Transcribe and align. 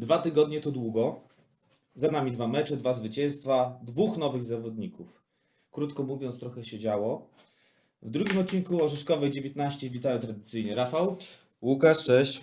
Dwa 0.00 0.18
tygodnie 0.18 0.60
to 0.60 0.70
długo. 0.70 1.20
Za 1.94 2.10
nami 2.10 2.32
dwa 2.32 2.48
mecze, 2.48 2.76
dwa 2.76 2.94
zwycięstwa, 2.94 3.80
dwóch 3.82 4.16
nowych 4.16 4.44
zawodników. 4.44 5.22
Krótko 5.70 6.02
mówiąc, 6.02 6.40
trochę 6.40 6.64
się 6.64 6.78
działo. 6.78 7.26
W 8.02 8.10
drugim 8.10 8.38
odcinku 8.38 8.84
Orzeszkowej 8.84 9.30
19 9.30 9.90
witają 9.90 10.18
tradycyjnie 10.18 10.74
Rafał. 10.74 11.16
Łukasz, 11.62 12.04
cześć. 12.04 12.40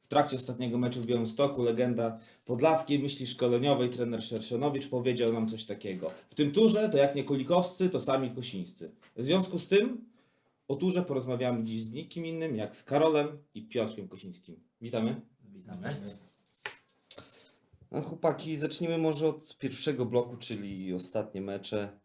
W 0.00 0.08
trakcie 0.08 0.36
ostatniego 0.36 0.78
meczu 0.78 1.00
w 1.00 1.06
Białymstoku 1.06 1.62
legenda 1.62 2.18
podlaskiej 2.44 2.98
myśli 2.98 3.26
szkoleniowej 3.26 3.90
trener 3.90 4.22
Szerszonowicz 4.22 4.88
powiedział 4.88 5.32
nam 5.32 5.48
coś 5.48 5.64
takiego. 5.64 6.10
W 6.28 6.34
tym 6.34 6.52
turze 6.52 6.88
to 6.88 6.98
jak 6.98 7.14
nie 7.14 7.24
kulikowscy, 7.24 7.90
to 7.90 8.00
sami 8.00 8.30
kosińscy. 8.30 8.90
W 9.16 9.24
związku 9.24 9.58
z 9.58 9.68
tym 9.68 10.04
o 10.68 10.76
turze 10.76 11.02
porozmawiamy 11.02 11.64
dziś 11.64 11.82
z 11.82 11.92
nikim 11.92 12.26
innym 12.26 12.56
jak 12.56 12.76
z 12.76 12.84
Karolem 12.84 13.38
i 13.54 13.62
Piotrkiem 13.62 14.08
Kosińskim. 14.08 14.56
Witamy. 14.80 15.20
Witamy. 15.52 16.31
Chłopaki, 18.00 18.56
zacznijmy 18.56 18.98
może 18.98 19.28
od 19.28 19.58
pierwszego 19.58 20.06
bloku, 20.06 20.36
czyli 20.36 20.94
ostatnie 20.94 21.40
mecze. 21.40 21.98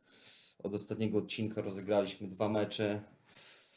Od 0.63 0.73
ostatniego 0.73 1.17
odcinka 1.17 1.61
rozegraliśmy 1.61 2.27
dwa 2.27 2.49
mecze 2.49 3.01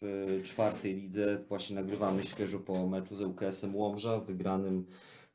w 0.01 0.41
czwartej 0.45 0.95
lidze. 0.95 1.39
Właśnie 1.49 1.77
nagrywamy 1.77 2.27
świeżo 2.27 2.61
po 2.61 2.87
meczu 2.87 3.17
z 3.17 3.21
ŁKS-em 3.21 3.77
Łomża, 3.77 4.19
wygranym 4.19 4.87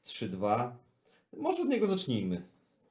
3-2. 0.03 0.71
Może 1.38 1.61
od 1.61 1.70
niego 1.70 1.88
zacznijmy. 1.88 2.41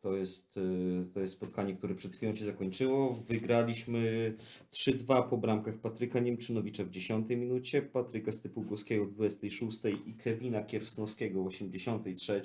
To 0.04 0.16
jest, 0.16 0.56
y, 0.56 1.06
to 1.14 1.20
jest 1.20 1.32
spotkanie, 1.32 1.74
które 1.74 1.94
przed 1.94 2.14
chwilą 2.14 2.34
się 2.34 2.44
zakończyło. 2.44 3.12
Wygraliśmy 3.28 4.34
3-2 4.72 5.28
po 5.28 5.38
bramkach 5.38 5.78
Patryka 5.78 6.20
Niemczynowicza 6.20 6.84
w 6.84 6.90
10 6.90 7.36
minucie, 7.36 7.82
Patryka 7.82 8.32
Stypułgowskiego 8.32 9.06
w 9.06 9.10
26 9.10 9.78
i 10.06 10.14
Kevina 10.14 10.62
Kiersnowskiego 10.62 11.42
w 11.42 11.46
83. 11.46 12.42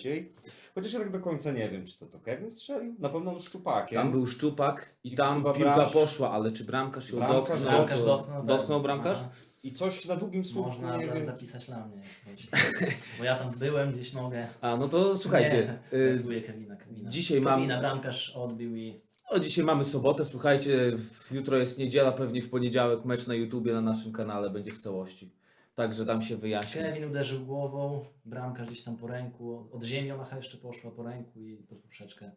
Chociaż 0.76 0.94
ja 0.94 1.00
tak 1.00 1.12
do 1.12 1.20
końca 1.20 1.52
nie 1.52 1.70
wiem, 1.70 1.86
czy 1.86 2.00
to, 2.00 2.06
to 2.06 2.20
Kevin 2.20 2.50
strzelił. 2.50 2.96
Na 3.00 3.10
pewno 3.10 3.32
on 3.32 3.40
szczupakiem. 3.40 3.96
Tam 3.96 4.12
był 4.12 4.28
szczupak 4.28 4.96
i 5.04 5.14
I 5.14 5.16
tam 5.16 5.44
piłka 5.58 5.90
poszła, 5.94 6.32
ale 6.32 6.52
czy 6.52 6.64
bramkarz 6.64 7.10
ją 7.10 7.18
Bramkarz 7.18 7.62
dotknął? 7.62 7.72
Bramkarz 7.72 8.02
dotknął. 8.02 8.46
Dotknął 8.46 8.80
tak. 8.80 8.84
bramkarz? 8.84 9.18
Aha. 9.22 9.49
I 9.64 9.72
coś 9.72 10.06
na 10.06 10.16
długim 10.16 10.44
słupku, 10.46 10.70
Można 10.72 10.98
nie 10.98 11.08
za- 11.08 11.14
wiem. 11.14 11.24
zapisać 11.24 11.66
dla 11.66 11.88
mnie 11.88 12.02
coś. 12.26 12.48
Bo 13.20 13.24
ja 13.24 13.36
tam 13.36 13.52
byłem, 13.60 13.92
gdzieś 13.92 14.14
mogę. 14.14 14.48
A, 14.62 14.78
no 14.78 14.88
to 14.88 15.16
słuchajcie, 15.18 15.78
Nie, 15.94 16.00
y, 16.00 16.18
ratuję 16.18 16.42
Kevina, 16.42 16.76
Kevina. 16.76 17.10
dzisiaj 17.10 17.42
mam- 17.42 17.56
Kevina 17.60 17.80
bramkarz 17.80 18.30
odbił 18.36 18.76
i 18.76 18.96
no 19.34 19.40
dzisiaj 19.40 19.64
mamy 19.66 19.86
sobotę, 19.86 20.26
słuchajcie, 20.26 20.98
jutro 21.32 21.58
jest 21.58 21.78
niedziela, 21.78 22.12
pewnie 22.12 22.42
w 22.42 22.50
poniedziałek 22.50 23.06
mecz 23.06 23.28
na 23.28 23.36
YouTubie 23.36 23.74
na 23.74 23.82
naszym 23.82 24.12
kanale 24.14 24.50
będzie 24.50 24.72
w 24.72 24.78
całości. 24.80 25.32
Także 25.76 26.06
tam 26.06 26.22
się 26.22 26.38
wyjaśni. 26.38 26.82
Kevin 26.82 27.06
uderzył 27.10 27.46
głową, 27.46 28.06
bramkarz 28.26 28.68
gdzieś 28.68 28.82
tam 28.84 28.98
po 28.98 29.08
ręku, 29.08 29.68
od 29.72 29.84
ziemi 29.84 30.12
ona 30.12 30.28
jeszcze 30.38 30.58
poszła 30.58 30.92
po 30.92 31.04
ręku 31.04 31.42
i 31.44 31.58
pod 31.58 31.78
poprzeczkę. 31.80 32.32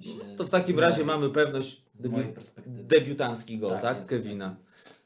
się- 0.00 0.36
To 0.36 0.46
w 0.46 0.50
takim 0.50 0.78
razie 0.78 1.04
mamy 1.04 1.30
pewność 1.30 1.82
Z 1.98 2.04
mojej 2.06 2.28
debiu- 2.28 2.34
perspektywy. 2.34 2.84
debiutancki 2.84 3.58
gol, 3.58 3.70
tak? 3.72 3.82
Tak 3.82 3.98
jest, 3.98 4.10
Kevina. 4.10 4.48
tak 4.50 4.58
jest. 4.58 4.97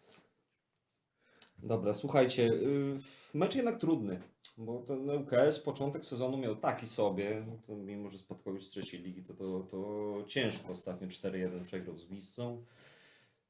Dobra, 1.63 1.95
słuchajcie, 1.95 2.43
y, 2.43 2.99
mecz 3.35 3.55
jednak 3.55 3.79
trudny, 3.79 4.21
bo 4.59 4.79
ten 4.79 5.11
UKS 5.11 5.59
początek 5.59 6.07
sezonu 6.07 6.37
miał 6.37 6.57
taki 6.57 6.87
sobie, 6.89 7.43
no 7.69 7.77
mimo 7.77 8.11
że 8.11 8.19
spotkał 8.19 8.55
już 8.55 8.65
z 8.65 8.69
trzeciej 8.69 9.03
ligi, 9.03 9.23
to, 9.23 9.35
to, 9.35 9.61
to 9.71 10.25
ciężko 10.27 10.73
ostatnio 10.73 11.09
4-1 11.09 11.65
przegrał 11.65 11.99
z 11.99 12.05
Wissą. 12.05 12.63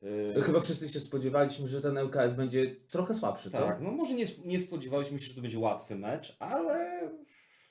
Y, 0.02 0.42
Chyba 0.42 0.60
wszyscy 0.60 0.88
się 0.88 1.00
spodziewaliśmy, 1.00 1.68
że 1.68 1.80
ten 1.80 1.98
LKS 1.98 2.32
będzie 2.32 2.76
trochę 2.88 3.14
słabszy, 3.14 3.50
co? 3.50 3.58
Tak, 3.58 3.80
no 3.80 3.90
może 3.90 4.14
nie, 4.14 4.26
nie 4.44 4.60
spodziewaliśmy 4.60 5.18
się, 5.18 5.26
że 5.26 5.34
to 5.34 5.40
będzie 5.42 5.58
łatwy 5.58 5.94
mecz, 5.94 6.36
ale 6.38 7.00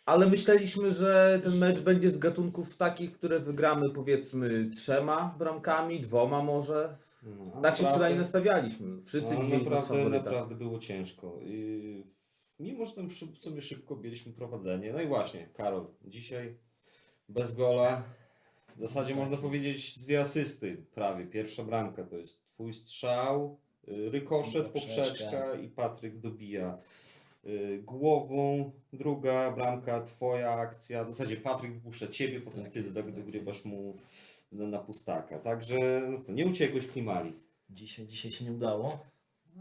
Ale 0.05 0.27
myśleliśmy, 0.27 0.93
że 0.93 1.39
ten 1.43 1.57
mecz 1.57 1.79
będzie 1.79 2.11
z 2.11 2.17
gatunków 2.17 2.77
takich, 2.77 3.13
które 3.13 3.39
wygramy 3.39 3.89
powiedzmy 3.89 4.69
trzema 4.75 5.35
bramkami, 5.39 5.99
dwoma 5.99 6.43
może. 6.43 6.95
no, 7.55 7.61
Tak 7.61 7.77
się 7.77 7.85
przynajmniej 7.85 8.19
nastawialiśmy. 8.19 9.01
Wszyscy 9.01 9.33
no, 9.33 9.41
widzieli 9.41 9.69
naprawdę, 9.69 10.09
naprawdę 10.09 10.55
było 10.55 10.79
ciężko. 10.79 11.39
Y, 11.47 12.03
mimo, 12.59 12.85
że 12.85 12.95
tam 12.95 13.09
sobie 13.39 13.61
szybko 13.61 13.93
objęliśmy 13.93 14.33
prowadzenie. 14.33 14.93
No 14.93 15.01
i 15.01 15.07
właśnie, 15.07 15.49
Karol, 15.53 15.85
dzisiaj 16.05 16.55
bez 17.29 17.53
gola. 17.57 18.03
W 18.77 18.81
zasadzie 18.81 19.09
Tak 19.09 19.17
można 19.17 19.31
jest. 19.31 19.43
powiedzieć 19.43 19.99
dwie 19.99 20.21
asysty 20.21 20.77
prawie. 20.95 21.25
Pierwsza 21.25 21.63
bramka 21.63 22.03
to 22.03 22.15
jest 22.17 22.47
twój 22.47 22.73
strzał, 22.73 23.57
y, 23.87 24.09
rykoszet, 24.09 24.67
Poprzeczka. 24.67 25.03
poprzeczka 25.03 25.53
i 25.55 25.67
Patryk 25.67 26.19
dobija 26.19 26.77
głową. 27.83 28.71
Druga 28.93 29.51
bramka, 29.51 30.01
twoja 30.03 30.51
akcja. 30.51 31.03
W 31.05 31.11
zasadzie 31.13 31.37
Patryk 31.37 31.75
wpuszcza 31.75 32.07
ciebie, 32.07 32.41
potem 32.41 32.63
Tak 32.63 32.73
ty 32.73 32.79
jest, 32.79 32.91
do- 32.91 33.03
tak 33.03 33.13
dogrywasz 33.13 33.65
mu 33.65 33.97
na, 34.51 34.67
na 34.67 34.79
pustaka. 34.79 35.39
Także 35.39 36.01
no 36.27 36.33
nie 36.33 36.45
uciekłeś 36.45 36.87
klimali. 36.87 37.33
Dzisiaj, 37.69 38.07
dzisiaj 38.07 38.31
się 38.31 38.45
nie 38.45 38.51
udało, 38.51 38.99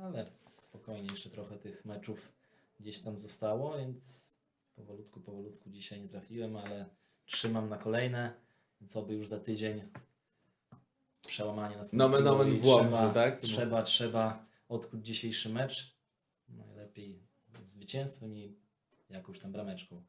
ale 0.02 0.26
spokojnie 0.56 1.08
jeszcze 1.10 1.30
trochę 1.30 1.56
tych 1.56 1.84
meczów 1.84 2.32
gdzieś 2.80 2.98
tam 2.98 3.18
zostało, 3.18 3.78
więc 3.78 4.34
powolutku, 4.76 5.20
powolutku 5.20 5.70
dzisiaj 5.70 6.00
nie 6.00 6.08
trafiłem, 6.08 6.56
ale 6.56 6.86
trzymam 7.26 7.68
na 7.68 7.78
kolejne, 7.78 8.32
więc 8.80 8.96
oby 8.96 9.14
już 9.14 9.28
za 9.28 9.38
tydzień 9.40 9.82
przełamanie 11.26 11.76
następnego 11.76 12.18
Nomen 12.18 12.28
omen 12.28 12.54
i 12.56 12.58
w 12.58 12.66
Łomży, 12.66 12.88
trzeba, 12.88 13.10
tak? 13.10 13.40
Trzeba, 13.40 13.82
trzeba 13.82 14.46
odkuć 14.68 15.06
dzisiejszy 15.06 15.48
mecz, 15.48 15.94
zwycięstwem 17.62 18.36
i 18.36 18.56
jakąś 19.10 19.38
tam 19.38 19.52
brameczką. 19.52 20.02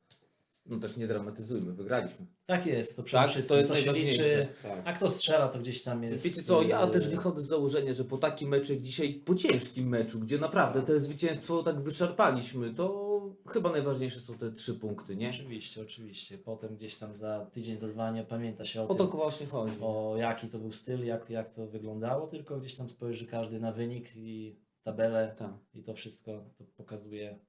No 0.66 0.80
też 0.80 0.98
nie 0.98 1.08
dramatyzujmy, 1.08 1.74
wygraliśmy. 1.74 2.26
Tak 2.46 2.66
jest, 2.66 2.96
to 2.96 3.04
przede 3.04 3.24
Tak, 3.24 3.32
wszystkim 3.32 3.50
to 3.50 3.58
jest 3.58 3.70
to 3.70 3.76
się 3.76 3.86
najważniejsze. 3.86 4.24
liczy, 4.24 4.48
Tak. 4.64 4.82
a 4.88 4.94
kto 4.94 5.10
strzela 5.10 5.48
to 5.48 5.60
gdzieś 5.60 5.84
tam 5.84 6.04
jest... 6.04 6.24
Wiecie 6.26 6.44
co, 6.44 6.62
ja 6.64 6.86
yy, 6.86 6.92
też 6.92 7.10
wychodzę 7.10 7.42
z 7.44 7.48
założenia, 7.48 7.94
że 7.94 8.04
po 8.06 8.18
takim 8.18 8.50
meczu 8.50 8.74
jak 8.74 8.82
dzisiaj, 8.82 9.14
po 9.14 9.36
ciężkim 9.36 9.88
meczu, 9.90 10.20
gdzie 10.20 10.38
naprawdę 10.38 10.82
te 10.82 11.00
zwycięstwo 11.00 11.64
tak 11.64 11.82
wyszarpaliśmy, 11.82 12.74
to 12.74 13.12
chyba 13.48 13.72
najważniejsze 13.72 14.20
są 14.20 14.38
te 14.38 14.52
trzy 14.52 14.74
punkty, 14.74 15.16
nie? 15.16 15.30
Oczywiście, 15.30 15.82
oczywiście. 15.82 16.38
Potem 16.38 16.76
gdzieś 16.76 16.96
tam 16.96 17.16
za 17.16 17.46
tydzień, 17.52 17.78
za 17.78 17.88
dwa 17.88 18.12
nie 18.12 18.24
pamięta 18.24 18.66
się 18.66 18.82
o 18.82 18.88
O 18.88 18.96
tym, 18.96 19.08
to 19.08 19.18
właśnie 19.18 19.48
chodzi. 19.48 19.74
o 19.82 20.14
jaki 20.18 20.48
to 20.48 20.58
był 20.60 20.72
styl, 20.72 21.06
jak, 21.06 21.30
jak 21.30 21.56
to 21.56 21.68
wyglądało, 21.68 22.28
tylko 22.28 22.58
gdzieś 22.60 22.76
tam 22.76 22.90
spojrzy 22.90 23.26
każdy 23.26 23.60
na 23.60 23.72
wynik 23.72 24.16
i 24.16 24.56
tabelę 24.84 25.36
Tak, 25.38 25.54
i 25.74 25.84
to 25.84 25.94
wszystko 25.94 26.46
to 26.56 26.64
pokazuje 26.76 27.40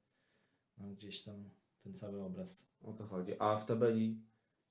nam 0.78 0.94
gdzieś 0.94 1.22
tam 1.22 1.50
ten 1.82 1.94
cały 1.94 2.22
obraz. 2.22 2.70
o 2.82 2.92
to 2.92 3.06
chodzi. 3.06 3.32
A 3.38 3.56
w 3.56 3.66
tabeli 3.66 4.20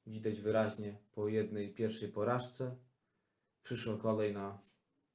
widać 0.08 0.40
wyraźnie 0.40 0.98
po 1.12 1.28
jednej 1.28 1.74
pierwszej 1.74 2.10
porażce 2.10 2.76
przyszła 3.64 3.98
kolej 3.98 4.34
na 4.34 4.62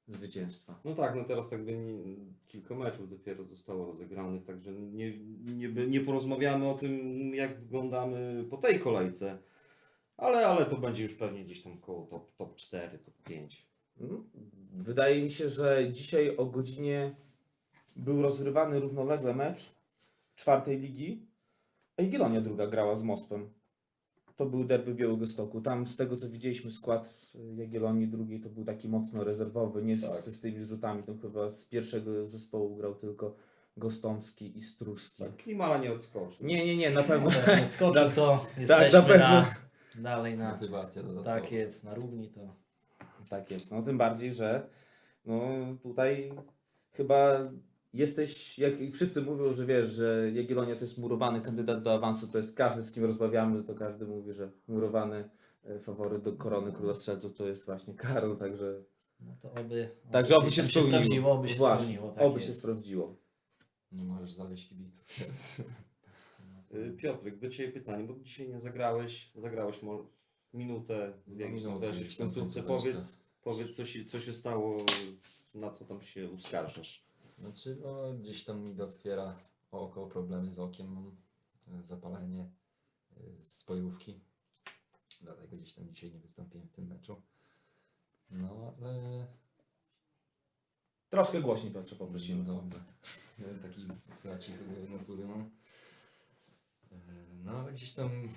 zwycięstwa. 0.09 0.81
No 0.85 0.95
tak, 0.95 1.15
no 1.15 1.25
teraz 1.25 1.51
tak 1.51 1.65
by 1.65 1.79
nie, 1.79 2.17
kilka 2.49 2.75
meczów 2.75 3.11
dopiero 3.11 3.45
zostało 3.45 3.87
rozegranych, 3.87 4.45
także 4.45 4.73
nie, 4.73 5.19
nie, 5.45 5.69
nie 5.69 6.01
porozmawiamy 6.01 6.69
o 6.69 6.75
tym, 6.75 6.91
jak 7.35 7.61
wyglądamy 7.61 8.45
po 8.51 8.57
tej 8.57 8.81
kolejce, 8.81 9.39
ale, 10.17 10.47
ale 10.47 10.67
to 10.67 10.77
będzie 10.77 11.03
już 11.03 11.15
pewnie 11.15 11.45
gdzieś 11.45 11.63
tam 11.63 11.79
koło 11.79 12.07
top, 12.07 12.37
top 12.37 12.57
4, 12.57 12.99
top 12.99 13.15
5. 13.25 13.67
Mm, 14.01 14.31
Wydaje 14.73 15.23
mi 15.23 15.31
się, 15.31 15.49
że 15.49 15.93
dzisiaj 15.93 16.37
o 16.37 16.47
godzinie 16.47 17.11
był 17.97 18.23
rozgrywany 18.23 18.81
równolegle 18.81 19.35
mecz 19.35 19.75
czwartej 20.37 20.79
ligi. 20.81 21.27
a 21.97 22.03
Jagiellonia 22.03 22.41
druga 22.41 22.67
grała 22.67 22.97
z 22.97 23.03
Mospem. 23.03 23.51
To 24.37 24.47
był 24.47 24.65
derby 24.65 24.95
Białegostoku. 24.95 25.61
Tam 25.61 25.87
z 25.87 25.97
tego 25.97 26.17
co 26.17 26.29
widzieliśmy 26.29 26.71
skład 26.71 27.33
Jagiellonii 27.57 28.09
drugiej 28.09 28.41
to 28.41 28.49
był 28.49 28.65
taki 28.65 28.89
mocno 28.89 29.25
rezerwowy, 29.25 29.83
nie 29.83 29.99
z, 29.99 30.03
Tak. 30.03 30.21
z 30.21 30.41
tymi 30.41 30.63
rzutami. 30.65 31.03
Tam 31.03 31.21
chyba 31.21 31.51
z 31.51 31.65
pierwszego 31.65 32.27
zespołu 32.27 32.77
grał 32.77 32.95
tylko 32.95 33.35
Gostomski 33.77 34.57
i 34.59 34.61
Struski. 34.61 35.23
Tak, 35.23 35.37
Klimala 35.37 35.79
nie 35.79 35.93
odskoczy. 35.93 36.45
Nie, 36.45 36.67
nie, 36.67 36.77
nie, 36.77 36.91
na 36.91 37.03
pewno. 37.03 37.31
Jak 37.47 37.73
skoczył 37.73 38.11
to 38.15 38.45
na 38.57 38.61
jesteśmy 38.61 39.03
pewno. 39.03 39.19
na, 39.29 39.55
dalej 40.11 40.37
na, 40.39 40.53
Motywacja 40.53 41.03
dodatkowa. 41.03 41.41
tak 41.41 41.53
jest, 41.53 41.85
na 41.85 41.95
równi 41.95 42.29
to 42.29 42.41
Tak 43.31 43.51
jest, 43.51 43.73
no 43.73 43.83
tym 43.83 43.99
bardziej, 43.99 44.35
że 44.35 44.69
no 45.27 45.41
tutaj 45.83 46.33
chyba 46.93 47.39
jesteś, 47.99 48.59
jak 48.59 48.81
i 48.81 48.93
wszyscy 48.93 49.23
mówią, 49.23 49.53
że 49.53 49.67
wiesz, 49.67 49.87
że 49.93 50.31
Jagiellonia 50.35 50.75
to 50.77 50.81
jest 50.85 50.99
murowany 50.99 51.41
kandydat 51.41 51.83
do 51.83 51.95
awansu, 51.95 52.27
to 52.29 52.39
jest 52.39 52.57
każdy 52.57 52.83
z 52.83 52.93
kim 52.93 53.05
rozmawiamy, 53.05 53.65
to 53.65 53.75
każdy 53.75 54.07
mówi, 54.07 54.33
że 54.33 54.51
murowany 54.69 55.31
e, 55.65 55.79
faworyt 55.81 56.23
do 56.23 56.33
korony 56.33 56.73
króla 56.73 56.95
strzelców 56.95 57.35
to 57.35 57.49
jest 57.49 57.67
właśnie 57.67 57.95
Karol, 57.95 58.37
także, 58.39 58.83
no 59.21 59.37
to 59.43 59.53
oby, 59.53 59.89
także 60.11 60.37
oby 60.37 60.51
się 60.51 60.63
spełniło. 60.63 60.93
sprawdziło, 60.99 61.33
oby 61.33 61.49
się 61.49 61.57
Właśnie, 61.57 61.85
spełniło. 61.87 62.11
Tak 62.15 62.23
oby 62.25 62.35
jest. 62.35 62.47
się 62.47 62.53
sprawdziło. 62.53 63.17
Nie 63.93 64.05
możesz 64.05 64.33
zawieść 64.33 64.69
kibiców 64.69 65.17
teraz. 65.19 65.63
Piotrek, 66.99 67.39
do 67.39 67.49
Ciebie 67.51 67.73
pytanie, 67.73 68.05
bo 68.05 68.15
dzisiaj 68.23 68.49
nie 68.49 68.61
zagrałeś, 68.61 69.31
zagrałeś 69.43 69.83
mo- 69.83 70.07
minutę, 70.55 71.13
No, 71.27 71.41
jak 71.41 71.53
minutkę 71.53 71.87
weszłeś 71.87 72.15
w 72.15 72.19
końcówce, 72.19 72.63
powiedz, 72.63 73.21
powiedz 73.43 73.77
co, 73.77 73.85
się, 73.87 74.05
co 74.05 74.21
się 74.21 74.33
stało, 74.33 74.77
na 75.55 75.71
co 75.71 75.85
tam 75.85 76.03
się 76.03 76.31
uskarżasz. 76.31 77.06
Znaczy, 77.39 77.79
no 77.83 78.15
gdzieś 78.15 78.45
tam 78.45 78.61
mi 78.61 78.75
doskwiera 78.75 79.39
oko, 79.71 80.07
problemy 80.07 80.53
z 80.53 80.59
okiem 80.59 80.93
mam, 80.93 81.17
e, 81.69 81.85
zapalenie. 81.85 82.51
E, 83.17 83.45
z 83.45 83.67
bojówki. 83.67 84.21
Dlatego 85.23 85.57
gdzieś 85.57 85.75
tam 85.75 85.89
dzisiaj 85.89 86.13
nie 86.13 86.19
wystąpiłem 86.19 86.69
w 86.69 86.71
tym 86.73 86.87
meczu. 86.87 87.23
No, 88.31 88.75
ale... 88.79 89.27
Troszkę 91.11 91.41
głośniej 91.41 91.73
Piotrze 91.73 91.97
poprosimy. 91.97 92.45
No, 92.45 92.55
dobra. 92.55 92.85
Taki 93.63 93.87
flacik 94.23 94.55
z 94.87 94.91
natury 94.91 95.27
mam. 95.27 95.51
E, 96.93 96.97
No, 97.45 97.53
ale 97.53 97.73
gdzieś 97.73 97.93
tam 97.93 98.29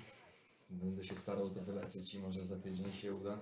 będę 0.70 1.04
się 1.04 1.16
starał 1.16 1.50
to 1.50 1.62
wyleczyć 1.62 2.14
i 2.14 2.18
może 2.18 2.44
za 2.44 2.58
tydzień 2.58 2.92
się 2.92 3.14
uda 3.14 3.38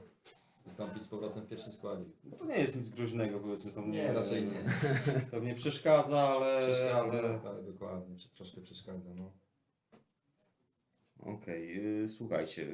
wystąpić 0.69 1.03
z 1.03 1.09
powrotem 1.09 1.43
w 1.43 1.49
pierwszym 1.49 1.73
składzie. 1.73 2.05
No 2.25 2.37
to 2.37 2.44
nie 2.44 2.59
jest 2.59 2.76
nic 2.76 2.88
groźnego, 2.88 3.41
powiedzmy 3.41 3.73
to 3.73 3.82
mnie. 3.82 3.99
Nie, 3.99 4.12
raczej 4.12 4.44
nie. 4.44 4.65
Pewnie 5.31 5.55
przeszkadza, 5.55 6.19
ale... 6.19 6.62
Przeszkadza, 6.62 7.00
ale... 7.00 7.41
ale 7.44 7.62
dokładnie, 7.62 8.17
troszkę 8.37 8.61
przeszkadza, 8.61 9.11
no. 9.15 9.32
Okej, 11.19 11.87
y, 12.03 12.09
słuchajcie. 12.09 12.67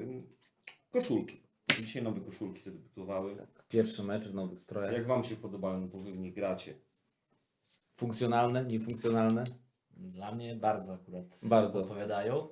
Koszulki. 0.90 1.40
Dzisiaj 1.80 2.02
nowe 2.02 2.20
koszulki 2.20 2.62
zadebiutowały. 2.62 3.36
Pierwszy 3.68 4.02
mecz 4.02 4.28
w 4.28 4.34
nowych 4.34 4.60
strojach. 4.60 4.92
Jak 4.92 5.06
wam 5.06 5.24
się 5.24 5.36
podobają, 5.36 5.80
no 5.80 5.86
bo 5.86 6.00
wy 6.00 6.12
w 6.12 6.18
nich 6.18 6.34
gracie? 6.34 6.74
Funkcjonalne, 7.94 8.64
niefunkcjonalne? 8.64 9.44
Dla 9.90 10.32
mnie 10.32 10.56
bardzo 10.56 10.94
akurat 10.94 11.24
Bardzo. 11.42 11.78
odpowiadają. 11.78 12.48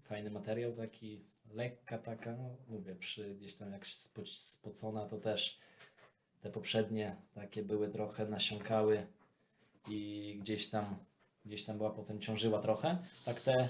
Fajny 0.00 0.30
materiał 0.30 0.72
taki, 0.72 1.20
lekka 1.54 1.98
taka, 1.98 2.36
no 2.36 2.56
mówię, 2.68 2.94
przy 2.94 3.34
gdzieś 3.34 3.54
tam 3.54 3.72
jak 3.72 3.86
spo, 3.86 4.22
spocona 4.26 5.06
to 5.06 5.18
też 5.18 5.58
te 6.40 6.50
poprzednie 6.50 7.16
takie 7.34 7.62
były 7.62 7.88
trochę 7.88 8.28
nasiąkały 8.28 9.06
i 9.88 10.36
gdzieś 10.40 10.70
tam, 10.70 10.96
gdzieś 11.44 11.64
tam 11.64 11.76
była 11.76 11.90
potem 11.90 12.20
ciążyła 12.20 12.58
trochę. 12.58 12.98
Tak 13.24 13.40
te 13.40 13.68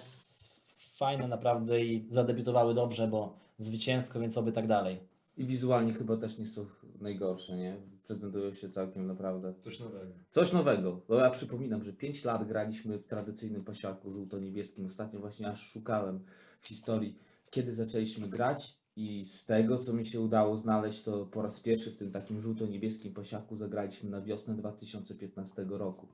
fajne 0.97 1.29
naprawdę 1.29 1.85
i 1.85 2.05
zadebiutowały 2.09 2.75
dobrze, 2.75 3.09
bo 3.09 3.37
zwycięsko, 3.59 4.21
więc 4.21 4.39
oby 4.39 4.53
tak 4.53 4.67
dalej. 4.67 5.01
I 5.37 5.45
wizualnie 5.45 5.93
chyba 5.93 6.17
też 6.17 6.39
nie 6.39 6.47
są 6.47 6.67
najgorsze, 7.01 7.57
nie? 7.57 7.77
Prezentują 8.07 8.55
się 8.55 8.71
całkiem 8.71 9.07
naprawdę. 9.07 9.55
Coś 9.59 9.81
nowego. 9.81 10.13
Coś 10.31 10.53
nowego. 10.53 11.01
Bo 11.09 11.15
ja 11.15 11.31
przypominam, 11.31 11.85
że 11.85 11.93
5 11.93 12.25
lat 12.25 12.49
graliśmy 12.49 12.99
w 12.99 13.07
tradycyjnym 13.07 13.65
pasiaku 13.65 14.11
żółto-niebieskim. 14.11 14.87
Ostatnio 14.87 15.21
właśnie 15.21 15.49
aż 15.49 15.71
szukałem 15.73 16.21
w 16.59 16.69
historii, 16.69 17.19
kiedy 17.51 17.73
zaczęliśmy 17.75 18.29
grać 18.29 18.77
i 18.97 19.25
z 19.25 19.47
tego, 19.47 19.79
co 19.79 19.93
mi 19.93 20.07
się 20.07 20.21
udało 20.21 20.57
znaleźć, 20.57 21.03
to 21.03 21.27
po 21.27 21.43
raz 21.43 21.61
pierwszy 21.61 21.91
w 21.91 21.97
tym 21.97 22.11
takim 22.13 22.41
żółto-niebieskim 22.41 23.15
pasiaku 23.15 23.57
zagraliśmy 23.57 24.11
na 24.11 24.23
wiosnę 24.23 24.55
2015 24.57 25.67
roku. 25.69 26.07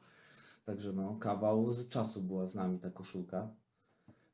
Także 0.65 0.93
no, 0.93 1.17
kawał 1.21 1.71
z 1.71 1.89
czasu 1.89 2.23
była 2.23 2.47
z 2.47 2.55
nami 2.55 2.79
ta 2.79 2.91
koszulka. 2.91 3.49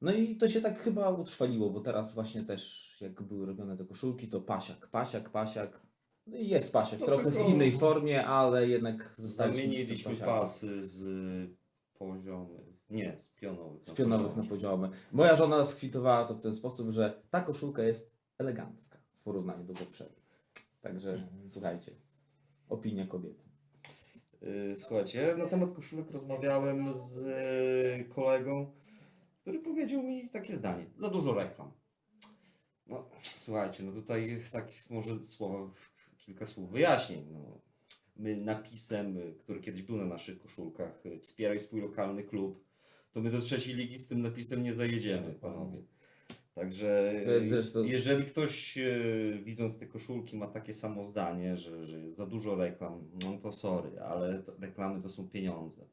No 0.02 0.12
i 0.12 0.36
to 0.36 0.48
się 0.48 0.60
tak 0.60 0.78
chyba 0.80 1.10
utrwaliło, 1.10 1.70
bo 1.70 1.80
teraz 1.80 2.14
właśnie 2.14 2.42
też 2.44 2.96
jak 3.00 3.22
były 3.22 3.46
robione 3.46 3.76
te 3.76 3.84
koszulki, 3.84 4.28
to 4.28 4.40
pasiak, 4.40 4.86
pasiak, 4.86 5.30
pasiak. 5.30 5.80
No 6.26 6.36
i 6.36 6.48
jest 6.48 6.72
pasiak, 6.72 7.00
No 7.00 7.06
trochę 7.06 7.30
tylko- 7.32 7.44
w 7.46 7.48
innej 7.50 7.72
formie, 7.72 8.26
ale 8.26 8.68
jednak 8.68 9.12
zostaliśmy 9.16 9.62
przy 9.62 9.68
tym 9.68 9.72
Zamieniliśmy 9.76 10.10
pasiaku. 10.10 10.30
pasy 10.30 10.86
z 10.86 11.00
poziomych, 11.98 12.69
nie, 12.90 13.18
z 13.18 13.28
pionowych. 13.28 13.84
Z 13.84 13.92
pionowych 13.92 14.36
na 14.36 14.44
poziomy. 14.44 14.90
Moja 15.12 15.36
żona 15.36 15.64
skwitowała 15.64 16.24
to 16.24 16.34
w 16.34 16.40
ten 16.40 16.54
sposób, 16.54 16.90
że 16.90 17.22
ta 17.30 17.40
koszulka 17.40 17.82
jest 17.82 18.18
elegancka 18.38 18.98
w 19.12 19.22
porównaniu 19.22 19.64
do 19.64 19.74
poprzednich. 19.74 20.20
Także 20.80 21.12
Mhm. 21.12 21.48
słuchajcie, 21.48 21.92
opinia 22.68 23.06
kobiety. 23.06 23.44
Y, 24.42 24.76
Słuchajcie, 24.76 25.34
na 25.38 25.46
temat 25.46 25.72
koszulek 25.72 26.10
rozmawiałem 26.10 26.94
z 26.94 27.16
y, 27.16 28.04
kolegą, 28.08 28.72
który 29.40 29.58
powiedział 29.58 30.02
mi 30.02 30.28
takie 30.30 30.56
zdanie. 30.56 30.86
Za 30.96 31.10
dużo 31.10 31.34
reklam. 31.34 31.72
No, 32.86 33.08
słuchajcie, 33.22 33.82
no 33.82 33.92
tutaj 33.92 34.42
tak 34.52 34.68
może 34.90 35.22
słowa, 35.24 35.70
kilka 36.18 36.46
słów 36.46 36.70
wyjaśnień. 36.70 37.26
No, 37.32 37.60
my 38.16 38.36
napisem, 38.36 39.16
y, 39.18 39.34
który 39.38 39.60
kiedyś 39.60 39.82
był 39.82 39.96
na 39.96 40.06
naszych 40.06 40.38
koszulkach, 40.38 41.06
y, 41.06 41.20
wspieraj 41.20 41.60
swój 41.60 41.80
lokalny 41.80 42.24
klub, 42.24 42.64
to 43.12 43.20
my 43.20 43.30
do 43.30 43.40
trzeciej 43.40 43.74
ligi 43.74 43.98
z 43.98 44.06
tym 44.06 44.22
napisem 44.22 44.62
nie 44.62 44.74
zajedziemy, 44.74 45.32
panowie. 45.34 45.82
Także 46.54 47.14
Zresztą- 47.42 47.84
jeżeli 47.84 48.24
ktoś 48.24 48.78
y, 48.78 49.40
widząc 49.44 49.78
te 49.78 49.86
koszulki 49.86 50.36
ma 50.36 50.46
takie 50.46 50.74
samo 50.74 51.04
zdanie, 51.04 51.56
że, 51.56 51.86
że 51.86 52.00
jest 52.00 52.16
za 52.16 52.26
dużo 52.26 52.56
reklam, 52.56 53.10
no 53.24 53.38
to 53.42 53.52
sorry, 53.52 54.00
ale 54.00 54.42
to, 54.42 54.52
reklamy 54.60 55.02
to 55.02 55.08
są 55.08 55.28
pieniądze. 55.28 55.84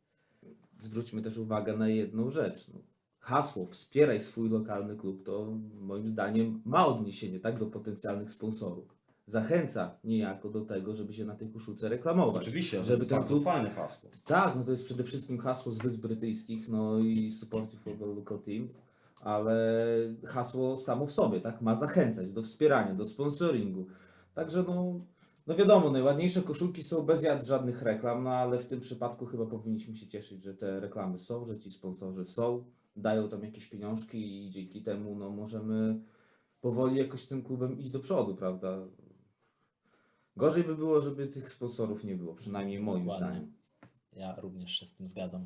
Zwróćmy 0.78 1.22
też 1.22 1.38
uwagę 1.38 1.78
na 1.78 1.90
jedną 1.90 2.30
rzecz. 2.30 2.68
No, 2.74 2.80
hasło 3.20 3.66
wspieraj 3.66 4.20
swój 4.20 4.50
lokalny 4.50 4.96
klub 4.96 5.26
to 5.26 5.58
moim 5.82 6.08
zdaniem 6.08 6.62
ma 6.66 6.88
odniesienie 6.88 7.40
tak 7.40 7.60
do 7.60 7.66
potencjalnych 7.66 8.32
sponsorów. 8.32 8.97
Zachęca 9.30 10.00
niejako 10.04 10.50
do 10.50 10.62
tego, 10.62 10.96
żeby 10.96 11.14
się 11.14 11.26
na 11.26 11.36
tej 11.36 11.50
koszulce 11.50 11.90
reklamować. 11.90 12.44
Oczywiście, 12.44 12.84
żeby 12.84 13.06
ten 13.06 13.18
bardzo 13.18 13.34
klub 13.34 13.44
fajne 13.44 13.70
hasło. 13.70 14.10
Tak, 14.26 14.56
no 14.56 14.64
to 14.64 14.72
jest 14.72 14.86
przede 14.86 15.04
wszystkim 15.04 15.38
hasło 15.38 15.72
z 15.72 15.78
Wysp 15.78 16.02
Brytyjskich, 16.02 16.70
no 16.70 17.00
i 17.00 17.32
Support 17.32 17.74
you 17.74 17.80
for 17.80 17.98
the 17.98 18.06
local 18.06 18.40
team, 18.40 18.70
ale 19.22 19.86
hasło 20.26 20.78
samo 20.78 21.06
w 21.06 21.12
sobie, 21.12 21.42
tak, 21.42 21.62
ma 21.62 21.76
zachęcać 21.76 22.34
do 22.34 22.44
wspierania, 22.44 22.94
do 22.94 23.06
sponsoringu. 23.06 23.86
Także 24.34 24.64
no, 24.68 25.00
no 25.48 25.56
wiadomo, 25.56 25.92
najładniejsze 25.92 26.42
koszulki 26.42 26.84
są 26.84 27.04
bez 27.04 27.24
jad 27.24 27.46
żadnych 27.46 27.82
reklam, 27.82 28.24
no 28.24 28.30
ale 28.30 28.60
w 28.60 28.66
tym 28.66 28.80
przypadku 28.80 29.26
chyba 29.26 29.46
powinniśmy 29.46 29.96
się 29.96 30.08
cieszyć, 30.08 30.42
że 30.42 30.54
te 30.54 30.80
reklamy 30.80 31.18
są, 31.20 31.46
że 31.46 31.58
ci 31.58 31.72
sponsorzy 31.72 32.26
są, 32.26 32.64
dają 32.96 33.30
tam 33.30 33.44
jakieś 33.44 33.68
pieniążki 33.68 34.46
i 34.46 34.50
dzięki 34.50 34.82
temu 34.82 35.16
no 35.16 35.30
możemy 35.30 36.00
powoli 36.62 36.98
jakoś 36.98 37.20
z 37.20 37.28
tym 37.28 37.44
klubem 37.44 37.80
iść 37.80 37.90
do 37.90 38.00
przodu, 38.00 38.36
prawda? 38.36 38.78
Gorzej 40.38 40.64
by 40.64 40.76
było, 40.76 41.02
żeby 41.02 41.28
tych 41.28 41.50
sponsorów 41.50 42.04
nie 42.04 42.16
było, 42.16 42.34
przynajmniej 42.36 42.80
moim 42.80 43.06
Dokładnie. 43.06 43.28
zdaniem. 43.28 43.54
Ja 44.16 44.36
również 44.36 44.72
się 44.80 44.86
z 44.86 44.94
tym 44.94 45.08
zgadzam. 45.08 45.46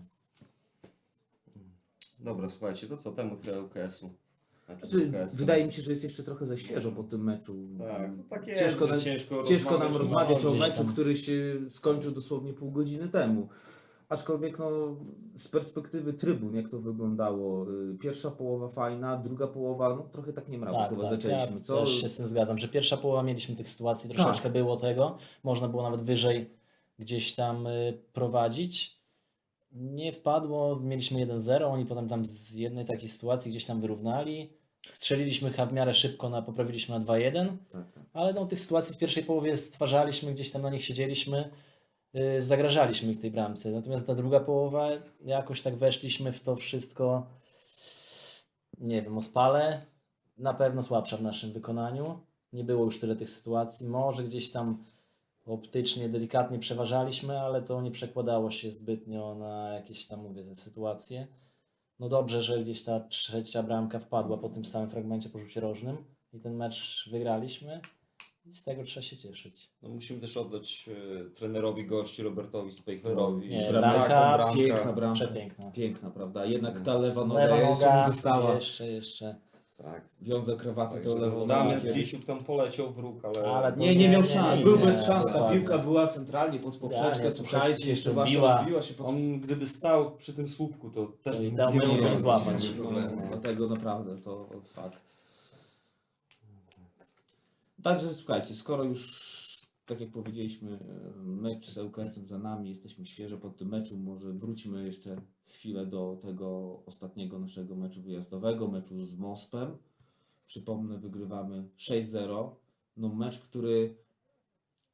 Dobra, 2.20 2.50
słuchajcie, 2.50 2.88
to 2.88 2.98
co 2.98 3.12
temat 3.12 3.48
LKS-u? 3.48 4.14
Znaczy, 4.66 4.88
Znaczy, 4.88 5.06
LKS-u. 5.08 5.38
wydaje 5.38 5.66
mi 5.66 5.72
się, 5.72 5.82
że 5.82 5.92
jest 5.92 6.04
jeszcze 6.04 6.24
trochę 6.24 6.46
za 6.46 6.58
świeżo 6.58 6.92
po 6.92 7.04
tym 7.04 7.24
meczu. 7.24 7.56
Tak, 7.80 8.18
to 8.18 8.24
tak 8.30 8.48
jest, 8.48 8.62
ciężko, 8.62 8.88
że 8.88 8.94
nam, 8.94 9.02
ciężko 9.02 9.44
ciężko 9.44 9.78
nam 9.78 9.96
rozmawiać, 9.96 10.44
rozmawiać 10.44 10.46
o 10.46 10.50
gdzieś 10.50 10.62
meczu, 10.70 10.84
tam. 10.84 10.94
który 10.94 11.16
się 11.18 11.56
skończył 11.70 12.12
dosłownie 12.12 12.54
pół 12.54 12.72
godziny 12.72 13.10
temu. 13.10 13.50
Aczkolwiek 14.12 14.60
no, 14.60 14.69
z 15.36 15.48
perspektywy 15.48 16.13
trybun, 16.13 16.56
jak 16.56 16.69
to 16.69 16.80
wyglądało, 16.80 17.66
y, 17.72 17.98
pierwsza 17.98 18.31
połowa 18.31 18.69
fajna, 18.69 19.18
druga 19.18 19.48
połowa, 19.48 19.90
no 19.90 20.04
trochę 20.12 20.34
tak 20.34 20.50
nie 20.50 20.58
mrawo 20.58 20.86
chyba 20.90 21.10
zaczęliśmy, 21.10 21.56
ja 21.56 21.62
co? 21.62 21.81
też 21.81 22.02
się 22.02 22.09
z 22.09 22.18
tym 22.18 22.28
zgadzam, 22.28 22.57
że 22.57 22.68
pierwsza 22.68 22.97
połowa 22.97 23.24
mieliśmy 23.24 23.56
tych 23.56 23.69
sytuacji, 23.69 24.09
troszeczkę 24.09 24.44
Tak. 24.44 24.52
było 24.52 24.76
tego, 24.76 25.18
można 25.44 25.68
było 25.68 25.83
nawet 25.83 26.02
wyżej 26.02 26.50
gdzieś 27.00 27.35
tam 27.35 27.68
y, 27.68 27.97
prowadzić. 28.14 29.02
Nie 29.71 30.14
wpadło, 30.14 30.80
mieliśmy 30.80 31.26
1-0, 31.26 31.64
oni 31.64 31.85
potem 31.85 32.07
tam 32.09 32.26
z 32.26 32.56
jednej 32.56 32.85
takiej 32.85 33.09
sytuacji 33.09 33.52
gdzieś 33.52 33.66
tam 33.66 33.81
wyrównali. 33.81 34.54
Strzeliliśmy 34.92 35.52
w 35.52 35.74
miarę 35.74 35.94
szybko, 35.94 36.30
na, 36.30 36.42
poprawiliśmy 36.42 37.00
na 37.00 37.06
2-1, 37.06 37.47
Tak, 37.71 37.92
tak. 37.92 38.04
ale 38.14 38.33
no, 38.33 38.45
tych 38.45 38.59
sytuacji 38.59 38.95
w 38.95 38.97
pierwszej 38.97 39.24
połowie 39.24 39.57
stwarzaliśmy, 39.57 40.33
gdzieś 40.33 40.52
tam 40.52 40.62
na 40.62 40.69
nich 40.69 40.83
siedzieliśmy, 40.83 41.50
zagrażaliśmy 42.39 43.11
ich 43.11 43.21
tej 43.21 43.31
bramce. 43.31 43.71
Natomiast 43.71 44.07
ta 44.07 44.15
druga 44.15 44.39
połowa, 44.39 44.89
jakoś 45.25 45.61
tak 45.61 45.75
weszliśmy 45.75 46.31
w 46.31 46.41
to 46.41 46.56
wszystko, 46.56 47.27
nie 48.77 49.01
wiem, 49.01 49.18
ospale, 49.18 49.81
na 50.37 50.53
pewno 50.53 50.83
słabsza 50.83 51.18
w 51.18 51.21
naszym 51.21 51.51
wykonaniu. 51.51 52.19
Nie 52.53 52.63
było 52.63 52.85
już 52.85 52.99
tyle 52.99 53.15
tych 53.15 53.30
sytuacji. 53.30 53.89
Może 53.89 54.23
gdzieś 54.23 54.51
tam 54.51 54.77
optycznie, 55.45 56.09
delikatnie 56.09 56.59
przeważaliśmy, 56.59 57.39
ale 57.39 57.61
to 57.61 57.81
nie 57.81 57.91
przekładało 57.91 58.51
się 58.51 58.71
zbytnio 58.71 59.35
na 59.35 59.73
jakieś 59.73 60.07
tam, 60.07 60.19
mówię, 60.19 60.56
sytuacje. 60.56 61.27
No 61.99 62.09
dobrze, 62.09 62.41
że 62.41 62.59
gdzieś 62.59 62.83
ta 62.83 62.99
trzecia 62.99 63.63
bramka 63.63 63.99
wpadła 63.99 64.37
po 64.37 64.49
tym 64.49 64.65
stałym 64.65 64.89
fragmencie 64.89 65.30
po 65.30 65.39
rzucie 65.39 65.61
rożnym 65.61 65.97
i 66.33 66.39
ten 66.39 66.56
mecz 66.56 67.09
wygraliśmy 67.11 67.81
z 68.50 68.64
tego 68.64 68.83
trzeba 68.83 69.02
się 69.04 69.18
cieszyć. 69.18 69.69
No, 69.81 69.90
musimy 69.90 70.21
też 70.21 70.38
oddać 70.38 70.90
e, 70.90 71.30
trenerowi 71.30 71.86
gości 71.86 72.24
Robertowi 72.24 72.74
Spejchlerowi. 72.74 73.50
Nie, 73.50 73.66
Taką 73.66 73.80
bramka, 73.80 74.52
Piękna 74.56 74.94
bramka. 74.94 75.26
Przepiękna. 75.26 75.71
Piękna, 75.71 76.10
prawda? 76.10 76.45
Jednak 76.45 76.81
ta 76.81 76.98
lewa 76.98 77.26
noga 77.26 77.40
Lewa 77.40 77.57
jeszcze 77.62 77.86
noga, 77.86 78.07
została. 78.12 78.54
jeszcze, 78.56 78.88
jeszcze. 78.88 79.36
Tak. 79.78 80.06
Wiąza 80.21 80.56
krawaty 80.56 80.94
Także 80.94 81.10
tą 81.10 81.18
lewą 81.19 81.48
Damian 81.48 81.78
nogą. 81.78 81.94
Plisiuk 81.94 82.26
tam 82.26 82.44
poleciał 82.44 82.92
w 82.92 82.98
róg, 82.98 83.26
ale... 83.26 83.48
Ale 83.52 83.74
to 83.74 83.80
Nie, 83.80 83.95
nie 83.95 84.10
miał 84.10 84.21
Nie, 84.21 84.28
szans. 84.28 84.57
nie, 84.60 84.64
Był 84.66 84.78
nie, 84.80 84.86
bez 84.86 85.06
szans. 85.06 85.26
Ta 85.26 85.31
dokładnie. 85.33 85.60
piłka 85.60 85.78
była 85.78 86.07
centralnie 86.07 86.60
pod 86.60 86.78
poprzeczkę. 86.78 87.10
Idealnie, 87.18 87.36
Słuchajcie, 87.38 87.90
jeszcze 87.90 88.10
się 88.10 88.16
wasza 88.16 88.31
odbiła. 88.33 88.60
odbiła 88.60 88.81
się 88.81 88.94
pod 88.94 89.07
On 89.07 89.40
gdyby 89.40 89.68
stał 89.68 90.16
przy 90.18 90.33
tym 90.33 90.50
słupku, 90.50 90.90
to 90.90 91.07
też 91.24 91.38
To 91.38 91.44
i 91.44 91.52
by 91.52 91.57
dał 91.57 91.74
nie 91.74 92.02
nie 92.12 92.19
złapać. 92.19 92.69
Nie 92.69 93.28
dlatego 93.31 93.68
naprawdę 93.68 94.18
to 94.18 94.50
fakt. 94.64 95.20
Także 97.83 98.14
słuchajcie, 98.14 98.56
skoro 98.56 98.83
już, 98.83 99.31
tak 99.85 100.02
jak 100.02 100.11
powiedzieliśmy, 100.11 100.80
mecz 101.23 101.69
z 101.69 101.78
ŁKS-em 101.78 102.28
za 102.28 102.40
nami, 102.40 102.69
jesteśmy 102.69 103.06
świeżo 103.06 103.38
po 103.38 103.50
tym 103.50 103.69
meczu, 103.69 103.97
może 103.97 104.33
wróćmy 104.33 104.85
jeszcze 104.85 105.21
chwilę 105.45 105.85
do 105.85 106.19
tego 106.21 106.80
ostatniego 106.85 107.40
naszego 107.40 107.76
meczu 107.76 108.02
wyjazdowego, 108.02 108.68
meczu 108.68 109.06
z 109.06 109.18
Mospem. 109.18 109.78
przypomnę, 110.45 110.97
wygrywamy 110.97 111.69
6-0. 111.78 112.50
No 112.97 113.16
mecz, 113.16 113.40
który 113.40 113.95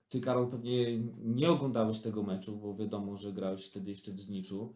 ty 0.09 0.21
Karol 0.21 0.49
pewnie 0.49 0.97
nie 1.25 1.49
oglądałeś 1.49 1.99
tego 1.99 2.23
meczu, 2.23 2.57
bo 2.57 2.75
wiadomo, 2.75 3.17
że 3.17 3.33
grałeś 3.33 3.65
wtedy 3.65 3.89
jeszcze 3.89 4.11
w 4.11 4.19
Zniczu. 4.19 4.73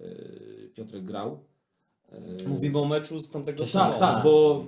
Yy, 0.00 0.70
Piotrek 0.74 1.04
grał. 1.04 1.38
Yy, 2.38 2.48
Mówimy 2.48 2.78
o 2.78 2.84
meczu 2.84 3.20
z 3.20 3.30
tamtego 3.30 3.64
tak, 3.72 3.98
tak, 3.98 4.24
bo 4.24 4.64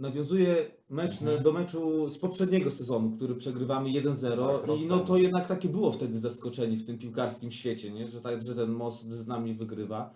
nawiązuje 0.00 0.56
mecz 0.90 1.22
Mhm. 1.22 1.42
do 1.42 1.52
meczu 1.52 2.08
z 2.08 2.18
poprzedniego 2.18 2.70
sezonu, 2.70 3.16
który 3.16 3.34
przegrywamy 3.34 3.88
1-0 3.90 4.58
Tak, 4.66 4.80
i 4.80 4.86
no 4.86 4.98
to 5.00 5.16
jednak 5.16 5.46
takie 5.46 5.68
było 5.68 5.92
wtedy 5.92 6.18
zaskoczenie 6.18 6.76
w 6.76 6.86
tym 6.86 6.98
piłkarskim 6.98 7.50
świecie, 7.50 7.90
nie? 7.90 8.08
Że, 8.08 8.20
tak, 8.20 8.42
że 8.42 8.54
ten 8.54 8.70
most 8.70 9.12
z 9.12 9.26
nami 9.26 9.54
wygrywa. 9.54 10.10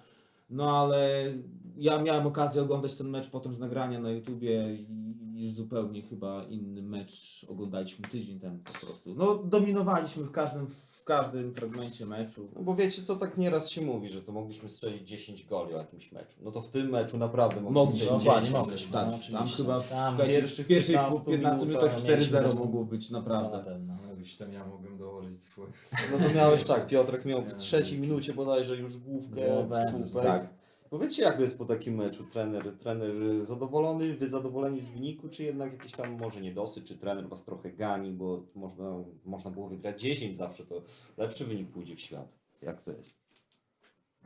No 0.51 0.79
ale 0.79 1.33
ja 1.77 2.03
miałem 2.03 2.27
okazję 2.27 2.63
oglądać 2.63 2.95
ten 2.95 3.09
mecz 3.09 3.31
potem 3.31 3.55
z 3.55 3.59
nagrania 3.59 4.01
na 4.01 4.11
YouTubie 4.11 4.75
i 4.75 4.87
jest 5.35 5.55
zupełnie 5.55 6.03
chyba 6.03 6.45
inny 6.45 6.83
mecz 6.83 7.47
oglądaliśmy 7.49 8.09
tydzień 8.09 8.41
temu 8.41 8.59
po 8.59 8.87
prostu. 8.87 9.15
No 9.15 9.35
dominowaliśmy 9.35 10.25
w 10.25 10.31
każdym, 10.31 10.67
w 10.69 11.05
każdym 11.05 11.53
fragmencie 11.55 12.07
meczu. 12.07 12.49
No 12.57 12.63
bo 12.63 12.75
wiecie 12.75 13.03
co, 13.03 13.17
tak 13.17 13.39
nieraz 13.39 13.71
się 13.71 13.83
mówi, 13.83 14.09
że 14.09 14.23
to 14.23 14.33
mogliśmy 14.33 14.71
strzelić 14.71 15.09
10 15.09 15.47
goli 15.47 15.75
o 15.75 15.79
jakimś 15.79 16.13
meczu. 16.13 16.37
No 16.43 16.51
to 16.53 16.61
w 16.63 16.69
tym 16.69 16.89
meczu 16.91 17.19
naprawdę 17.19 17.61
mogliśmy 17.61 17.81
Mogliśmy, 17.85 18.07
strzelić 18.21 18.25
dokładnie, 18.25 18.49
10. 18.49 18.67
mogliśmy. 18.67 18.93
Tak, 18.93 19.07
no, 19.07 19.11
tam 19.13 19.21
oczywiście. 19.21 19.57
chyba 19.57 19.81
w 19.81 19.89
Tam 19.91 20.15
słuchajcie, 20.17 20.41
pierwszych 20.41 20.65
w 20.67 20.69
pierwszych 20.69 20.95
15 20.97 21.31
15 21.31 21.67
minutach 21.67 21.91
minutach 21.91 22.01
4-0 22.01 22.33
mieliśmy- 22.43 22.61
mogło 22.61 22.85
być 22.85 23.11
naprawdę. 23.11 23.59
pewno. 23.65 23.95
No, 24.09 24.17
gdzieś 24.17 24.37
tam 24.37 24.53
ja 24.53 24.65
mogłem 24.67 24.99
dołożyć 24.99 25.43
swój. 25.43 25.67
No 26.13 26.29
to 26.29 26.35
miałeś 26.35 26.65
tak, 26.75 26.87
Piotrek 26.87 27.25
miał 27.25 27.43
w 27.43 27.55
trzeciej 27.57 28.01
minucie 28.01 28.33
bodajże 28.35 28.77
już 28.77 28.97
główkę 28.97 29.47
Głowę. 29.47 29.87
w 29.89 29.91
słupek. 30.07 30.23
Tak. 30.25 30.64
Powiedzcie 30.95 31.23
jak 31.23 31.37
to 31.37 31.43
jest 31.43 31.59
po 31.59 31.65
takim 31.65 31.95
meczu, 31.95 32.25
trener, 32.25 32.79
trener 32.79 33.47
zadowolony, 33.47 34.17
wy 34.17 34.31
zadowoleni 34.31 34.81
z 34.81 34.89
wyniku, 34.89 35.29
czy 35.29 35.45
jednak 35.45 35.73
jakiś 35.73 35.93
tam 35.93 36.19
może 36.19 36.41
niedosyt, 36.41 36.85
czy 36.85 36.99
trener 36.99 37.29
was 37.29 37.45
trochę 37.45 37.73
gani, 37.73 38.13
bo 38.13 38.47
można, 38.55 39.05
można 39.25 39.51
było 39.51 39.69
wygrać 39.69 40.03
10 40.03 40.37
zawsze, 40.37 40.67
to 40.67 40.83
lepszy 41.17 41.45
wynik 41.45 41.71
pójdzie 41.71 41.97
w 41.97 42.01
świat. 42.01 42.39
Jak 42.63 42.81
to 42.81 42.93
jest? 42.93 43.21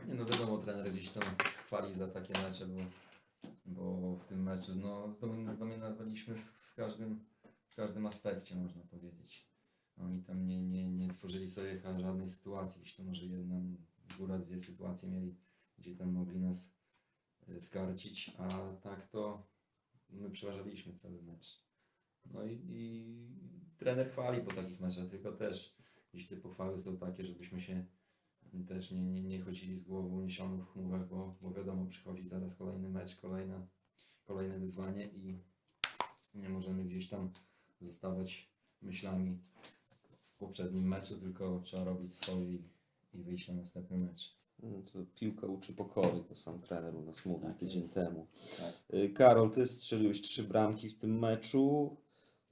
Nie 0.08 0.14
no 0.14 0.24
wiadomo, 0.24 0.58
trener 0.58 0.92
gdzieś 0.92 1.08
tam 1.10 1.22
chwali 1.38 1.94
za 1.94 2.08
takie 2.08 2.34
mecze, 2.42 2.66
bo, 2.66 2.80
bo 3.66 4.16
w 4.16 4.26
tym 4.26 4.42
meczu 4.42 4.72
no, 4.82 5.08
zdomin- 5.08 5.50
zdominowaliśmy 5.50 6.34
w, 6.36 6.74
każdym, 6.74 7.24
w 7.68 7.74
każdym 7.74 8.06
aspekcie, 8.06 8.54
można 8.54 8.82
powiedzieć. 8.82 9.48
Oni 9.96 10.22
tam 10.22 10.46
nie, 10.46 10.62
nie, 10.62 10.90
nie 10.90 11.12
stworzyli 11.12 11.48
sobie 11.48 11.80
żadnej 12.00 12.28
sytuacji, 12.28 12.80
gdzieś 12.80 12.94
to 12.94 13.02
może 13.02 13.26
jedną, 13.26 13.74
góra 14.18 14.38
dwie 14.38 14.58
sytuacje 14.58 15.08
mieli, 15.08 15.34
gdzie 15.78 15.96
tam 15.96 16.12
mogli 16.12 16.40
nas 16.40 16.74
skarcić, 17.58 18.32
a 18.38 18.72
tak 18.72 19.06
to 19.06 19.46
my 20.10 20.30
przeważaliśmy 20.30 20.92
cały 20.92 21.22
mecz. 21.22 21.62
No 22.26 22.44
i, 22.44 22.60
i 22.68 23.06
trener 23.76 24.10
chwali 24.10 24.40
po 24.40 24.52
takich 24.52 24.80
meczach, 24.80 25.08
tylko 25.08 25.32
też 25.32 25.76
gdzieś 26.12 26.28
te 26.28 26.36
pochwały 26.36 26.78
są 26.78 26.96
takie, 26.96 27.24
żebyśmy 27.24 27.60
się 27.60 27.86
też 28.66 28.90
nie, 28.90 29.04
nie, 29.04 29.22
nie 29.22 29.40
chodzili 29.40 29.76
z 29.76 29.82
głową 29.82 30.08
uniesioną 30.08 30.60
w 30.60 30.72
chmurach, 30.72 31.08
bo, 31.08 31.36
bo 31.40 31.52
wiadomo, 31.52 31.86
przychodzi 31.86 32.28
zaraz 32.28 32.56
kolejny 32.56 32.88
mecz, 32.88 33.16
kolejne, 33.16 33.66
kolejne 34.26 34.58
wyzwanie 34.58 35.06
i 35.06 35.38
nie 36.34 36.48
możemy 36.48 36.84
gdzieś 36.84 37.08
tam 37.08 37.32
zostawać 37.80 38.48
myślami 38.82 39.38
w 40.16 40.38
poprzednim 40.38 40.88
meczu, 40.88 41.18
tylko 41.18 41.60
trzeba 41.60 41.84
robić 41.84 42.14
swoje 42.14 42.54
i, 42.54 42.62
i 43.12 43.22
wyjść 43.22 43.48
na 43.48 43.54
następny 43.54 43.98
mecz. 43.98 44.37
No 44.62 44.78
to 44.92 44.98
piłka 45.14 45.46
uczy 45.46 45.72
pokory, 45.72 46.22
to 46.28 46.36
sam 46.36 46.60
trener 46.60 46.94
u 46.96 47.02
nas 47.02 47.24
mówił 47.26 47.48
Tak 47.48 47.58
tydzień 47.58 47.82
jest. 47.82 47.94
temu. 47.94 48.26
Tak. 48.58 48.72
Y, 48.98 49.10
Karol, 49.10 49.50
ty 49.50 49.66
strzeliłeś 49.66 50.20
trzy 50.20 50.42
bramki 50.42 50.88
w 50.90 50.98
tym 50.98 51.18
meczu. 51.18 51.96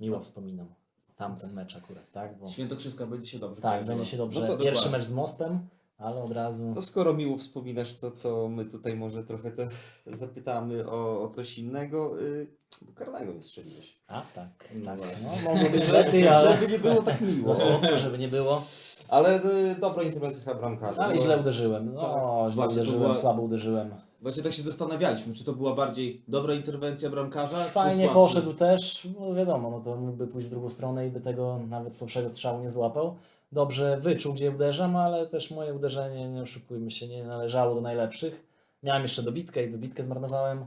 Miło 0.01 0.21
wspominam. 0.21 0.75
Tamten 1.17 1.53
mecz 1.53 1.77
akurat, 1.77 2.13
tak? 2.13 2.39
Bo, 2.39 2.49
Świętokrzyska 2.49 3.07
będzie 3.07 3.27
się 3.29 3.39
dobrze 3.39 3.63
tak, 3.63 3.85
będzie 3.87 4.07
się 4.07 4.17
dobrze. 4.17 4.41
No 4.41 4.47
Pierwszy 4.47 4.65
dokładnie. 4.85 4.99
mecz 4.99 5.07
z 5.07 5.13
Mostem, 5.13 5.69
ale 5.99 6.23
od 6.23 6.33
razu... 6.33 6.73
To 6.75 6.83
skoro 6.83 7.15
miło 7.15 7.39
wspominasz, 7.39 7.95
to, 7.95 8.11
to 8.11 8.49
my 8.49 8.65
tutaj 8.65 8.97
może 8.97 9.25
trochę 9.25 9.51
te 9.51 9.69
zapytamy 10.17 10.91
o, 10.91 11.23
o 11.23 11.29
coś 11.29 11.59
innego. 11.59 12.21
Y, 12.23 12.47
bo 12.83 12.93
karnego 12.93 13.33
nie 13.33 13.43
strzeliłeś. 13.43 13.97
A, 14.09 14.23
tak, 14.35 14.69
No 14.75 14.85
tak. 14.97 15.01
No, 15.23 15.53
mogło 15.55 15.71
być 15.71 15.89
lepiej, 15.89 16.29
ale... 16.29 16.57
Żeby 16.57 16.73
nie 16.73 16.79
było 16.79 17.03
tak 17.03 17.21
miło. 17.21 17.55
No 17.83 17.99
żeby 17.99 18.19
nie 18.19 18.29
było. 18.29 18.63
Ale 19.09 19.45
y, 19.45 19.75
dobra 19.81 20.03
interwencja 20.03 20.45
chyba 20.45 20.57
bramkarza. 20.57 21.03
Ale 21.03 21.15
No, 21.15 21.23
źle 21.23 21.39
uderzyłem. 21.39 21.95
No, 21.95 22.47
źle 22.53 22.55
Właśnie, 22.55 22.75
to 22.77 22.81
uderzyłem, 22.83 23.03
była- 23.03 23.15
słabo 23.15 23.43
uderzyłem. 23.43 23.91
Właśnie 24.23 24.43
tak 24.43 24.53
się 24.53 24.63
zastanawialiśmy, 24.63 25.35
czy 25.35 25.45
to 25.45 25.53
była 25.53 25.75
bardziej 25.75 26.23
dobra 26.29 26.55
interwencja 26.55 27.11
bramkarza, 27.11 27.65
czy 27.65 27.71
Fajnie 27.71 28.09
poszedł 28.09 28.55
też, 28.55 29.09
bo 29.19 29.35
wiadomo, 29.35 29.71
no 29.71 29.81
to 29.81 29.97
mógłby 29.97 30.27
pójść 30.27 30.47
w 30.47 30.51
drugą 30.51 30.71
stronę 30.71 31.07
i 31.07 31.11
by 31.11 31.21
tego 31.21 31.61
nawet 31.69 31.97
słabszego 31.97 32.29
strzału 32.29 32.63
nie 32.63 32.71
złapał. 32.71 33.17
Dobrze 33.53 33.97
wyczuł, 34.01 34.35
gdzie 34.35 34.51
uderzam, 34.51 34.97
ale 34.97 35.27
też 35.27 35.51
moje 35.51 35.75
uderzenie, 35.75 36.29
nie 36.29 36.43
oszukujmy 36.43 36.91
się, 36.91 37.09
nie 37.09 37.25
należało 37.25 37.75
do 37.75 37.81
najlepszych. 37.81 38.47
Miałem 38.83 39.03
jeszcze 39.03 39.23
dobitkę 39.23 39.65
i 39.65 39.71
dobitkę 39.71 40.05
zmarnowałem, 40.05 40.67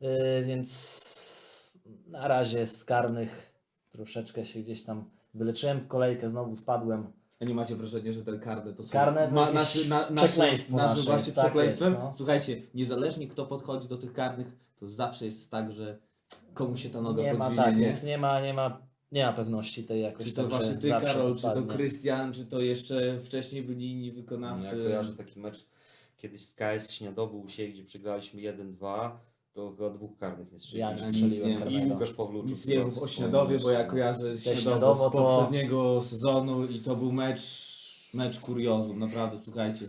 yy, 0.00 0.44
więc 0.44 1.78
na 2.06 2.28
razie 2.28 2.66
z 2.66 2.84
karnych 2.84 3.52
troszeczkę 3.90 4.44
się 4.44 4.60
gdzieś 4.60 4.82
tam 4.82 5.10
wyleczyłem 5.34 5.80
w 5.80 5.88
kolejkę, 5.88 6.30
znowu 6.30 6.56
spadłem. 6.56 7.12
A 7.40 7.44
nie 7.44 7.54
macie 7.54 7.76
wrażenia, 7.76 8.12
że 8.12 8.24
ten 8.24 8.40
karne 8.40 8.72
to 8.72 8.84
są 8.84 8.92
Karne 8.92 9.28
to 9.28 9.34
ma, 9.34 9.52
naszy, 9.52 9.88
na, 9.88 10.00
przekleństwo 10.00 10.76
naszym 10.76 10.96
nasze 10.96 11.10
właśnie 11.10 11.32
tak 11.32 11.44
przekleństwem? 11.44 11.92
jest, 11.92 12.04
no. 12.04 12.12
Słuchajcie, 12.12 12.62
niezależnie 12.74 13.28
kto 13.28 13.46
podchodzi 13.46 13.88
do 13.88 13.98
tych 13.98 14.12
karnych, 14.12 14.46
to 14.80 14.88
zawsze 14.88 15.24
jest 15.24 15.50
tak, 15.50 15.72
że 15.72 15.98
komuś 16.54 16.82
się 16.82 16.90
ta 16.90 17.00
noga 17.00 17.22
Nie 17.22 17.34
ma 17.34 17.44
podwinie, 17.44 17.64
tak, 17.64 17.76
nie? 17.76 17.86
więc 17.86 18.02
nie 18.02 18.18
ma, 18.18 18.40
nie 18.40 18.54
ma, 18.54 18.85
nie 19.12 19.26
ma 19.26 19.32
pewności 19.32 19.84
tej 19.84 20.02
jakoś 20.02 20.26
Czy 20.26 20.32
to 20.32 20.42
tak, 20.42 20.52
że 20.52 20.58
właśnie 20.58 20.74
ty, 20.82 20.88
zawsze 20.88 21.06
Karol, 21.06 21.36
czy 21.36 21.42
to 21.42 21.48
odpadnie. 21.48 21.74
Krystian, 21.74 22.32
czy 22.32 22.46
to 22.46 22.60
jeszcze 22.60 23.18
wcześniej 23.18 23.62
byli 23.62 23.90
inni 23.92 24.06
Ja 24.08 24.14
wykonawcy? 24.14 24.76
kojarzę 24.84 25.12
taki 25.16 25.40
mecz 25.40 25.64
kiedyś 26.18 26.40
z 26.44 26.54
KS 26.54 26.90
Śniadowo 26.92 27.38
u 27.38 27.48
siebie, 27.48 27.72
gdzie 27.72 27.84
przegraliśmy 27.84 28.40
1-2, 28.40 29.10
to 29.52 29.70
chyba 29.76 29.90
dwóch 29.90 30.16
karnych 30.18 30.48
nie 30.52 30.78
Ja 30.78 30.90
nie 30.92 30.96
strzeliśmy. 30.98 31.22
nic 31.22 31.22
nie- 31.22 31.30
strzeliłem 31.30 31.60
i 31.60 31.62
karnego. 31.64 31.94
Łukasz 31.94 32.12
Pawluczuk. 32.12 32.50
Nic 32.50 32.66
nie 32.66 32.80
mów 32.84 32.98
o 32.98 33.06
Śniadowie, 33.08 33.58
bo 33.58 33.70
ja 33.70 33.78
że- 33.82 33.86
kojarzę 33.86 34.38
Śniadowo 34.38 34.60
Śniadowo 34.60 34.96
z 34.96 34.98
to- 34.98 35.10
poprzedniego 35.10 36.02
sezonu 36.02 36.64
i 36.66 36.78
to 36.78 36.96
był 36.96 37.12
mecz, 37.12 37.42
mecz 38.14 38.40
kuriozum, 38.40 38.98
naprawdę, 38.98 39.38
słuchajcie. 39.38 39.88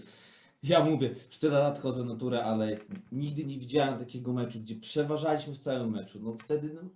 Ja 0.63 0.83
mówię, 0.85 1.15
4 1.29 1.53
lat 1.53 1.79
chodzę 1.79 2.03
na 2.03 2.15
turę, 2.15 2.43
ale 2.43 2.77
nigdy 3.11 3.45
nie 3.45 3.57
widziałem 3.57 3.99
takiego 3.99 4.33
meczu, 4.33 4.59
gdzie 4.59 4.75
przeważaliśmy 4.75 5.53
w 5.53 5.57
całym 5.57 5.91
meczu. 5.91 6.19
No 6.23 6.33
wtedy 6.33 6.73
no, 6.73 6.89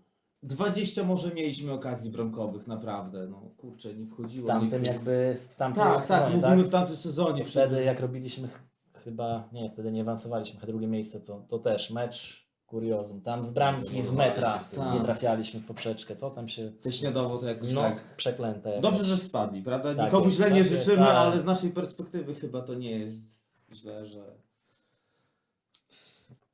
20 0.44 1.04
może 1.04 1.34
mieliśmy 1.34 1.72
okazji 1.72 2.12
bramkowych, 2.12 2.68
naprawdę. 2.68 3.28
No 3.28 3.42
kurczę, 3.58 3.94
nie 3.94 4.06
wchodziło. 4.06 4.46
W 4.46 4.48
tamtym 4.48 4.84
nie 4.84 4.92
jakby, 4.92 5.36
w 5.52 5.56
tamtym 5.56 5.84
Tak, 5.84 6.08
tak, 6.08 6.20
sezonie, 6.22 6.36
mówimy 6.36 6.62
tak? 6.62 6.68
w 6.68 6.72
tamtym 6.72 6.96
sezonie. 6.96 7.46
Wtedy 7.46 7.84
jak 7.84 8.00
robiliśmy 8.00 8.48
ch- 8.48 8.64
chyba, 9.04 9.50
nie, 9.54 9.70
wtedy 9.72 9.92
nie 9.92 10.02
awansowaliśmy, 10.02 10.60
chyba 10.60 10.72
drugie 10.72 10.88
miejsce, 10.88 11.22
co, 11.22 11.40
to 11.50 11.60
też 11.60 11.92
mecz 11.92 12.48
kuriozum. 12.66 13.22
Tam 13.22 13.44
z 13.46 13.52
bramki, 13.52 14.04
z 14.04 14.12
metra 14.12 14.60
nie 14.78 14.78
Tak. 14.98 15.04
trafialiśmy 15.04 15.60
w 15.60 15.66
poprzeczkę, 15.66 16.16
co 16.16 16.30
tam 16.32 16.48
się, 16.48 16.72
Te 16.82 16.92
Śniadowo 16.92 17.38
to 17.38 17.48
jakoś 17.48 17.74
no, 17.74 17.82
tak... 17.82 18.16
przeklęte. 18.18 18.70
jakoś. 18.70 18.84
Dobrze, 18.84 19.04
że 19.04 19.18
spadli, 19.18 19.62
prawda? 19.64 19.96
Tak 19.96 20.06
Nikomu 20.06 20.26
jest, 20.26 20.36
źle 20.38 20.46
tak 20.46 20.54
nie 20.54 20.60
jest, 20.60 20.72
życzymy, 20.72 21.08
ale 21.08 21.40
z 21.42 21.46
naszej 21.46 21.70
perspektywy 21.72 22.36
chyba 22.36 22.62
to 22.62 22.74
nie 22.74 22.92
jest 22.92 23.52
źle, 23.74 24.06
że... 24.06 24.36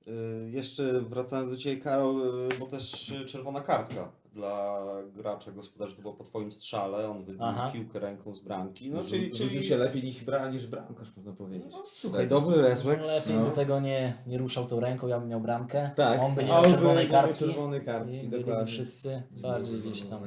Y, 0.08 0.50
Jeszcze 0.52 1.00
wracając 1.02 1.50
do 1.50 1.56
Ciebie, 1.58 1.82
Karol, 1.82 2.22
y, 2.54 2.58
bo 2.60 2.66
też 2.66 3.14
czerwona 3.26 3.62
kartka 3.62 4.12
dla 4.34 4.86
gracza 5.16 5.52
gospodarza, 5.52 5.96
to 5.96 6.02
było 6.02 6.14
po 6.14 6.24
Twoim 6.24 6.52
strzale, 6.52 7.10
on 7.10 7.24
wybił 7.24 7.44
Aha. 7.44 7.72
piłkę 7.74 8.00
ręką 8.00 8.36
z 8.36 8.40
bramki. 8.40 8.90
No, 8.92 9.02
Rzu- 9.04 9.10
czyli, 9.10 9.26
Rzucił 9.26 9.50
czyli... 9.50 9.66
się 9.66 9.78
lepiej 9.78 10.04
niż, 10.04 10.24
bra, 10.24 10.50
niż 10.50 10.68
bramkarz, 10.68 11.18
można 11.18 11.32
powiedzieć. 11.32 11.72
No, 11.72 11.84
słuchaj, 11.88 12.28
dobry 12.28 12.62
refleks. 12.62 13.28
Lepiej 13.28 13.42
no. 13.44 13.50
by 13.50 13.56
tego 13.56 13.80
nie, 13.80 14.14
nie 14.28 14.38
ruszał 14.38 14.66
tą 14.66 14.80
ręką, 14.80 15.08
ja 15.08 15.20
bym 15.20 15.30
miał 15.30 15.40
bramkę. 15.42 15.90
Tak, 15.96 16.22
On 16.22 16.36
by 16.36 16.44
nie 16.44 16.50
miał 16.50 16.58
on 16.58 16.64
by 16.64 16.70
czerwonej 16.72 17.08
kartki. 17.08 17.40
czerwonej 17.46 17.82
kartki, 17.82 18.16
I 18.26 18.28
dokładnie. 18.28 18.66
wszyscy 18.66 19.24
Nie 19.36 19.42
bardziej 19.42 19.80
gdzieś 19.80 20.04
tam. 20.04 20.20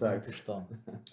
Tak. 0.00 0.26
Już 0.26 0.42
to. 0.42 0.62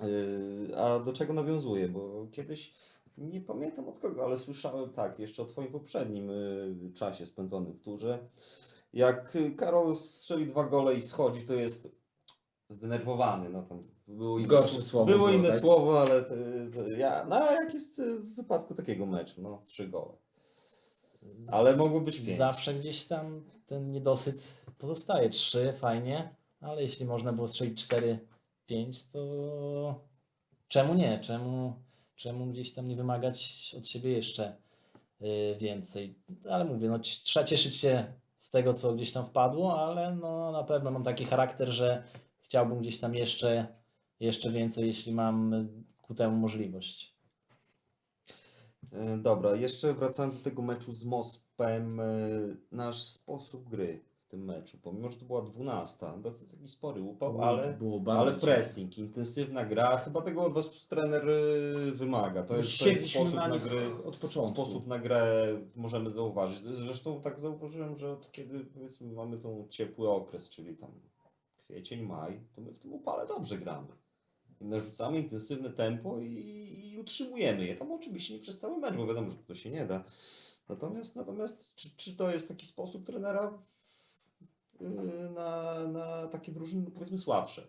Y, 0.03 0.77
A 0.77 0.99
do 0.99 1.13
czego 1.13 1.33
nawiązuję? 1.33 1.87
Bo 1.89 2.27
kiedyś, 2.31 2.73
nie 3.17 3.41
pamiętam 3.41 3.89
od 3.89 3.99
kogo, 3.99 4.23
ale 4.23 4.37
słyszałem 4.37 4.89
tak, 4.93 5.19
jeszcze 5.19 5.41
o 5.43 5.45
Twoim 5.45 5.71
poprzednim 5.71 6.29
y, 6.29 6.91
czasie 6.93 7.25
spędzonym 7.25 7.73
w 7.73 7.81
turze. 7.81 8.27
Jak 8.93 9.35
y, 9.35 9.55
Karol 9.55 9.95
strzeli 9.95 10.47
dwa 10.47 10.63
gole 10.63 10.95
i 10.95 11.01
schodzi, 11.01 11.45
to 11.45 11.53
jest 11.53 11.95
zdenerwowany. 12.69 13.49
No 13.49 13.63
tam 13.63 13.83
było 14.07 14.39
inne, 14.39 14.47
Gorsze 14.47 14.77
sł- 14.77 14.81
słowo 14.83 15.05
Było 15.05 15.17
było, 15.17 15.29
inne 15.29 15.49
tak? 15.49 15.59
słowo, 15.59 16.01
ale 16.01 16.21
to 16.23 16.35
ja, 16.97 17.25
no 17.29 17.51
jak 17.51 17.73
jest 17.73 17.99
y, 17.99 18.19
w 18.19 18.35
wypadku 18.35 18.75
takiego 18.75 19.05
meczu? 19.05 19.41
No, 19.41 19.61
trzy 19.65 19.87
gole. 19.87 20.13
Ale 21.51 21.75
mogło 21.75 22.01
być 22.01 22.19
pięć. 22.19 22.37
Zawsze 22.37 22.73
gdzieś 22.73 23.03
tam 23.03 23.43
ten 23.65 23.87
niedosyt 23.87 24.65
pozostaje. 24.77 25.29
Trzy, 25.29 25.73
fajnie, 25.73 26.29
ale 26.61 26.81
jeśli 26.81 27.05
można 27.05 27.33
było 27.33 27.47
strzelić 27.47 27.83
cztery, 27.83 28.19
pięć, 28.65 29.07
to 29.07 29.19
czemu 30.67 30.93
nie? 30.93 31.19
Czemu, 31.19 31.73
czemu 32.23 32.45
gdzieś 32.45 32.73
tam 32.73 32.87
nie 32.87 32.95
wymagać 32.95 33.75
od 33.77 33.87
siebie 33.87 34.11
jeszcze 34.11 34.57
y, 35.21 35.55
więcej? 35.59 36.15
Ale 36.49 36.65
mówię, 36.65 36.89
no 36.89 36.99
trzeba 36.99 37.45
cieszyć 37.45 37.75
się 37.75 38.13
z 38.35 38.49
tego, 38.49 38.73
co 38.73 38.93
gdzieś 38.93 39.11
tam 39.11 39.25
wpadło, 39.25 39.87
ale 39.87 40.15
no 40.15 40.51
na 40.51 40.63
pewno 40.63 40.91
mam 40.91 41.03
taki 41.03 41.25
charakter, 41.25 41.69
że 41.69 42.03
chciałbym 42.41 42.79
gdzieś 42.79 42.99
tam 42.99 43.15
jeszcze, 43.15 43.67
jeszcze 44.19 44.49
więcej, 44.49 44.87
jeśli 44.87 45.11
mam 45.11 45.67
ku 46.01 46.15
temu 46.15 46.37
możliwość. 46.37 47.13
E, 48.93 49.17
Dobra, 49.17 49.55
jeszcze 49.55 49.93
wracając 49.93 50.37
do 50.37 50.43
tego 50.43 50.61
meczu 50.61 50.93
z 50.93 51.05
Mospem, 51.05 51.99
e, 51.99 52.03
nasz 52.71 53.01
sposób 53.01 53.69
gry 53.69 54.01
tym 54.33 54.45
meczu, 54.45 54.77
pomimo 54.83 55.11
że 55.11 55.17
to 55.17 55.25
była 55.25 55.41
12, 55.41 56.05
to 56.23 56.31
taki 56.51 56.67
spory 56.67 57.01
upał, 57.01 57.41
ale, 57.41 57.73
było 57.73 58.01
ale 58.17 58.31
pressing, 58.31 58.97
intensywna 58.97 59.65
gra, 59.65 59.97
chyba 59.97 60.21
tego 60.21 60.41
od 60.41 60.53
Was 60.53 60.87
trener 60.87 61.29
e, 61.29 61.91
wymaga. 61.91 62.43
To 62.43 62.57
jest, 62.57 62.79
to 62.79 62.87
jest 62.87 63.09
sposób 63.09 63.33
na 63.33 63.47
na 63.47 63.57
gry, 63.57 63.81
od 64.05 64.17
początku. 64.17 64.53
sposób 64.53 64.87
na 64.87 64.99
grę 64.99 65.47
możemy 65.75 66.09
zauważyć. 66.11 66.59
Zresztą 66.59 67.21
tak 67.21 67.39
zauważyłem, 67.39 67.95
że 67.95 68.11
od 68.11 68.31
kiedy 68.31 68.65
powiedzmy 68.65 69.13
mamy 69.13 69.37
tą 69.37 69.67
ciepły 69.69 70.09
okres, 70.09 70.49
czyli 70.49 70.77
tam 70.77 70.91
kwiecień, 71.57 72.01
maj, 72.01 72.39
to 72.55 72.61
my 72.61 72.73
w 72.73 72.79
tym 72.79 72.93
upale 72.93 73.27
dobrze 73.27 73.57
gramy. 73.57 73.87
Narzucamy 74.61 75.19
intensywne 75.19 75.69
tempo 75.69 76.19
i, 76.19 76.91
i 76.93 76.99
utrzymujemy 76.99 77.65
je. 77.65 77.75
Tam 77.75 77.91
oczywiście 77.91 78.33
nie 78.33 78.39
przez 78.39 78.59
cały 78.59 78.77
mecz, 78.77 78.95
bo 78.97 79.07
wiadomo, 79.07 79.29
że 79.29 79.35
to 79.35 79.55
się 79.55 79.71
nie 79.71 79.85
da. 79.85 80.03
Natomiast, 80.69 81.15
natomiast 81.15 81.75
czy, 81.75 81.97
czy 81.97 82.17
to 82.17 82.31
jest 82.31 82.47
taki 82.47 82.65
sposób 82.65 83.05
trenera 83.05 83.59
na, 85.35 85.87
na 85.87 86.27
takie 86.27 86.51
drużyny, 86.51 86.91
powiedzmy, 86.91 87.17
słabsze? 87.17 87.67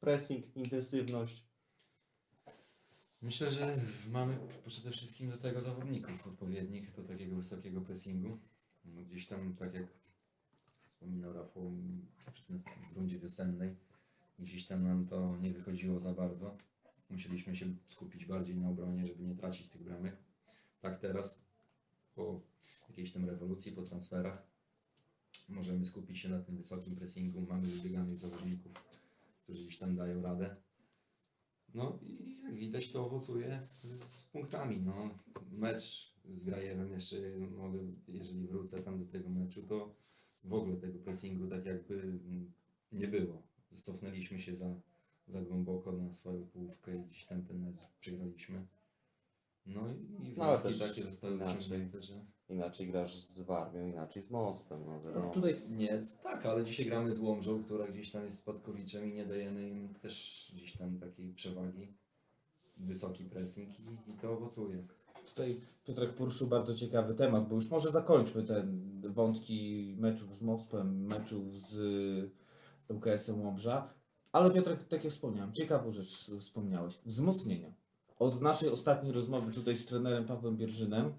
Pressing, 0.00 0.56
intensywność. 0.56 1.42
Myślę, 3.22 3.50
że 3.50 3.76
mamy 4.10 4.38
przede 4.66 4.90
wszystkim 4.90 5.30
do 5.30 5.36
tego 5.36 5.60
zawodników 5.60 6.26
odpowiednich, 6.26 6.96
do 6.96 7.02
takiego 7.02 7.36
wysokiego 7.36 7.80
pressingu. 7.80 8.38
No 8.84 9.02
gdzieś 9.02 9.26
tam, 9.26 9.54
tak 9.56 9.74
jak 9.74 9.86
wspominał 10.86 11.32
Rafał, 11.32 11.72
w 12.92 12.96
rundzie 12.96 13.18
wiosennej, 13.18 13.76
gdzieś 14.38 14.66
tam 14.66 14.84
nam 14.84 15.06
to 15.06 15.36
nie 15.36 15.50
wychodziło 15.50 16.00
za 16.00 16.12
bardzo. 16.12 16.56
Musieliśmy 17.10 17.56
się 17.56 17.66
skupić 17.86 18.26
bardziej 18.26 18.56
na 18.56 18.68
obronie, 18.68 19.06
żeby 19.06 19.24
nie 19.24 19.34
tracić 19.34 19.68
tych 19.68 19.82
bramek. 19.82 20.16
Tak 20.80 20.96
teraz, 20.98 21.44
po 22.14 22.40
jakiejś 22.88 23.12
tam 23.12 23.24
rewolucji, 23.24 23.72
po 23.72 23.82
transferach, 23.82 24.51
możemy 25.48 25.84
skupić 25.84 26.18
się 26.18 26.28
na 26.28 26.40
tym 26.40 26.56
wysokim 26.56 26.96
pressingu. 26.96 27.40
Mamy 27.40 27.66
wybieganych 27.66 28.16
zawodników, 28.16 28.72
którzy 29.42 29.62
gdzieś 29.62 29.78
tam 29.78 29.96
dają 29.96 30.22
radę. 30.22 30.56
No 31.74 31.98
i 32.02 32.38
jak 32.42 32.54
widać 32.54 32.88
to 32.88 33.06
owocuje 33.06 33.66
z 33.98 34.22
punktami. 34.22 34.80
No, 34.80 35.10
mecz 35.52 36.12
z 36.28 36.44
Grajewem 36.44 36.92
jeszcze 36.92 37.16
mogę, 37.56 37.78
jeżeli 38.08 38.46
wrócę 38.46 38.82
tam 38.82 39.04
do 39.04 39.12
tego 39.12 39.28
meczu, 39.28 39.62
to 39.62 39.94
w 40.44 40.54
ogóle 40.54 40.76
tego 40.76 40.98
pressingu 40.98 41.46
tak 41.46 41.66
jakby 41.66 42.18
nie 42.92 43.08
było. 43.08 43.42
Cofnęliśmy 43.70 44.38
się 44.38 44.54
za, 44.54 44.74
za 45.26 45.42
głęboko 45.42 45.92
na 45.92 46.12
swoją 46.12 46.46
połówkę 46.46 46.96
i 46.96 47.04
gdzieś 47.04 47.24
tam 47.24 47.42
ten 47.44 47.60
mecz 47.60 47.80
przegraliśmy. 48.00 48.66
No 49.66 49.90
i 49.90 50.34
No, 50.36 50.44
ale 50.44 50.58
wnioski 50.58 50.78
też 50.78 50.88
takie 50.88 51.04
zostały 51.04 51.38
wyciągnięte, 51.38 52.02
że 52.02 52.24
Inaczej 52.52 52.86
grasz 52.86 53.16
z 53.16 53.40
Warmią, 53.40 53.86
inaczej 53.86 54.22
z 54.22 54.30
Mospem. 54.30 54.78
No, 54.86 55.00
wiadomo. 55.00 55.26
No, 55.26 55.32
tutaj 55.32 55.56
nie, 55.70 56.00
tak, 56.22 56.46
ale 56.46 56.64
dzisiaj 56.64 56.86
gramy 56.86 57.12
z 57.12 57.18
Łomżą, 57.18 57.64
która 57.64 57.86
gdzieś 57.86 58.10
tam 58.10 58.24
jest 58.24 58.38
spadkowiczem 58.38 59.10
i 59.10 59.14
nie 59.14 59.26
dajemy 59.26 59.68
im 59.68 59.94
też 59.94 60.50
gdzieś 60.54 60.76
tam 60.76 60.98
takiej 60.98 61.34
przewagi. 61.34 61.94
Wysoki 62.78 63.24
pressing 63.24 63.80
i, 63.80 64.10
i 64.10 64.14
to 64.14 64.32
owocuje. 64.32 64.86
Tutaj 65.26 65.60
Piotrek 65.86 66.12
poruszył 66.12 66.46
bardzo 66.46 66.74
ciekawy 66.74 67.14
temat, 67.14 67.48
bo 67.48 67.54
już 67.54 67.70
może 67.70 67.90
zakończmy 67.90 68.42
te 68.42 68.66
wątki 69.02 69.94
meczów 69.98 70.34
z 70.34 70.42
Mospem, 70.42 71.06
meczów 71.06 71.58
z 71.58 71.76
ŁKS-em 72.88 73.40
Łobrza. 73.40 73.94
Ale 74.32 74.50
Piotrek, 74.50 74.84
tak 74.84 75.04
jak 75.04 75.12
wspomniałem, 75.12 75.52
ciekawą 75.52 75.92
rzecz 75.92 76.30
wspomniałeś. 76.40 76.98
Wzmocnienia. 77.06 77.72
Od 78.18 78.40
naszej 78.40 78.68
ostatniej 78.68 79.12
rozmowy 79.12 79.52
tutaj 79.52 79.76
z 79.76 79.86
trenerem 79.86 80.24
Pawłem 80.26 80.56
Bierżynem, 80.56 81.12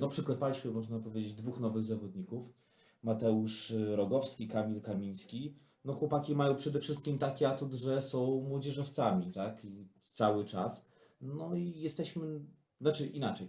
no 0.00 0.08
przyklepaliśmy, 0.08 0.70
można 0.70 0.98
powiedzieć, 0.98 1.34
dwóch 1.34 1.60
nowych 1.60 1.84
zawodników. 1.84 2.54
Mateusz 3.02 3.70
y, 3.70 3.96
Rogowski, 3.96 4.48
Kamil 4.48 4.80
Kamiński. 4.80 5.52
No 5.84 5.92
chłopaki 5.92 6.34
mają 6.34 6.56
przede 6.56 6.80
wszystkim 6.80 7.18
taki 7.18 7.44
atut, 7.44 7.74
że 7.74 8.02
są 8.02 8.40
młodzieżowcami, 8.40 9.32
tak? 9.32 9.64
I 9.64 9.86
cały 10.00 10.44
czas. 10.44 10.88
No 11.20 11.54
i 11.54 11.80
jesteśmy, 11.80 12.40
znaczy 12.80 13.06
inaczej. 13.06 13.48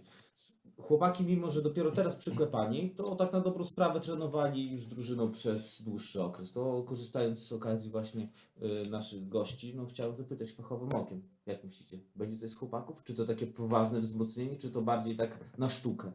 Chłopaki, 0.80 1.24
mimo 1.24 1.50
że 1.50 1.62
dopiero 1.62 1.90
teraz 1.90 2.16
przyklepani, 2.16 2.90
to 2.90 3.16
tak 3.16 3.32
na 3.32 3.40
dobrą 3.40 3.64
sprawę 3.64 4.00
trenowali 4.00 4.70
już 4.70 4.80
z 4.80 4.88
drużyną 4.88 5.30
przez 5.30 5.82
dłuższy 5.82 6.22
okres. 6.22 6.52
To 6.52 6.82
korzystając 6.82 7.46
z 7.46 7.52
okazji 7.52 7.90
właśnie 7.90 8.28
y, 8.62 8.90
naszych 8.90 9.28
gości, 9.28 9.72
no 9.76 9.86
chciałem 9.86 10.16
zapytać 10.16 10.50
fachowym 10.50 10.88
okiem, 10.92 11.22
jak 11.46 11.64
myślicie, 11.64 11.96
będzie 12.16 12.36
coś 12.36 12.50
z 12.50 12.56
chłopaków? 12.56 13.04
Czy 13.04 13.14
to 13.14 13.24
takie 13.24 13.46
poważne 13.46 14.00
wzmocnienie, 14.00 14.56
czy 14.56 14.70
to 14.70 14.82
bardziej 14.82 15.16
tak 15.16 15.38
na 15.58 15.68
sztukę? 15.68 16.12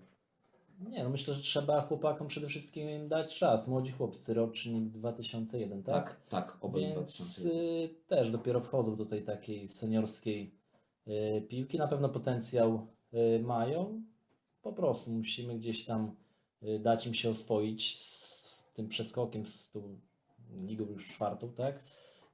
Nie, 0.80 1.04
no 1.04 1.10
myślę, 1.10 1.34
że 1.34 1.42
trzeba 1.42 1.82
chłopakom 1.82 2.28
przede 2.28 2.48
wszystkim 2.48 3.08
dać 3.08 3.36
czas. 3.36 3.68
Młodzi 3.68 3.92
chłopcy, 3.92 4.34
rocznik 4.34 4.90
2001, 4.90 5.84
tak? 5.84 6.06
Tak, 6.06 6.28
tak, 6.30 6.58
obaj 6.62 6.82
Więc 6.82 6.96
2000. 6.96 7.50
y, 7.50 7.90
też 8.08 8.30
dopiero 8.32 8.62
wchodzą 8.62 8.96
do 8.96 9.06
tej 9.06 9.24
takiej 9.24 9.68
seniorskiej 9.68 10.56
y, 11.08 11.42
piłki. 11.42 11.78
Na 11.78 11.88
pewno 11.88 12.10
potencjał 12.10 12.88
mają. 13.44 14.04
Po 14.62 14.74
prostu 14.74 15.12
musimy 15.12 15.56
gdzieś 15.60 15.86
tam 15.86 16.16
y, 16.64 16.80
dać 16.80 17.08
im 17.08 17.14
się 17.14 17.30
oswoić 17.30 17.98
z 18.00 18.72
tym 18.74 18.88
przeskokiem 18.88 19.46
z 19.46 19.72
tą 19.72 20.00
ligą 20.56 20.86
już 20.86 21.08
czwartą, 21.08 21.54
tak? 21.54 21.84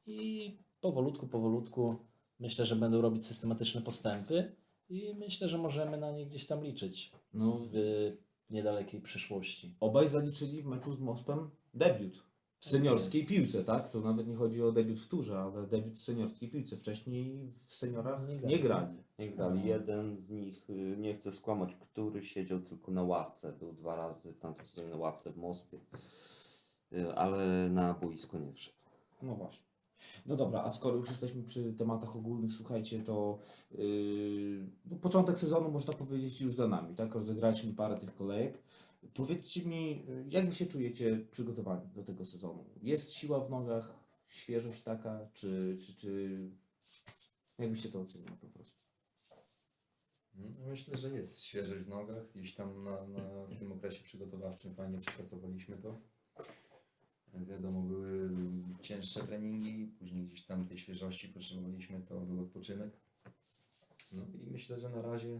I 0.05 0.57
powolutku, 0.81 1.27
powolutku 1.27 1.95
myślę, 2.39 2.65
że 2.65 2.75
będą 2.75 3.01
robić 3.01 3.25
systematyczne 3.25 3.81
postępy 3.81 4.55
i 4.89 5.15
myślę, 5.19 5.47
że 5.47 5.57
możemy 5.57 5.97
na 5.97 6.11
nie 6.11 6.25
gdzieś 6.25 6.45
tam 6.45 6.63
liczyć 6.63 7.11
No, 7.33 7.57
w 7.71 8.11
niedalekiej 8.49 9.01
przyszłości. 9.01 9.75
obaj 9.79 10.07
zaliczyli 10.07 10.61
w 10.61 10.65
meczu 10.65 10.93
z 10.93 10.99
Mospem 10.99 11.49
debiut 11.73 12.23
w 12.65 12.69
seniorskiej 12.69 13.25
piłce, 13.25 13.63
tak? 13.63 13.89
To 13.89 13.99
nawet 14.01 14.27
nie 14.27 14.35
chodzi 14.35 14.63
o 14.63 14.71
debiut 14.71 14.99
w 14.99 15.07
turze, 15.07 15.39
ale 15.39 15.67
debiut 15.67 15.93
w 15.93 16.01
seniorskiej 16.01 16.49
piłce. 16.49 16.77
Wcześniej 16.77 17.49
w 17.51 17.57
seniorach 17.57 18.27
Nie 18.27 18.35
nie 18.35 18.39
grali. 18.39 18.59
grali. 18.59 18.97
Nie 19.19 19.29
grali. 19.31 19.65
Jeden 19.65 20.17
z 20.19 20.29
nich, 20.29 20.69
y, 20.69 20.95
nie 20.97 21.15
chcę 21.15 21.31
skłamać, 21.31 21.75
który 21.75 22.23
siedział 22.23 22.59
tylko 22.59 22.91
na 22.91 23.03
ławce. 23.03 23.53
Był 23.59 23.73
dwa 23.73 23.95
razy 23.95 24.31
w 24.33 24.39
tamtym 24.39 24.67
sezonie 24.67 24.89
na 24.89 24.97
ławce 24.97 25.31
w 25.31 25.37
Mospie, 25.37 25.79
Y, 26.93 27.15
ale 27.15 27.69
na 27.69 27.93
boisko 27.93 28.39
nie 28.39 28.53
wszedł. 28.53 28.77
No 29.21 29.35
właśnie. 29.35 29.67
No 30.25 30.35
dobra, 30.35 30.61
a 30.63 30.71
skoro 30.71 30.97
już 30.97 31.09
jesteśmy 31.09 31.43
przy 31.43 31.73
tematach 31.73 32.15
ogólnych, 32.15 32.51
słuchajcie, 32.51 32.99
to 32.99 33.39
yy, 33.71 34.97
początek 35.01 35.39
sezonu 35.39 35.71
można 35.71 35.93
powiedzieć 35.93 36.41
już 36.41 36.53
za 36.53 36.67
nami, 36.67 36.95
tak? 36.95 37.13
Rozegraliśmy 37.15 37.73
parę 37.73 37.97
tych 37.97 38.15
kolejek. 38.15 38.63
Powiedzcie 39.13 39.65
mi, 39.65 40.05
jak 40.27 40.49
wy 40.49 40.55
się 40.55 40.65
czujecie 40.65 41.25
przygotowani 41.31 41.89
do 41.95 42.03
tego 42.03 42.25
sezonu? 42.25 42.65
Jest 42.81 43.13
siła 43.13 43.39
w 43.39 43.49
nogach, 43.49 43.93
świeżość 44.27 44.81
taka, 44.81 45.27
czy, 45.33 45.75
czy, 45.85 45.95
czy 45.95 46.39
jak 47.59 47.69
byście 47.69 47.89
to 47.89 48.01
ocenili 48.01 48.37
po 48.41 48.47
prostu? 48.47 48.83
No, 50.35 50.47
Myślę, 50.67 50.97
że 50.97 51.09
jest 51.09 51.43
świeżość 51.43 51.83
w 51.83 51.89
nogach. 51.89 52.31
Gdzieś 52.35 52.55
tam 52.55 52.83
na, 52.83 53.07
na, 53.07 53.45
w 53.45 53.59
tym 53.59 53.71
okresie 53.71 54.03
przygotowawczym 54.03 54.75
fajnie 54.75 54.97
przepracowaliśmy 54.97 55.77
to. 55.77 55.95
Wiadomo, 57.33 57.81
były 57.81 58.29
cięższe 58.81 59.19
treningi, 59.19 59.87
później 59.99 60.25
gdzieś 60.25 60.45
tam 60.45 60.67
tej 60.67 60.77
świeżości 60.77 61.29
potrzebowaliśmy, 61.29 62.01
to 62.01 62.21
był 62.21 62.41
odpoczynek. 62.41 62.91
No 64.13 64.23
i 64.33 64.47
myślę, 64.51 64.79
że 64.79 64.89
na 64.89 65.01
razie, 65.01 65.39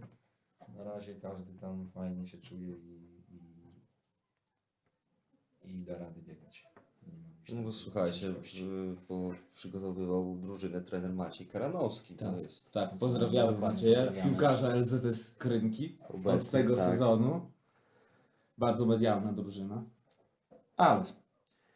na 0.76 0.84
razie 0.84 1.16
każdy 1.16 1.54
tam 1.54 1.88
fajnie 1.88 2.28
się 2.28 2.38
czuje 2.38 2.76
i, 2.78 2.95
i, 5.68 5.84
da 5.84 5.98
rady 5.98 6.22
biegać. 6.22 6.66
No 7.54 7.62
bo 7.62 7.74
słuchajcie, 7.74 8.28
y, 8.30 8.34
bo 9.10 9.32
przygotowywał 9.54 10.38
drużynę 10.38 10.82
trener 10.82 11.14
Maciej 11.14 11.48
Karanowski. 11.48 12.14
To 12.16 12.26
Tak, 12.32 12.42
jest 12.42 12.74
tak, 12.74 12.98
pozdrawiamy 12.98 13.58
Macieja, 13.58 14.12
piłkarza 14.24 14.76
LZS 14.76 15.36
Krynki 15.36 15.98
od 16.10 16.16
Obecny, 16.16 16.60
tego 16.60 16.76
tak. 16.76 16.86
sezonu. 16.86 17.42
Bardzo 18.58 18.86
medialna 18.86 19.34
drużyna. 19.34 19.84
Ale 20.78 21.04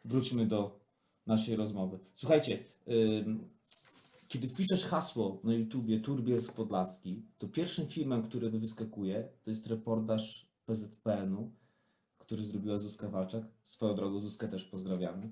wróćmy 0.04 0.46
do 0.46 0.80
naszej 1.26 1.56
rozmowy. 1.56 1.98
Słuchajcie, 2.14 2.58
ym, 2.88 3.48
kiedy 4.28 4.48
wpiszesz 4.48 4.84
hasło 4.84 5.38
na 5.44 5.54
YouTubie 5.54 6.00
Turbielsk 6.00 6.54
Podlaski, 6.54 7.22
to 7.38 7.48
pierwszym 7.48 7.86
filmem, 7.86 8.22
który 8.22 8.50
wyskakuje, 8.50 9.28
to 9.44 9.50
jest 9.50 9.66
reportaż 9.66 10.46
PZPN-u, 10.66 11.50
który 12.30 12.44
zrobiła 12.44 12.78
Zuzka 12.78 13.08
Walczak. 13.08 13.42
Swoją 13.62 13.94
drogą 13.94 14.20
Zuzkę 14.20 14.48
też 14.48 14.64
pozdrawiamy. 14.64 15.30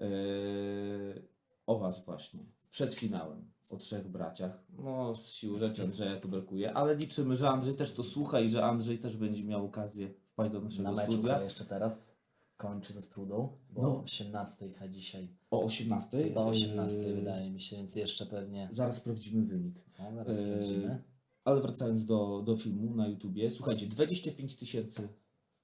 Yy, 0.00 1.22
o 1.66 1.78
Was 1.78 2.04
właśnie, 2.04 2.40
przed 2.70 2.94
finałem, 2.94 3.44
o 3.70 3.76
trzech 3.76 4.08
braciach. 4.08 4.64
No, 4.78 5.14
z 5.14 5.32
siły 5.32 5.58
rzeczy 5.58 5.82
Andrzeja 5.82 6.16
tu 6.16 6.28
brakuje, 6.28 6.72
ale 6.74 6.94
liczymy, 6.96 7.36
że 7.36 7.48
Andrzej 7.50 7.74
też 7.76 7.92
to 7.94 8.02
słucha 8.02 8.40
i 8.40 8.48
że 8.50 8.64
Andrzej 8.64 8.98
też 8.98 9.16
będzie 9.16 9.44
miał 9.44 9.66
okazję 9.66 10.10
wpaść 10.24 10.52
do 10.52 10.58
Na 10.58 10.64
naszego 10.64 10.90
meczu 10.92 11.12
studia. 11.12 11.32
chyba 11.32 11.44
jeszcze 11.44 11.64
teraz. 11.64 12.16
kończy 12.56 12.92
ze 12.92 13.02
Strudą, 13.02 13.48
bo 13.70 13.82
No. 13.82 13.88
o 13.88 14.02
18 14.02 14.66
a 14.80 14.88
dzisiaj. 14.88 15.28
O 15.50 15.62
18. 15.64 16.24
Chyba 16.24 16.40
o 16.40 16.48
18 16.48 16.98
Yy, 16.98 17.14
wydaje 17.14 17.50
mi 17.50 17.60
się, 17.60 17.76
więc 17.76 17.96
jeszcze 17.96 18.26
pewnie. 18.26 18.68
Zaraz 18.72 18.96
sprawdzimy 18.96 19.46
wynik. 19.46 19.74
No, 19.98 20.14
zaraz 20.14 20.36
Yy, 20.36 20.42
sprawdzimy. 20.46 21.02
Ale 21.44 21.60
wracając 21.60 22.06
do, 22.06 22.42
do 22.46 22.56
filmu 22.56 22.94
na 22.94 23.08
YouTubie, 23.08 23.50
słuchajcie, 23.50 23.86
25 23.86 24.56
tysięcy 24.56 25.08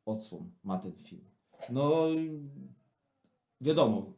odsłon 0.06 0.50
ma 0.64 0.78
ten 0.78 0.92
film. 0.92 1.24
No, 1.70 2.06
wiadomo, 3.60 4.12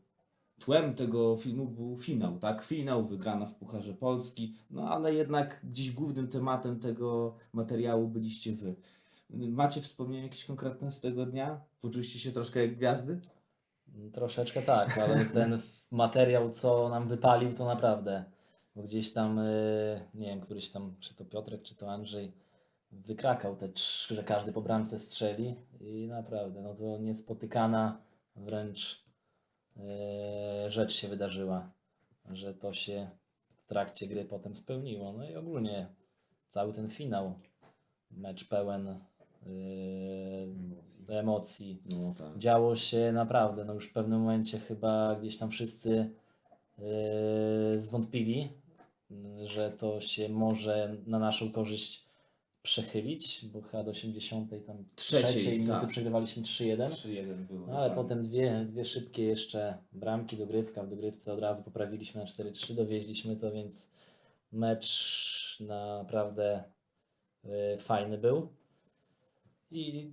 tłem 0.59 0.94
tego 0.94 1.37
filmu 1.37 1.66
był 1.66 1.97
finał, 1.97 2.38
tak? 2.38 2.62
Finał, 2.62 3.07
wygrana 3.07 3.47
w 3.47 3.55
Pucharze 3.55 3.94
Polski, 3.94 4.55
no 4.70 4.88
ale 4.88 5.14
jednak 5.14 5.61
gdzieś 5.64 5.90
głównym 5.90 6.29
tematem 6.29 6.81
tego 6.81 7.37
materiału 7.53 8.09
byliście 8.09 8.53
wy. 8.53 8.75
Macie 9.31 9.81
wspomnienia 9.81 10.23
jakieś 10.23 10.44
konkretne 10.44 10.90
z 10.90 11.01
tego 11.01 11.27
dnia? 11.27 11.61
Poczuliście 11.81 12.18
się 12.18 12.33
troszkę 12.33 12.61
jak 12.61 12.77
gwiazdy? 12.77 13.20
Troszeczkę 14.12 14.62
tak, 14.62 14.99
ale 14.99 15.25
ten 15.25 15.61
materiał, 15.90 16.51
co 16.51 16.88
nam 16.88 17.09
wypalił, 17.09 17.53
to 17.53 17.64
naprawdę. 17.64 18.25
Bo 18.77 18.83
gdzieś 18.83 19.12
tam, 19.12 19.37
yy, 19.37 20.01
nie 20.14 20.27
wiem, 20.27 20.40
któryś 20.40 20.70
tam, 20.70 20.94
czy 21.01 21.14
to 21.14 21.25
Piotrek, 21.25 21.62
czy 21.62 21.75
to 21.75 21.92
Andrzej, 21.92 22.33
wykrakał 22.92 23.57
te 23.57 23.68
trzy, 23.68 24.14
że 24.14 24.23
każdy 24.25 24.53
po 24.53 24.62
bramce 24.62 24.99
strzeli 24.99 25.57
i 25.85 26.07
naprawdę, 26.07 26.62
no 26.62 26.75
to 26.75 26.99
niespotykana 26.99 28.01
wręcz 28.37 29.05
yy, 29.77 29.83
rzecz 30.68 30.92
się 30.92 31.09
wydarzyła, 31.09 31.70
że 32.31 32.55
to 32.55 32.73
się 32.73 33.11
w 33.57 33.66
trakcie 33.66 34.07
gry 34.07 34.25
potem 34.25 34.57
spełniło. 34.57 35.12
No 35.12 35.29
i 35.29 35.37
ogólnie 35.37 35.87
cały 36.49 36.73
ten 36.73 36.90
finał, 36.90 37.35
mecz 38.11 38.49
pełen 38.49 38.99
yy, 41.09 41.18
emocji 41.18 41.79
No 41.90 42.14
tak. 42.18 42.38
działo 42.38 42.77
się 42.77 43.12
naprawdę, 43.12 43.64
no 43.64 43.75
już 43.75 43.90
w 43.90 43.92
pewnym 43.92 44.20
momencie 44.20 44.59
chyba 44.59 45.16
gdzieś 45.20 45.38
tam 45.38 45.51
wszyscy 45.51 46.11
yy, 46.79 47.79
zwątpili, 47.79 48.53
że 49.44 49.70
to 49.70 50.01
się 50.01 50.29
może 50.29 50.97
na 51.07 51.18
naszą 51.18 51.53
korzyść 51.53 52.04
przechylić, 52.64 53.46
bo 53.53 53.61
chyba 53.62 53.83
do 53.85 53.90
80 53.90 54.50
tam 54.66 54.85
Trzeciej, 54.96 55.24
trzeciej 55.24 55.61
minuty 55.61 55.81
tak. 55.81 55.90
przegrywaliśmy 55.90 56.42
3-1. 56.42 56.83
3-1 56.83 57.35
było. 57.35 57.66
No, 57.66 57.79
ale 57.79 57.88
dokładnie. 57.88 57.94
potem 57.94 58.22
dwie, 58.22 58.64
dwie 58.68 58.85
szybkie 58.85 59.22
jeszcze 59.22 59.79
bramki, 59.92 60.37
dogrywka, 60.37 60.83
w 60.83 60.88
dogrywce 60.88 61.33
od 61.33 61.40
razu 61.40 61.62
poprawiliśmy 61.62 62.20
na 62.20 62.27
4-3, 62.27 62.74
dowieźliśmy 62.74 63.37
to, 63.37 63.53
więc 63.53 63.90
mecz 64.53 65.57
naprawdę 65.61 66.64
y, 67.44 67.79
fajny 67.79 68.18
był. 68.18 68.48
I 69.70 70.12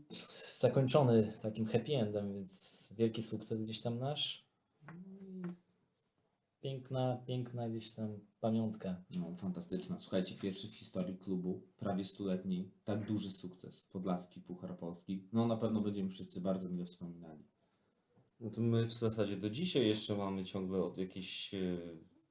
zakończony 0.58 1.34
takim 1.42 1.66
happy 1.66 1.96
endem, 1.96 2.34
więc 2.34 2.94
wielki 2.98 3.22
sukces 3.22 3.64
gdzieś 3.64 3.82
tam 3.82 4.00
nasz. 4.00 4.46
Piękna, 6.62 7.22
piękna 7.28 7.70
gdzieś 7.70 7.92
tam 7.92 8.20
pamiątka. 8.42 8.96
No, 9.12 9.36
fantastyczna. 9.38 10.00
Słuchajcie, 10.00 10.36
pierwszy 10.42 10.68
w 10.68 10.76
historii 10.76 11.18
klubu, 11.18 11.62
prawie 11.80 12.06
stuletni, 12.06 12.72
tak 12.84 13.06
duży 13.06 13.32
sukces. 13.32 13.90
Podlaski, 13.94 14.42
Puchar 14.42 14.78
Polski. 14.78 15.28
No 15.34 15.48
na 15.48 15.58
pewno 15.58 15.82
będziemy 15.82 16.10
wszyscy 16.10 16.42
bardzo 16.42 16.70
mile 16.70 16.86
wspominali. 16.86 17.44
No 18.40 18.50
to 18.50 18.62
my 18.62 18.86
w 18.86 18.94
zasadzie 18.94 19.38
do 19.38 19.50
dzisiaj 19.50 19.88
jeszcze 19.88 20.16
mamy 20.16 20.44
ciągle 20.44 20.84
od 20.84 20.98
jakieś 20.98 21.54
e, 21.54 21.78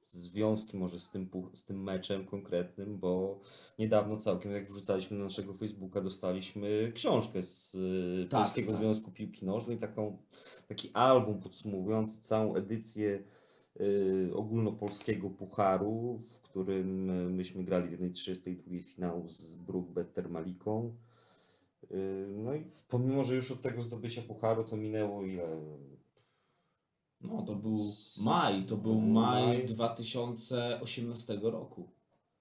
związki 0.05 0.77
może 0.77 0.99
z 0.99 1.09
tym, 1.09 1.29
z 1.53 1.65
tym 1.65 1.83
meczem 1.83 2.25
konkretnym, 2.25 2.97
bo 2.97 3.39
niedawno 3.79 4.17
całkiem 4.17 4.51
jak 4.51 4.71
wrzucaliśmy 4.71 5.17
na 5.17 5.23
naszego 5.23 5.53
Facebooka 5.53 6.01
dostaliśmy 6.01 6.91
książkę 6.95 7.43
z 7.43 7.75
e, 7.75 8.27
Tak, 8.27 8.41
Polskiego 8.41 8.71
tak. 8.71 8.81
Związku 8.81 9.11
Piłki 9.11 9.45
Nożnej, 9.45 9.77
taką, 9.77 10.17
taki 10.67 10.89
album 10.93 11.39
podsumowujący 11.39 12.21
całą 12.21 12.55
edycję 12.55 13.23
ogólnopolskiego 14.33 15.29
pucharu, 15.29 16.21
w 16.29 16.41
którym 16.41 17.09
e, 17.09 17.13
myśmy 17.29 17.63
grali 17.63 17.87
w 17.87 17.91
jednej 17.91 18.11
32 18.11 18.79
finału 18.83 19.27
z 19.29 19.55
Brookbet 19.55 20.13
Termaliką. 20.13 20.95
E, 21.91 21.95
No 22.27 22.55
i 22.55 22.65
pomimo, 22.89 23.23
że 23.23 23.35
już 23.35 23.51
od 23.51 23.61
tego 23.61 23.81
zdobycia 23.81 24.21
pucharu 24.21 24.63
to 24.63 24.77
minęło 24.77 25.23
ile? 25.25 25.61
No 27.21 27.41
to 27.41 27.55
był 27.55 27.93
maj, 28.17 28.65
to 28.65 28.77
był 28.77 28.91
był 28.95 29.01
maj 29.01 29.47
maj. 29.47 29.65
2018 29.65 31.39
roku. 31.41 31.89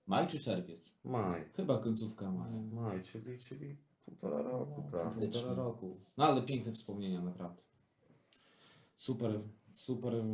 Maj 0.06 0.26
czy 0.26 0.38
czerwiec? 0.38 0.94
Maj. 1.04 1.44
Chyba 1.56 1.78
końcówka 1.78 2.30
maja. 2.30 2.62
Maj, 2.72 3.02
czyli, 3.02 3.38
czyli 3.38 3.76
półtora 4.04 4.42
roku, 4.42 4.82
No, 4.84 4.90
prawda? 4.90 5.20
Półtora 5.20 5.54
roku. 5.54 5.96
No 6.16 6.24
ale 6.24 6.42
piękne 6.42 6.72
wspomnienia, 6.72 7.22
naprawdę. 7.22 7.62
Super, 8.96 9.40
super 9.80 10.14
e, 10.14 10.24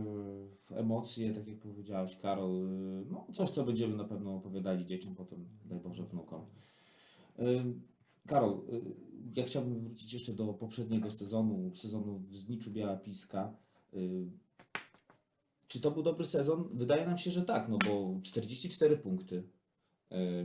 emocje, 0.77 1.35
tak 1.35 1.47
jak 1.47 1.59
powiedziałeś, 1.59 2.17
Karol. 2.17 2.67
e, 2.67 3.05
No, 3.11 3.27
coś, 3.33 3.51
co 3.51 3.65
będziemy 3.65 3.97
na 3.97 4.05
pewno 4.05 4.35
opowiadali 4.37 4.87
dzieciom, 4.87 5.15
potem, 5.15 5.49
daj 5.65 5.81
Boże, 5.81 6.03
wnukom. 6.05 6.45
E, 7.39 7.45
Karol, 8.27 8.61
ja 9.37 9.45
chciałbym 9.45 9.81
wrócić 9.81 10.13
jeszcze 10.13 10.33
do 10.33 10.55
poprzedniego 10.55 11.11
sezonu, 11.11 11.75
sezonu 11.75 12.19
w 12.19 12.37
Zniczu 12.37 12.71
Biała 12.71 12.97
Piska. 12.97 13.55
Czy 15.69 15.81
to 15.81 15.91
był 15.91 16.03
dobry 16.03 16.27
sezon? 16.27 16.69
Wydaje 16.73 17.07
nam 17.07 17.19
się, 17.19 17.31
że 17.31 17.43
tak, 17.43 17.69
no 17.69 17.79
bo 17.87 18.21
44 18.23 18.97
punkty, 18.97 19.49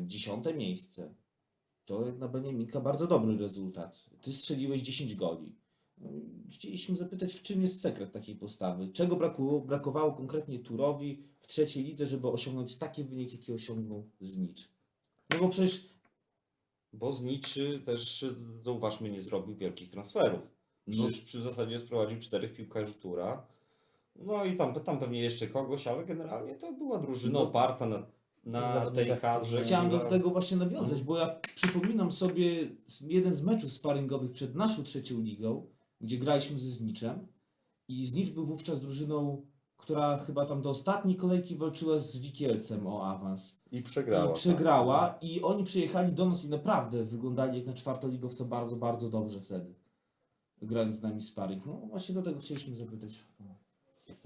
dziesiąte 0.05 0.53
miejsce. 0.53 1.15
To 1.85 2.05
jak 2.05 2.17
na 2.17 2.27
Beniaminka 2.27 2.81
bardzo 2.81 3.07
dobry 3.07 3.37
rezultat. 3.37 4.05
Ty 4.21 4.33
strzeliłeś 4.33 4.81
10 4.81 5.15
goli. 5.15 5.55
No 6.01 6.09
Chcieliśmy 6.51 6.97
zapytać, 6.97 7.33
w 7.33 7.43
czym 7.43 7.61
jest 7.61 7.81
sekret 7.81 8.11
takiej 8.11 8.35
postawy? 8.35 8.87
Czego 8.87 9.15
brakowało, 9.15 9.61
brakowało 9.61 10.13
konkretnie 10.13 10.59
Turowi 10.59 11.23
w 11.39 11.47
trzeciej 11.47 11.83
lidze, 11.83 12.07
żeby 12.07 12.27
osiągnąć 12.27 12.77
taki 12.77 13.03
wynik, 13.03 13.31
jaki 13.31 13.53
osiągnął 13.53 14.03
Znicz? 14.21 14.69
No 15.29 15.39
bo 15.39 15.49
przecież 15.49 15.89
Bo 16.93 17.11
Zniczy 17.11 17.79
też, 17.85 18.25
zauważmy, 18.59 19.09
nie 19.09 19.21
zrobił 19.21 19.55
wielkich 19.55 19.89
transferów. 19.89 20.51
No. 20.87 20.93
Przecież 20.93 21.21
przy 21.21 21.41
zasadzie 21.41 21.79
sprowadził 21.79 22.19
czterech 22.19 22.53
piłkarzy 22.53 22.93
Tura. 22.93 23.43
No 24.15 24.45
i 24.45 24.55
tam, 24.55 24.73
tam 24.73 24.99
pewnie 24.99 25.21
jeszcze 25.21 25.47
kogoś, 25.47 25.87
ale 25.87 26.05
generalnie 26.05 26.55
to 26.55 26.73
była 26.73 26.99
drużyna 26.99 27.33
No. 27.33 27.41
oparta 27.41 27.85
na, 27.85 28.05
na 28.45 28.61
tej 28.61 28.73
Zawodnikach, 28.83 29.19
kadrze. 29.19 29.61
chciałem 29.65 29.89
do 29.89 29.99
tego 29.99 30.29
właśnie 30.29 30.57
nawiązać, 30.57 31.01
bo 31.01 31.17
ja 31.17 31.35
przypominam 31.55 32.11
sobie 32.11 32.67
jeden 33.01 33.33
z 33.33 33.43
meczów 33.43 33.71
sparingowych 33.71 34.31
przed 34.31 34.55
naszą 34.55 34.83
trzecią 34.83 35.21
ligą, 35.21 35.65
gdzie 36.01 36.17
graliśmy 36.17 36.59
ze 36.59 36.69
Zniczem 36.69 37.27
i 37.87 38.05
Znicz 38.05 38.29
był 38.29 38.45
wówczas 38.45 38.81
drużyną, 38.81 39.45
która 39.77 40.17
chyba 40.17 40.45
tam 40.45 40.61
do 40.61 40.69
ostatniej 40.69 41.15
kolejki 41.15 41.55
walczyła 41.55 41.99
z 41.99 42.17
Wikielcem 42.17 42.87
o 42.87 43.07
awans. 43.07 43.63
I 43.71 43.81
przegrała. 43.81 44.31
I 44.31 44.33
przegrała 44.33 45.17
i 45.21 45.41
oni 45.41 45.63
przyjechali 45.63 46.13
do 46.13 46.29
nas 46.29 46.45
i 46.45 46.49
naprawdę 46.49 47.03
wyglądali 47.03 47.57
jak 47.57 47.67
na 47.67 47.73
czwartoligowca 47.73 48.45
bardzo, 48.45 48.75
bardzo 48.75 49.09
dobrze 49.09 49.39
wtedy. 49.39 49.75
Grając 50.61 50.95
z 50.95 51.01
nami 51.01 51.21
sparring. 51.21 51.65
No 51.65 51.73
właśnie 51.73 52.15
do 52.15 52.21
tego 52.21 52.39
chcieliśmy 52.39 52.75
zapytać. 52.75 53.11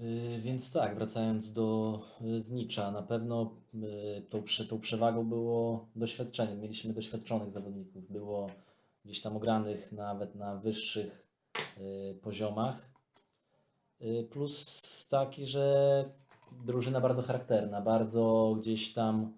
Yy, 0.00 0.40
Więc 0.40 0.72
tak, 0.72 0.94
wracając 0.94 1.52
do 1.52 2.00
y, 2.20 2.40
Znicza, 2.40 2.90
na 2.90 3.02
pewno 3.02 3.56
y, 3.74 4.22
tą, 4.28 4.42
tą 4.68 4.80
przewagą 4.80 5.28
było 5.28 5.88
doświadczenie. 5.96 6.56
Mieliśmy 6.56 6.92
doświadczonych 6.92 7.52
zawodników, 7.52 8.12
było 8.12 8.50
gdzieś 9.04 9.22
tam 9.22 9.36
ogranych 9.36 9.92
nawet 9.92 10.34
na 10.34 10.56
wyższych 10.56 11.25
poziomach. 12.22 12.96
Y, 14.00 14.28
Plus 14.30 15.08
taki, 15.08 15.46
że 15.46 16.04
drużyna 16.64 17.00
bardzo 17.00 17.22
charakterna, 17.22 17.80
bardzo 17.80 18.56
gdzieś 18.60 18.92
tam 18.92 19.32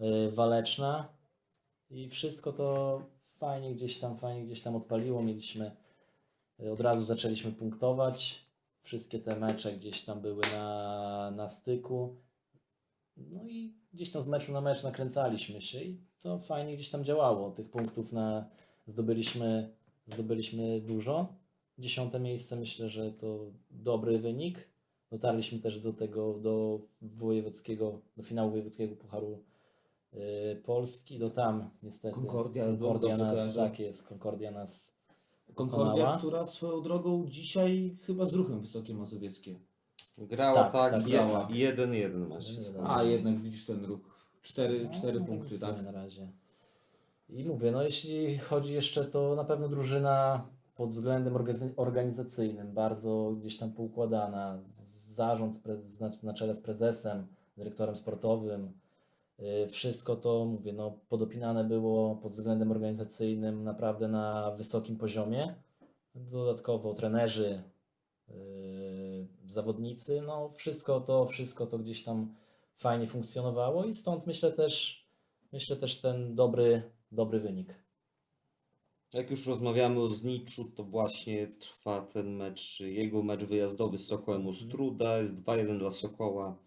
y, 0.00 0.30
waleczna 0.30 1.08
i 1.90 2.08
wszystko 2.08 2.52
to 2.52 3.00
fajnie 3.20 3.74
gdzieś 3.74 3.98
tam, 3.98 4.16
fajnie 4.16 4.44
gdzieś 4.44 4.62
tam 4.62 4.76
odpaliło. 4.76 5.22
Mieliśmy, 5.22 5.76
y, 6.60 6.72
od 6.72 6.80
razu 6.80 7.04
zaczęliśmy 7.04 7.52
punktować. 7.52 8.44
Wszystkie 8.80 9.18
te 9.18 9.36
mecze 9.36 9.72
gdzieś 9.72 10.04
tam 10.04 10.20
były 10.20 10.42
na, 10.58 11.30
na 11.30 11.48
styku. 11.48 12.16
No 13.16 13.48
i 13.48 13.74
gdzieś 13.92 14.10
tam 14.10 14.22
z 14.22 14.28
meczu 14.28 14.52
na 14.52 14.60
mecz 14.60 14.82
nakręcaliśmy 14.82 15.60
się 15.60 15.82
i 15.82 16.00
to 16.18 16.38
fajnie 16.38 16.74
gdzieś 16.74 16.90
tam 16.90 17.04
działało. 17.04 17.50
Tych 17.50 17.70
punktów 17.70 18.12
na, 18.12 18.50
zdobyliśmy, 18.86 19.74
zdobyliśmy 20.06 20.80
dużo. 20.80 21.43
Dziesiąte 21.78 22.20
miejsce 22.20 22.56
myślę, 22.56 22.88
że 22.88 23.12
to 23.12 23.52
dobry 23.70 24.18
wynik. 24.18 24.68
Dotarliśmy 25.10 25.58
też 25.58 25.80
do 25.80 25.92
tego, 25.92 26.34
do 26.38 26.78
wojewódzkiego, 27.02 28.00
do 28.16 28.22
finału 28.22 28.50
wojewódzkiego 28.50 28.96
Pucharu 28.96 29.42
y, 30.14 30.16
Polski. 30.64 31.18
Do 31.18 31.30
tam 31.30 31.70
niestety 31.82 32.14
Concordia, 32.14 32.64
Concordia 32.64 33.16
nas, 33.16 33.54
tak 33.56 33.78
jest, 33.80 34.08
Concordia 34.08 34.50
nas 34.50 34.94
Concordia, 35.54 35.86
Pokonała. 35.92 36.18
która 36.18 36.46
swoją 36.46 36.82
drogą 36.82 37.26
dzisiaj 37.28 37.96
chyba 38.02 38.26
z 38.26 38.34
ruchem 38.34 38.60
Wysokie 38.60 38.94
Mazowieckie. 38.94 39.58
Grała 40.18 40.54
Tak, 40.54 40.72
tak, 40.72 40.92
tak, 40.92 41.02
grała. 41.02 41.48
jeden, 41.50 41.94
jeden 41.94 42.22
Jeden, 42.22 42.42
skończył. 42.42 42.82
A 42.86 43.02
jednak 43.02 43.40
widzisz 43.40 43.66
ten 43.66 43.84
ruch. 43.84 44.00
Cztery, 44.42 44.88
cztery 44.92 45.20
no, 45.20 45.26
punkty, 45.26 45.56
w 45.56 45.60
tak? 45.60 45.82
na 45.82 45.92
razie. 45.92 46.28
I 47.28 47.44
mówię, 47.44 47.70
no 47.72 47.82
jeśli 47.82 48.38
chodzi 48.38 48.74
jeszcze, 48.74 49.04
to 49.04 49.34
na 49.34 49.44
pewno 49.44 49.68
drużyna 49.68 50.46
pod 50.74 50.88
względem 50.88 51.36
organizacyjnym 51.76 52.72
bardzo 52.72 53.32
gdzieś 53.40 53.58
tam 53.58 53.72
poukładana. 53.72 54.58
Zarząd 55.14 55.62
na 56.22 56.34
czele 56.34 56.54
z 56.54 56.60
prezesem, 56.60 57.26
dyrektorem 57.56 57.96
sportowym. 57.96 58.72
Y, 59.40 59.68
Wszystko 59.68 60.16
to, 60.16 60.44
mówię, 60.44 60.72
no, 60.72 60.98
podopinane 61.08 61.64
było 61.64 62.16
pod 62.16 62.32
względem 62.32 62.70
organizacyjnym 62.70 63.64
naprawdę 63.64 64.08
na 64.08 64.50
wysokim 64.50 64.96
poziomie. 64.96 65.54
Dodatkowo 66.14 66.94
trenerzy, 66.94 67.62
yy, 68.28 69.28
zawodnicy, 69.46 70.22
no 70.26 70.48
wszystko 70.48 71.00
to, 71.00 71.26
wszystko 71.26 71.66
to 71.66 71.78
gdzieś 71.78 72.04
tam 72.04 72.34
fajnie 72.74 73.06
funkcjonowało 73.06 73.84
i 73.84 73.94
stąd 73.94 74.26
myślę 74.26 74.52
też, 74.52 75.04
myślę 75.52 75.76
też 75.76 76.00
ten 76.00 76.34
dobry, 76.34 76.82
dobry 77.12 77.40
wynik. 77.40 77.83
Jak 79.14 79.30
już 79.30 79.46
rozmawiamy 79.46 80.00
o 80.00 80.08
Zniczu, 80.08 80.64
to 80.64 80.84
właśnie 80.84 81.46
trwa 81.46 82.00
ten 82.00 82.36
mecz, 82.36 82.80
jego 82.80 83.22
mecz 83.22 83.44
wyjazdowy 83.44 83.98
z 83.98 84.06
Sokołem 84.06 84.46
Ostruda, 84.46 85.18
jest 85.18 85.34
2-1 85.34 85.78
dla 85.78 85.90
Sokoła. 85.90 86.58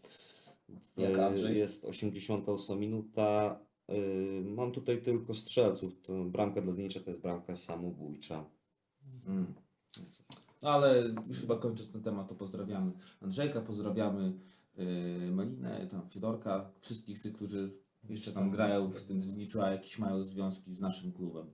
Jak 0.97 1.17
Andrzej? 1.19 1.57
Jest 1.57 1.86
88 1.86 2.79
minuta. 2.79 3.60
E, 3.88 3.95
Mam 4.41 4.71
tutaj 4.71 5.01
tylko 5.01 5.33
strzelców. 5.33 6.01
To 6.01 6.25
bramka 6.25 6.62
dla 6.62 6.73
Znicza 6.73 6.99
to 6.99 7.10
jest 7.10 7.21
bramka 7.21 7.55
samobójcza. 7.55 8.45
Mm. 9.27 9.53
No 10.62 10.69
ale 10.69 11.03
już 11.27 11.39
chyba 11.39 11.57
kończąc 11.57 11.91
ten 11.91 12.03
temat, 12.03 12.27
to 12.27 12.36
pozdrawiamy 12.36 12.91
Andrzejka, 13.21 13.62
pozdrawiamy 13.62 14.33
yy, 14.77 15.31
Malinę, 15.31 15.88
tam 15.88 16.10
Fiedorka, 16.10 16.71
wszystkich 16.79 17.21
tych, 17.21 17.33
którzy 17.33 17.69
jeszcze 18.10 18.31
tam 18.31 18.49
grają 18.49 18.91
w 18.91 19.03
tym 19.03 19.21
zniczu, 19.21 19.62
a 19.62 19.71
jakieś 19.71 19.99
mają 19.99 20.23
związki 20.23 20.73
z 20.73 20.81
naszym 20.81 21.12
klubem. 21.12 21.51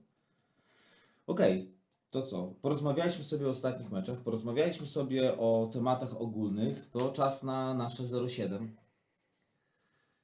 Okej, 1.26 1.74
to 2.10 2.22
co? 2.22 2.54
Porozmawialiśmy 2.62 3.24
sobie 3.24 3.46
o 3.46 3.50
ostatnich 3.50 3.92
meczach, 3.92 4.18
porozmawialiśmy 4.20 4.86
sobie 4.86 5.38
o 5.38 5.70
tematach 5.72 6.20
ogólnych, 6.20 6.90
to 6.90 7.12
czas 7.12 7.42
na 7.42 7.74
nasze 7.74 8.28
07. 8.28 8.76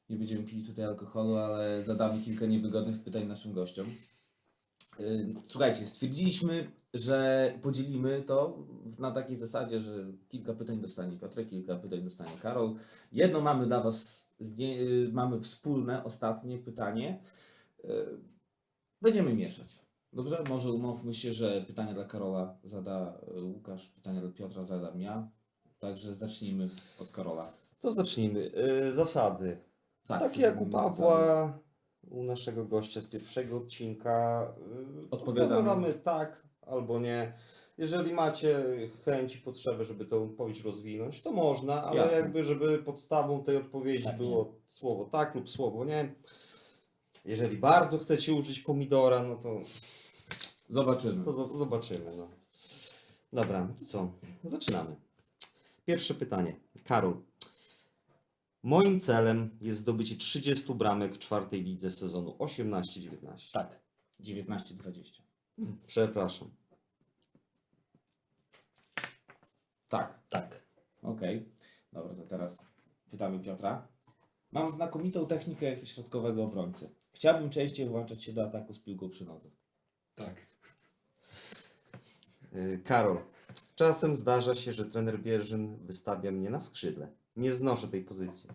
Nie 0.08 0.16
będziemy 0.16 0.44
pili 0.44 0.66
tutaj 0.66 0.84
alkoholu, 0.84 1.36
ale 1.36 1.84
zadamy 1.84 2.22
kilka 2.22 2.46
niewygodnych 2.46 3.02
pytań 3.02 3.26
naszym 3.26 3.52
gościom. 3.52 3.86
Yy, 4.98 5.34
Słuchajcie, 5.48 5.86
stwierdziliśmy, 5.86 6.70
że 6.94 7.52
podzielimy 7.62 8.22
to 8.22 8.66
na 8.98 9.10
takiej 9.10 9.36
zasadzie, 9.36 9.80
że 9.80 10.12
kilka 10.28 10.54
pytań 10.54 10.80
dostanie 10.80 11.18
Piotr, 11.18 11.48
kilka 11.50 11.76
pytań 11.76 12.02
dostanie 12.02 12.38
Karol. 12.42 12.74
Jedno 13.12 13.40
mamy 13.40 13.66
dla 13.66 13.80
Was, 13.80 14.30
yy, 14.58 15.08
mamy 15.12 15.40
wspólne, 15.40 16.04
ostatnie 16.04 16.58
pytanie. 16.58 17.22
Yy, 17.84 18.20
Będziemy 19.02 19.34
mieszać. 19.34 19.89
Dobrze? 20.12 20.42
Może 20.48 20.72
umówmy 20.72 21.14
się, 21.14 21.32
że 21.34 21.64
pytanie 21.66 21.94
dla 21.94 22.04
Karola 22.04 22.56
zada 22.64 23.20
yy, 23.34 23.44
Łukasz, 23.44 23.88
pytanie 23.88 24.20
dla 24.20 24.30
Piotra 24.30 24.64
zadam 24.64 25.00
ja. 25.00 25.28
Także 25.78 26.14
zacznijmy 26.14 26.68
od 27.00 27.10
Karola. 27.10 27.52
To 27.80 27.92
zacznijmy. 27.92 28.50
E, 28.54 28.92
Zasady. 28.92 29.58
Tak, 30.06 30.20
Takie 30.22 30.42
jak 30.42 30.60
u. 30.60 30.66
Pawła, 30.66 31.58
u 32.10 32.22
naszego 32.22 32.64
gościa 32.64 33.00
z 33.00 33.06
pierwszego 33.06 33.56
odcinka. 33.56 34.46
y, 35.04 35.10
Odpowiadamy. 35.10 35.56
Odpowiadamy 35.58 35.94
tak 35.94 36.42
albo 36.66 36.98
nie. 36.98 37.32
Jeżeli 37.78 38.12
macie 38.12 38.58
chęć 39.04 39.36
i 39.36 39.38
potrzebę, 39.38 39.84
żeby 39.84 40.04
tę 40.04 40.16
odpowiedź 40.16 40.64
rozwinąć, 40.64 41.20
to 41.22 41.32
można, 41.32 41.84
ale 41.84 42.00
Jasne. 42.00 42.16
jakby, 42.16 42.44
żeby 42.44 42.78
podstawą 42.78 43.42
tej 43.42 43.56
odpowiedzi 43.56 44.04
Tak, 44.04 44.16
było 44.16 44.54
słowo 44.66 45.04
tak 45.04 45.34
lub 45.34 45.50
słowo 45.50 45.84
nie. 45.84 46.14
Jeżeli 47.24 47.56
bardzo 47.56 47.98
chcecie 47.98 48.34
użyć 48.34 48.60
pomidora, 48.60 49.22
no 49.22 49.36
to, 49.36 49.60
Zobaczymy. 50.70 51.24
to 51.24 51.32
zo- 51.32 51.54
zobaczymy. 51.56 52.16
No. 52.16 52.28
Dobra, 53.32 53.68
to 53.78 53.84
co? 53.84 54.12
Zaczynamy. 54.44 54.96
Pierwsze 55.84 56.14
pytanie. 56.14 56.56
Karol. 56.84 57.22
Moim 58.62 59.00
celem 59.00 59.58
jest 59.60 59.78
zdobycie 59.78 60.16
30 60.16 60.74
bramek 60.74 61.14
w 61.14 61.18
czwartej 61.18 61.62
lidze 61.64 61.90
sezonu 61.90 62.36
18-19. 62.38 63.52
Tak, 63.52 63.80
19-20. 64.20 65.22
Przepraszam. 65.86 66.50
Tak. 69.88 70.20
tak. 70.28 70.66
Okej, 71.02 71.52
dobra, 71.92 72.14
to 72.14 72.22
teraz 72.22 72.74
pytamy 73.10 73.38
Piotra. 73.44 73.88
Mam 74.52 74.70
znakomitą 74.70 75.26
technikę 75.26 75.86
środkowego 75.86 76.44
obrońcy. 76.44 76.94
Chciałbym 77.12 77.50
częściej 77.50 77.88
włączać 77.88 78.22
się 78.22 78.32
do 78.32 78.44
ataku 78.44 78.74
z 78.74 78.78
piłką 78.78 79.10
przy 79.10 79.24
nodze. 79.24 79.50
Tak. 80.14 80.46
Y, 82.54 82.80
Karol. 82.84 83.18
Czasem 83.74 84.16
zdarza 84.16 84.54
się, 84.54 84.72
że 84.72 84.84
trener 84.84 85.20
Bierzyn 85.20 85.76
wystawia 85.86 86.30
mnie 86.32 86.50
na 86.50 86.60
skrzydle. 86.60 87.08
Nie 87.36 87.52
znoszę 87.52 87.88
tej 87.88 88.04
pozycji. 88.04 88.50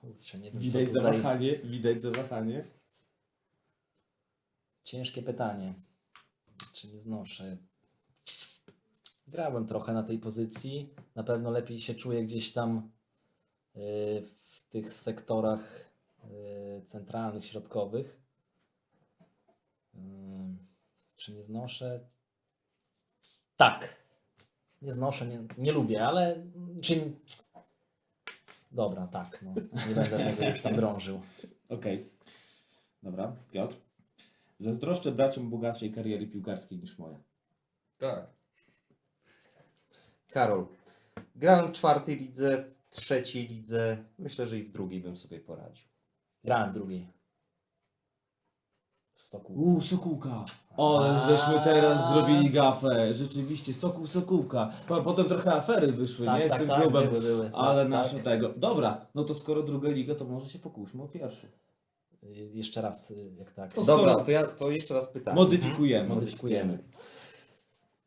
Kurczę, 0.00 0.38
nie 0.38 0.50
wiem, 0.50 0.60
Widać 0.62 0.88
tutaj... 0.88 1.02
zawahanie, 1.02 1.56
widać 1.58 2.02
zawahanie. 2.02 2.64
Ciężkie 4.84 5.22
pytanie. 5.22 5.74
Czy 6.72 6.88
nie 6.88 7.00
znoszę? 7.00 7.56
Grałem 9.28 9.66
trochę 9.66 9.92
na 9.92 10.02
tej 10.02 10.18
pozycji. 10.18 10.94
Na 11.14 11.22
pewno 11.24 11.50
lepiej 11.50 11.78
się 11.78 11.94
czuję 11.94 12.24
gdzieś 12.24 12.52
tam 12.52 12.90
y, 13.76 14.22
w 14.22 14.64
tych 14.70 14.92
sektorach 14.92 15.90
centralnych, 16.84 17.44
środkowych. 17.44 18.20
Czy 21.16 21.32
nie 21.32 21.42
znoszę? 21.42 22.00
Tak. 23.56 23.96
Nie 24.82 24.92
znoszę, 24.92 25.26
nie, 25.26 25.44
nie 25.58 25.72
lubię, 25.72 26.06
ale 26.06 26.46
czy... 26.82 27.12
Dobra, 28.72 29.06
tak. 29.06 29.42
No. 29.42 29.54
Nie 29.88 29.94
będę 29.94 30.34
tego 30.34 30.48
już 30.50 30.60
tam 30.60 30.76
drążył. 30.76 31.20
Okej, 31.68 32.10
dobra, 33.02 33.36
Piotr. 33.52 33.76
Zazdroszczę 34.58 35.12
braciom 35.12 35.50
bogatszej 35.50 35.92
kariery 35.92 36.26
piłkarskiej 36.26 36.78
niż 36.78 36.98
moja. 36.98 37.18
Tak. 37.98 38.26
Karol. 40.28 40.66
Grałem 41.36 41.68
w 41.68 41.72
czwartej 41.72 42.16
lidze, 42.16 42.64
w 42.70 42.96
trzeciej 42.96 43.48
lidze. 43.48 44.04
Myślę, 44.18 44.46
że 44.46 44.58
i 44.58 44.62
w 44.62 44.72
drugiej 44.72 45.00
bym 45.00 45.16
sobie 45.16 45.40
poradził. 45.40 45.86
Grałem 46.46 46.70
w 46.70 46.74
drugiej. 46.74 47.06
W 49.12 49.20
Sokół. 49.20 49.56
Uuu, 49.58 49.80
Sokółka! 49.80 50.44
O, 50.76 51.04
żeśmy 51.28 51.60
teraz 51.64 52.12
zrobili 52.12 52.50
gafę. 52.50 53.14
Rzeczywiście, 53.14 53.74
Sokół, 53.74 54.06
Sokółka. 54.06 54.70
Po- 54.88 55.02
Potem 55.02 55.26
trochę 55.28 55.52
afery 55.54 55.92
wyszły, 55.92 56.26
Tak, 56.26 56.40
nie? 56.42 56.48
Z 56.48 56.50
tak, 56.50 56.60
tym 56.60 56.68
tak, 56.68 56.82
klubem. 56.82 57.08
były, 57.08 57.20
były. 57.22 57.50
Ale 57.54 57.82
Tak, 57.82 57.90
nasze 57.90 58.14
tak. 58.14 58.24
tego. 58.24 58.48
Dobra, 58.56 59.06
no 59.14 59.24
to 59.24 59.34
skoro 59.34 59.62
druga 59.62 59.88
liga, 59.88 60.14
to 60.14 60.24
może 60.24 60.48
się 60.48 60.58
pokuśmy 60.58 61.02
o 61.02 61.08
pierwszą. 61.08 61.46
Y, 62.24 62.50
Jeszcze 62.54 62.82
raz, 62.82 63.10
y, 63.10 63.32
jak 63.38 63.50
tak. 63.50 63.72
To 63.74 63.84
Dobra, 63.84 64.12
skoro- 64.12 64.24
to 64.24 64.30
ja 64.30 64.46
to 64.46 64.70
jeszcze 64.70 64.94
raz 64.94 65.06
pytanie. 65.12 65.34
Modyfikujemy. 65.36 66.08
Modyfikujemy. 66.08 66.78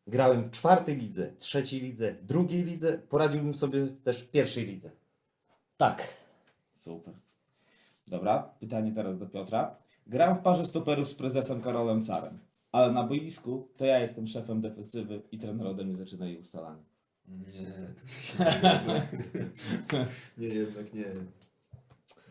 Grałem 0.07 0.43
w 0.43 0.51
czwartej 0.51 0.95
lidze, 0.97 1.31
trzeciej 1.37 1.81
lidze, 1.81 2.15
drugiej 2.21 2.63
lidze. 2.65 2.97
Poradziłbym 2.97 3.53
sobie 3.53 3.87
też 3.87 4.21
w 4.21 4.31
pierwszej 4.31 4.65
lidze. 4.65 4.91
Tak. 5.77 6.13
Super. 6.73 7.13
Dobra, 8.09 8.55
pytanie 8.59 8.91
teraz 8.91 9.17
do 9.17 9.25
Piotra. 9.25 9.75
Gram 10.07 10.35
w 10.35 10.41
parze 10.41 10.65
stoperów 10.65 11.07
z 11.07 11.13
prezesem 11.13 11.61
Karolem 11.61 12.03
Carem, 12.03 12.39
ale 12.71 12.93
na 12.93 13.03
boisku 13.03 13.67
to 13.77 13.85
ja 13.85 13.99
jestem 13.99 14.27
szefem 14.27 14.61
defensywy 14.61 15.21
i 15.31 15.39
trener 15.39 15.67
ode 15.67 15.83
mnie 15.83 15.95
zaczyna 15.95 16.25
jej 16.25 16.39
ustalanie. 16.39 16.83
Nie, 17.27 17.93
to 18.01 18.07
się 18.21 18.45
nie 20.37 20.47
jednak 20.47 20.93
nie. 20.93 21.05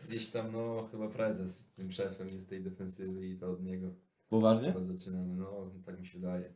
Gdzieś 0.07 0.27
tam, 0.27 0.51
no, 0.51 0.87
chyba 0.91 1.09
prezes 1.09 1.73
tym 1.73 1.91
szefem 1.91 2.29
jest 2.29 2.49
tej 2.49 2.63
defensywy 2.63 3.27
i 3.27 3.39
to 3.39 3.51
od 3.51 3.63
niego 3.63 3.93
Poważnie? 4.29 4.67
chyba 4.67 4.81
zaczynamy. 4.81 5.35
No, 5.35 5.71
tak 5.85 5.99
mi 5.99 6.05
się 6.05 6.19
wydaje. 6.19 6.53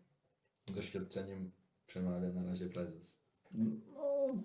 Doświadczeniem 0.76 1.52
przemawia 1.88 2.30
na 2.30 2.44
razie 2.44 2.66
prezes. 2.70 3.22
No... 3.52 4.38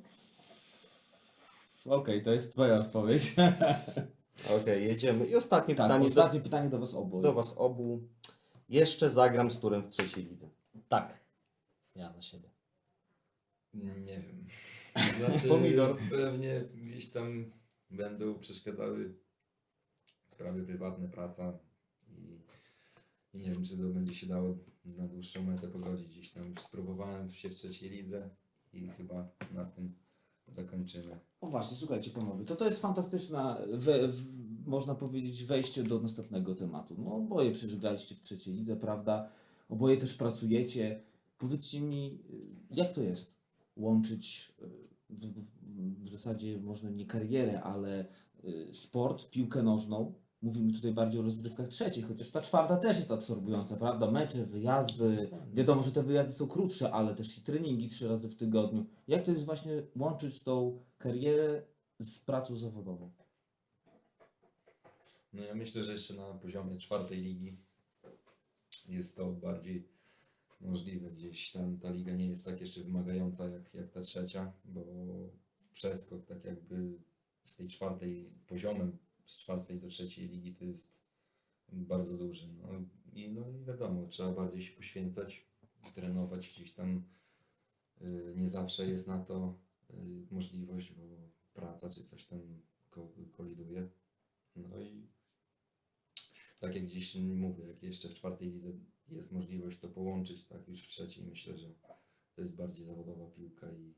Okej, 1.85 2.23
to 2.23 2.33
jest 2.33 2.53
twoja 2.53 2.79
odpowiedź. 2.79 3.35
Okej, 4.49 4.85
jedziemy. 4.85 5.27
I 5.27 5.37
ostatnie 5.37 5.75
tak, 5.75 5.87
pytanie 5.87 6.07
ostatnie 6.07 6.41
pytanie 6.41 6.71
do 6.71 6.79
was 6.79 6.95
obu. 6.95 7.17
do, 7.17 7.23
do 7.23 7.33
Was 7.33 7.59
obu. 7.59 8.03
Jeszcze 8.69 9.11
zagram 9.11 9.51
z 9.51 9.61
turem 9.61 9.83
w 9.83 9.89
trzeciej 9.89 10.25
lidze. 10.25 10.49
Tak. 10.89 11.21
Ja 11.95 12.13
na 12.13 12.23
siebie. 12.23 12.49
Nie 13.75 14.21
wiem. 14.21 14.45
Znaczy, 15.19 15.49
Pomidor. 15.49 15.99
Pewnie 16.11 16.61
gdzieś 16.75 17.11
tam 17.11 17.51
będą 17.91 18.39
przeszkadzały 18.39 19.15
sprawy 20.27 20.63
prywatne, 20.63 21.09
praca 21.09 21.59
i, 22.09 22.41
i 23.33 23.41
nie 23.41 23.51
wiem, 23.51 23.65
czy 23.65 23.79
to 23.79 23.83
będzie 23.83 24.15
się 24.15 24.27
dało 24.27 24.59
na 24.85 25.09
dłuższą 25.09 25.45
metę 25.45 25.69
pogodzić. 25.69 26.09
Gdzieś 26.09 26.31
tam 26.31 26.45
już 26.49 26.59
spróbowałem 26.59 27.31
się 27.33 27.49
w 27.49 27.55
trzeciej 27.55 27.91
lidze 27.91 28.31
i 28.73 28.89
chyba 28.89 29.29
na 29.55 29.65
tym 29.65 29.95
zakończymy. 30.51 31.19
O 31.41 31.47
właśnie, 31.47 31.77
słuchajcie 31.77 32.11
panowie, 32.11 32.45
to 32.45 32.57
to 32.57 32.67
jest 32.67 32.83
fantastyczna, 32.83 33.59
we, 33.73 34.09
w, 34.09 34.25
można 34.67 34.95
powiedzieć, 34.95 35.45
wejście 35.45 35.83
do 35.83 36.01
następnego 36.01 36.55
tematu. 36.55 36.95
No 36.99 37.15
oboje 37.15 37.53
przecież 37.53 37.77
graliście 37.77 38.15
w 38.15 38.21
trzeciej 38.21 38.55
lidze, 38.55 38.77
prawda? 38.77 39.31
Oboje 39.69 39.97
też 39.97 40.15
pracujecie. 40.15 41.03
Powiedzcie 41.39 41.81
mi, 41.81 42.19
jak 42.71 42.93
to 42.93 43.03
jest 43.03 43.39
łączyć 43.77 44.53
y, 44.63 44.89
w, 45.11 45.27
w, 45.27 46.03
w 46.03 46.09
zasadzie 46.09 46.59
można 46.59 46.91
nie 46.91 47.07
karierę, 47.07 47.63
ale 47.63 48.07
y, 48.45 48.69
sport, 48.73 49.31
piłkę 49.31 49.63
nożną. 49.63 50.15
Mówimy 50.43 50.73
tutaj 50.73 50.93
bardziej 50.93 51.21
o 51.21 51.25
rozgrywkach 51.25 51.69
trzecich, 51.69 52.09
chociaż 52.09 52.31
ta 52.31 52.41
czwarta 52.41 52.77
też 52.77 52.97
jest 52.97 53.11
absorbująca, 53.11 53.77
prawda? 53.77 54.11
Mecze, 54.11 54.47
wyjazdy. 54.47 55.31
Wiadomo, 55.53 55.83
że 55.83 55.93
te 55.93 56.03
wyjazdy 56.03 56.33
są 56.33 56.49
krótsze, 56.49 56.93
ale 56.93 57.15
też 57.15 57.39
i 57.39 57.43
treningi 57.43 57.89
trzy 57.89 58.09
razy 58.09 58.29
w 58.29 58.37
tygodniu. 58.37 58.87
Jak 59.09 59.25
to 59.25 59.31
jest 59.31 59.45
właśnie 59.45 59.73
łączyć 59.97 60.43
tą 60.43 60.85
karierę 60.99 61.63
z 61.99 62.19
pracą 62.19 62.57
zawodową? 62.57 63.11
No 65.33 65.45
ja 65.45 65.55
myślę, 65.55 65.85
że 65.85 65.93
jeszcze 65.93 66.15
na 66.15 66.35
poziomie 66.35 66.77
czwartej 66.77 67.23
ligi 67.23 67.57
jest 68.89 69.17
to 69.17 69.33
bardziej 69.33 69.89
możliwe. 70.61 71.11
Gdzieś 71.11 71.53
tam 71.53 71.79
ta 71.79 71.91
liga 71.91 72.13
nie 72.13 72.27
jest 72.27 72.45
tak 72.45 72.61
jeszcze 72.61 72.81
wymagająca 72.81 73.49
jak, 73.49 73.75
jak 73.75 73.91
ta 73.91 74.01
trzecia, 74.01 74.53
bo 74.65 74.85
przeskok 75.73 76.25
tak 76.25 76.45
jakby 76.45 76.99
z 77.45 77.57
tej 77.57 77.69
czwartej 77.69 78.33
poziomem 78.47 78.99
z 79.29 79.39
czwartej 79.39 79.81
do 79.81 79.89
trzeciej 79.89 80.29
ligi 80.29 80.55
to 80.55 80.65
jest 80.65 80.99
bardzo 81.73 82.19
duży. 82.19 82.47
No 82.53 82.69
i, 83.15 83.31
no 83.31 83.51
i 83.51 83.65
wiadomo, 83.65 84.07
trzeba 84.07 84.33
bardziej 84.33 84.63
się 84.63 84.73
poświęcać, 84.77 85.47
trenować 85.95 86.49
gdzieś 86.49 86.73
tam. 86.73 87.05
y, 88.03 88.35
Nie 88.37 88.47
zawsze 88.49 88.87
jest 88.89 89.07
na 89.07 89.19
to 89.25 89.59
y, 89.91 89.95
możliwość, 90.31 90.95
bo 90.95 91.03
praca 91.53 91.91
czy 91.91 92.05
coś 92.05 92.25
tam 92.25 92.63
ko- 92.91 93.13
koliduje. 93.33 93.89
No 94.57 94.81
i 94.81 95.07
tak 96.61 96.75
jak 96.75 96.85
gdzieś 96.87 97.15
mówię, 97.15 97.67
jak 97.67 97.83
jeszcze 97.83 98.09
w 98.09 98.15
czwartej 98.15 98.51
lidze 98.53 98.73
jest 99.09 99.33
możliwość 99.33 99.79
to 99.81 99.89
połączyć, 99.89 100.45
tak 100.45 100.69
już 100.69 100.85
w 100.85 100.89
trzeciej 100.89 101.25
myślę, 101.27 101.59
że 101.59 101.75
to 102.35 102.43
jest 102.43 102.57
bardziej 102.57 102.85
zawodowa 102.85 103.31
piłka 103.31 103.73
i, 103.73 103.95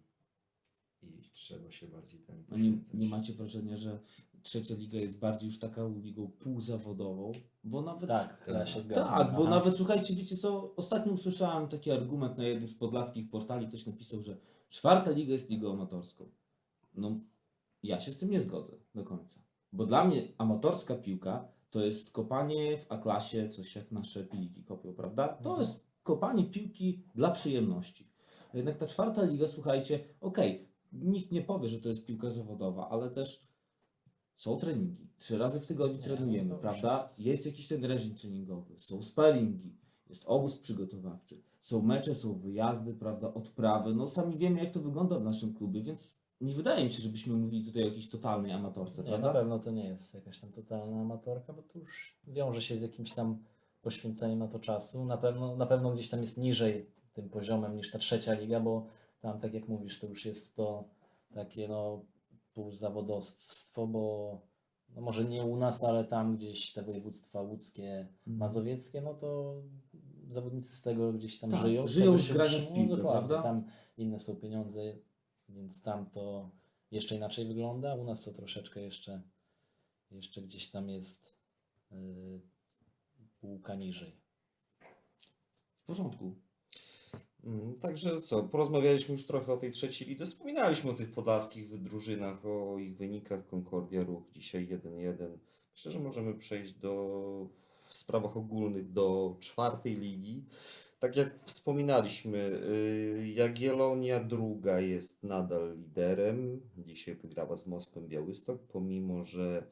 i 1.02 1.30
trzeba 1.32 1.70
się 1.72 1.88
bardziej 1.88 2.20
temu 2.20 2.38
nie, 2.40 2.46
poświęcać. 2.48 2.94
nie 2.94 3.08
macie 3.08 3.32
wrażenia, 3.32 3.76
że 3.76 4.00
trzecia 4.42 4.74
liga 4.74 4.98
jest 4.98 5.18
bardziej 5.18 5.48
już 5.50 5.59
taką 5.59 5.98
ligą 5.98 6.31
półzawodową? 6.38 7.33
Bo 7.64 7.83
nawet 7.83 8.09
Tak, 8.09 8.44
ja 8.55 8.66
się 8.66 8.81
zgadzam. 8.81 9.09
Tak, 9.09 9.33
bo 9.37 9.42
Aha. 9.42 9.50
nawet 9.50 9.76
słuchajcie, 9.76 10.14
wiecie 10.14 10.37
co, 10.37 10.74
ostatnio 10.76 11.12
usłyszałem 11.12 11.68
taki 11.68 11.90
argument 11.90 12.38
na 12.38 12.44
jednym 12.44 12.68
z 12.68 12.74
podlaskich 12.79 13.31
portali, 13.31 13.68
ktoś 13.68 13.87
napisał, 13.87 14.22
że 14.22 14.37
czwarta 14.68 15.11
liga 15.11 15.33
jest 15.33 15.50
ligą 15.50 15.72
amatorską. 15.72 16.29
No, 16.94 17.11
ja 17.83 18.00
się 18.00 18.12
z 18.12 18.18
tym 18.18 18.31
nie 18.31 18.40
zgodzę 18.40 18.72
do 18.94 19.05
końca. 19.05 19.40
Bo 19.72 19.87
dla 19.87 20.05
mnie 20.05 20.22
amatorska 20.38 20.94
piłka 20.94 21.48
to 21.70 21.81
jest 21.85 22.12
kopanie 22.12 22.79
w 22.79 22.92
A-klasie, 22.92 23.48
coś 23.48 23.76
jak 23.76 23.92
nasze 23.92 24.24
piliki 24.24 24.64
kopią, 24.64 24.92
prawda? 24.94 25.29
To 25.29 25.50
Mhm. 25.50 25.59
jest 25.68 25.87
kopanie 26.03 26.44
piłki 26.44 27.03
dla 27.14 27.31
przyjemności. 27.31 28.11
A 28.55 28.57
Jednak 28.57 28.76
ta 28.76 28.87
czwarta 28.87 29.24
liga, 29.24 29.46
słuchajcie, 29.46 30.00
okej, 30.20 30.68
nikt 30.92 31.33
nie 31.33 31.42
powie, 31.42 31.68
że 31.68 31.81
to 31.81 31.88
jest 31.88 32.07
piłka 32.07 32.31
zawodowa, 32.31 32.88
ale 32.88 33.11
też 33.11 33.46
są 34.40 34.57
treningi. 34.57 35.09
Trzy 35.18 35.38
razy 35.38 35.61
w 35.61 35.66
tygodniu 35.66 35.96
Nie, 35.98 36.03
trenujemy, 36.05 36.48
no 36.48 36.55
to 36.55 36.61
prawda? 36.61 37.03
jest- 37.03 37.18
Jest 37.20 37.46
jakiś 37.46 37.68
ten 37.68 37.85
reżim 37.85 38.14
treningowy, 38.14 38.79
są 38.79 39.03
sparingi, 39.03 39.72
jest 40.09 40.24
obóz 40.26 40.57
przygotowawczy, 40.57 41.42
są 41.61 41.83
mecze, 41.83 42.14
są 42.14 42.35
wyjazdy, 42.35 42.94
prawda, 42.94 43.35
odprawy. 43.35 43.94
No 43.94 44.07
sami 44.07 44.37
wiemy, 44.38 44.61
jak 44.64 44.70
to 44.70 44.81
wygląda 44.81 45.18
w 45.18 45.22
naszym 45.24 45.55
klubie, 45.55 45.83
więc 45.83 46.20
nie 46.40 46.55
wydaje 46.55 46.85
mi 46.85 46.92
się, 46.92 47.03
żebyśmy 47.03 47.35
mówili 47.37 47.64
tutaj 47.64 47.83
o 47.83 47.87
jakiejś 47.87 48.09
totalnej 48.11 48.53
amatorce, 48.53 49.05
Nie, 49.05 49.11
na 49.11 49.18
prawda? 49.18 49.40
pewno 49.40 49.59
to 49.59 49.70
nie 49.70 49.85
jest 49.85 50.14
jakaś 50.14 50.38
tam 50.40 50.53
totalna 50.53 51.00
amatorka, 51.00 51.53
bo 51.53 51.62
to 51.62 51.79
już 51.79 52.16
wiąże 52.29 52.62
się 52.62 52.76
z 52.76 52.83
jakimś 52.83 53.12
tam 53.12 53.38
poświęceniem 53.83 54.38
na 54.38 54.48
to 54.48 54.59
czasu. 54.59 55.05
Na 55.05 55.16
pewno, 55.16 55.57
na 55.57 55.66
pewno 55.66 55.92
gdzieś 55.92 56.09
tam 56.09 56.20
jest 56.20 56.38
niżej 56.38 56.87
tym 57.12 57.29
poziomem 57.29 57.76
niż 57.76 57.90
ta 57.90 57.98
trzecia 57.98 58.33
liga, 58.35 58.61
bo 58.61 58.87
tam, 59.20 59.38
tak 59.38 59.55
jak 59.55 59.68
mówisz, 59.68 59.98
to 60.00 60.07
już 60.07 60.24
jest 60.26 60.57
to 60.57 60.85
takie 61.35 61.68
no 61.68 62.03
półzawodowstwo, 62.54 63.86
bo 63.86 64.40
no 64.94 65.00
może 65.00 65.24
nie 65.24 65.44
u 65.44 65.56
nas, 65.56 65.84
ale 65.84 66.04
tam 66.04 66.36
gdzieś 66.36 66.72
te 66.72 66.82
województwa 66.82 67.40
łódzkie, 67.42 67.98
Mhm. 68.00 68.36
mazowieckie, 68.36 69.00
no 69.00 69.14
to 69.14 69.54
zawodnicy 70.28 70.76
z 70.76 70.82
tego 70.82 71.12
gdzieś 71.12 71.38
tam 71.38 71.50
Tak, 71.50 71.60
żyją. 71.60 71.86
żyją 71.86 72.18
z 72.18 72.32
grania 72.32 72.50
w 72.50 72.54
utrzymują, 72.56 72.74
piłkę, 72.86 72.96
dokładnie. 73.02 73.28
prawda? 73.28 73.42
Tam 73.48 73.64
inne 73.96 74.18
są 74.18 74.36
pieniądze, 74.36 74.80
więc 75.48 75.82
tam 75.82 76.06
to 76.10 76.50
jeszcze 76.90 77.16
inaczej 77.16 77.46
wygląda. 77.46 77.94
U 77.94 78.04
nas 78.04 78.24
to 78.24 78.32
troszeczkę 78.32 78.80
jeszcze, 78.80 79.22
jeszcze 80.10 80.42
gdzieś 80.42 80.70
tam 80.70 80.88
jest 80.88 81.36
yy, 81.90 82.40
półka 83.40 83.74
niżej. 83.74 84.12
W 85.76 85.84
porządku. 85.84 86.34
Mm, 87.44 87.74
Także 87.74 88.20
co, 88.20 88.42
porozmawialiśmy 88.42 89.14
już 89.14 89.26
trochę 89.26 89.53
o 89.53 89.57
tej 89.57 89.70
trzeciej 89.70 90.09
lidze, 90.09 90.26
wspominaliśmy 90.26 90.90
o 90.90 90.94
tych 90.94 91.12
podlaskich 91.12 91.83
drużynach, 91.83 92.46
o 92.46 92.79
ich 92.79 92.96
wynikach, 92.96 93.46
Concordia 93.46 94.05
Ruch, 94.05 94.22
dzisiaj 94.33 94.68
1-1. 94.68 95.38
Myślę, 95.72 95.92
że 95.92 95.98
możemy 95.98 96.35
przejść 96.35 96.72
do, 96.72 97.46
w 97.88 97.94
sprawach 97.94 98.37
ogólnych 98.37 98.92
do 98.92 99.37
czwartej 99.40 99.96
ligi. 99.96 100.44
Tak 101.00 101.16
jak 101.16 101.38
wspominaliśmy, 101.38 102.38
y, 102.38 103.33
Jagiellonia 103.35 104.24
druga 104.24 104.81
jest 104.81 105.24
nadal 105.24 105.76
liderem. 105.76 106.61
Dzisiaj 106.79 107.14
wygrała 107.14 107.57
z 107.57 107.66
Moskwą 107.66 108.00
Białystok, 108.00 108.59
pomimo 108.72 109.24
że 109.24 109.66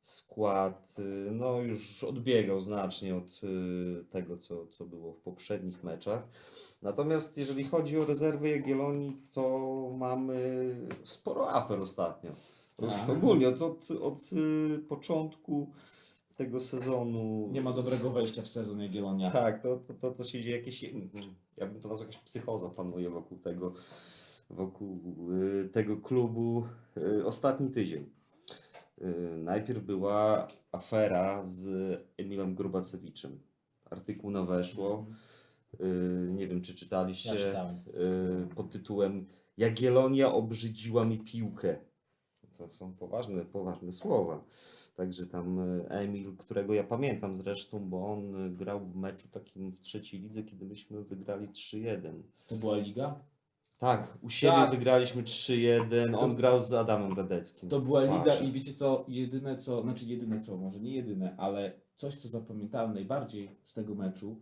skład 0.00 0.96
y, 0.98 1.30
no, 1.32 1.60
już 1.60 2.04
odbiegał 2.04 2.60
znacznie 2.60 3.16
od 3.16 3.40
y, 3.44 4.04
tego, 4.10 4.38
co, 4.38 4.66
co 4.66 4.84
było 4.84 5.12
w 5.12 5.18
poprzednich 5.18 5.84
meczach. 5.84 6.28
Natomiast 6.84 7.38
jeżeli 7.38 7.64
chodzi 7.64 7.98
o 7.98 8.04
rezerwy 8.04 8.48
Jagiellonii, 8.48 9.16
to 9.34 9.58
mamy 9.98 10.68
sporo 11.04 11.50
afer 11.50 11.80
ostatnio. 11.80 12.30
Tak. 12.76 13.10
Ogólnie 13.10 13.48
od, 13.48 13.62
od, 13.62 13.88
od 13.90 14.18
y, 14.32 14.78
początku 14.78 15.66
tego 16.36 16.60
sezonu. 16.60 17.48
Nie 17.52 17.60
ma 17.60 17.72
dobrego 17.72 18.10
wejścia 18.10 18.42
w 18.42 18.46
sezon 18.46 18.80
Jagiellonia. 18.80 19.30
Tak, 19.30 19.62
to, 19.62 19.76
to, 19.76 19.94
to 19.94 20.12
co 20.12 20.24
się 20.24 20.42
dzieje, 20.42 20.56
jakieś, 20.56 20.84
mm, 20.84 21.10
ja 21.56 21.66
bym 21.66 21.80
to 21.80 21.88
nazwał 21.88 22.08
jakaś 22.08 22.18
psychoza 22.18 22.70
panuje 22.70 23.10
wokół 23.10 23.38
tego, 23.38 23.72
wokół 24.50 25.00
y, 25.32 25.68
tego 25.68 25.96
klubu 25.96 26.66
y, 26.96 27.26
ostatni 27.26 27.70
tydzień. 27.70 28.10
Najpierw 29.38 29.82
była 29.82 30.48
afera 30.72 31.44
z 31.44 31.68
Emilem 32.16 32.54
Grubacewiczem. 32.54 33.40
Artykuł 33.90 34.30
na 34.30 34.42
weszło. 34.42 35.06
Y, 35.10 35.33
nie 36.34 36.46
wiem, 36.46 36.60
czy 36.62 36.74
czytaliście 36.74 37.34
Ja 37.34 37.74
y, 38.44 38.54
pod 38.54 38.70
tytułem 38.70 39.26
Jagiellonia 39.58 40.32
obrzydziła 40.32 41.04
mi 41.04 41.18
piłkę. 41.18 41.76
To 42.58 42.68
są 42.68 42.92
poważne, 42.92 43.44
poważne 43.44 43.92
słowa. 43.92 44.44
Także 44.96 45.26
tam 45.26 45.58
y, 45.58 45.88
Emil, 45.88 46.36
którego 46.36 46.74
ja 46.74 46.84
pamiętam 46.84 47.36
zresztą, 47.36 47.80
bo 47.80 48.12
on 48.12 48.46
y, 48.46 48.50
grał 48.50 48.80
w 48.80 48.96
meczu 48.96 49.28
takim 49.28 49.72
w 49.72 49.80
trzeciej 49.80 50.20
lidze, 50.20 50.42
kiedy 50.42 50.64
myśmy 50.64 51.04
wygrali 51.04 51.48
3-1. 51.48 52.12
To 52.46 52.56
była 52.56 52.76
liga? 52.76 53.14
Tak, 53.78 54.18
u 54.22 54.30
siebie 54.30 54.52
Tak. 54.52 54.70
wygraliśmy 54.70 55.22
3-1. 55.22 56.16
On 56.18 56.36
grał 56.36 56.60
z 56.60 56.72
Adamem 56.72 57.12
Radeckim. 57.12 57.68
To 57.68 57.80
była 57.80 58.00
liga 58.00 58.24
Patrz. 58.24 58.42
i 58.42 58.52
wiecie 58.52 58.72
co, 58.72 59.04
jedyne 59.08 59.56
co, 59.56 59.82
znaczy 59.82 60.06
jedyne 60.06 60.40
co, 60.40 60.56
może 60.56 60.80
nie 60.80 60.94
jedyne, 60.94 61.36
ale 61.36 61.72
coś 61.96 62.16
co 62.16 62.28
zapamiętałem 62.28 62.94
najbardziej 62.94 63.50
z 63.64 63.74
tego 63.74 63.94
meczu, 63.94 64.36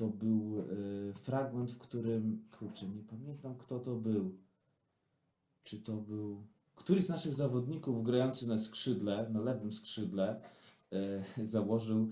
to 0.00 0.06
był 0.06 0.58
y, 0.60 1.14
fragment, 1.14 1.70
w 1.70 1.78
którym, 1.78 2.42
kurczę, 2.58 2.86
nie 2.86 3.02
pamiętam 3.02 3.54
kto 3.58 3.78
to 3.78 3.94
był. 3.94 4.34
Czy 5.62 5.80
to 5.80 5.92
był 5.92 6.42
któryś 6.74 7.04
z 7.04 7.08
naszych 7.08 7.34
zawodników 7.34 8.04
grający 8.04 8.48
na 8.48 8.58
skrzydle, 8.58 9.30
na 9.30 9.40
lewym 9.40 9.72
skrzydle, 9.72 10.40
y, 10.92 11.46
założył 11.54 12.10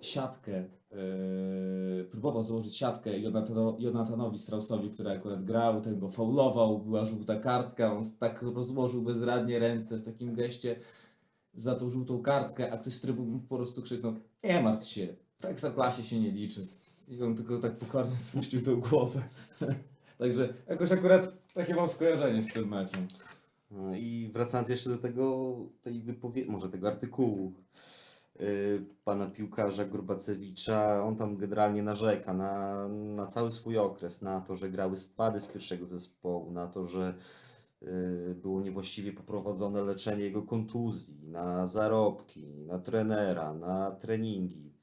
siatkę, 0.00 0.64
y, 0.64 2.04
próbował 2.10 2.44
założyć 2.44 2.76
siatkę 2.76 3.18
Jonatano, 3.18 3.76
Jonatanowi 3.78 4.38
Strausowi, 4.38 4.90
który 4.90 5.10
akurat 5.10 5.44
grał, 5.44 5.82
ten 5.82 5.98
go 5.98 6.08
faulował, 6.08 6.78
była 6.78 7.06
żółta 7.06 7.40
kartka, 7.40 7.92
on 7.92 8.02
tak 8.18 8.42
rozłożył 8.42 9.02
bezradnie 9.02 9.58
ręce 9.58 9.98
w 9.98 10.02
takim 10.02 10.34
geście 10.34 10.76
za 11.54 11.74
tą 11.74 11.90
żółtą 11.90 12.22
kartkę, 12.22 12.72
a 12.72 12.78
ktoś 12.78 12.92
z 12.92 13.00
trybun 13.00 13.40
po 13.48 13.56
prostu 13.56 13.82
krzyknął, 13.82 14.14
nie 14.42 14.62
martw 14.62 14.86
się, 14.86 15.16
w 15.40 15.44
Ekstraklasie 15.44 16.02
się 16.02 16.20
nie 16.20 16.30
liczy. 16.30 16.66
I 17.08 17.22
on 17.22 17.36
tylko 17.36 17.58
tak 17.58 17.76
pokornie 17.76 18.16
spuścił 18.16 18.62
tą 18.62 18.80
głowę. 18.80 19.22
Także 20.18 20.54
jakoś 20.68 20.92
akurat 20.92 21.32
takie 21.54 21.74
mam 21.74 21.88
skojarzenie 21.88 22.42
z 22.42 22.52
tym 22.52 22.68
meczem. 22.68 23.06
No 23.70 23.94
I 23.96 24.30
wracając 24.32 24.68
jeszcze 24.68 24.90
do 24.90 24.98
tego, 24.98 25.56
tej 25.82 26.02
wypowiedzi, 26.02 26.50
może 26.50 26.68
tego 26.68 26.88
artykułu 26.88 27.52
yy, 28.40 28.84
pana 29.04 29.26
piłkarza 29.26 29.84
Grurbacewicza, 29.84 31.04
on 31.04 31.16
tam 31.16 31.36
generalnie 31.36 31.82
narzeka 31.82 32.34
na, 32.34 32.88
na 32.88 33.26
cały 33.26 33.50
swój 33.50 33.78
okres, 33.78 34.22
na 34.22 34.40
to, 34.40 34.56
że 34.56 34.70
grały 34.70 34.96
spady 34.96 35.40
z 35.40 35.46
pierwszego 35.46 35.86
zespołu, 35.86 36.52
na 36.52 36.66
to, 36.66 36.86
że 36.86 37.14
y, 37.82 38.34
było 38.34 38.60
niewłaściwie 38.60 39.12
poprowadzone 39.12 39.82
leczenie 39.82 40.24
jego 40.24 40.42
kontuzji, 40.42 41.28
na 41.28 41.66
zarobki, 41.66 42.46
na 42.46 42.78
trenera, 42.78 43.54
na 43.54 43.90
treningi. 43.90 44.73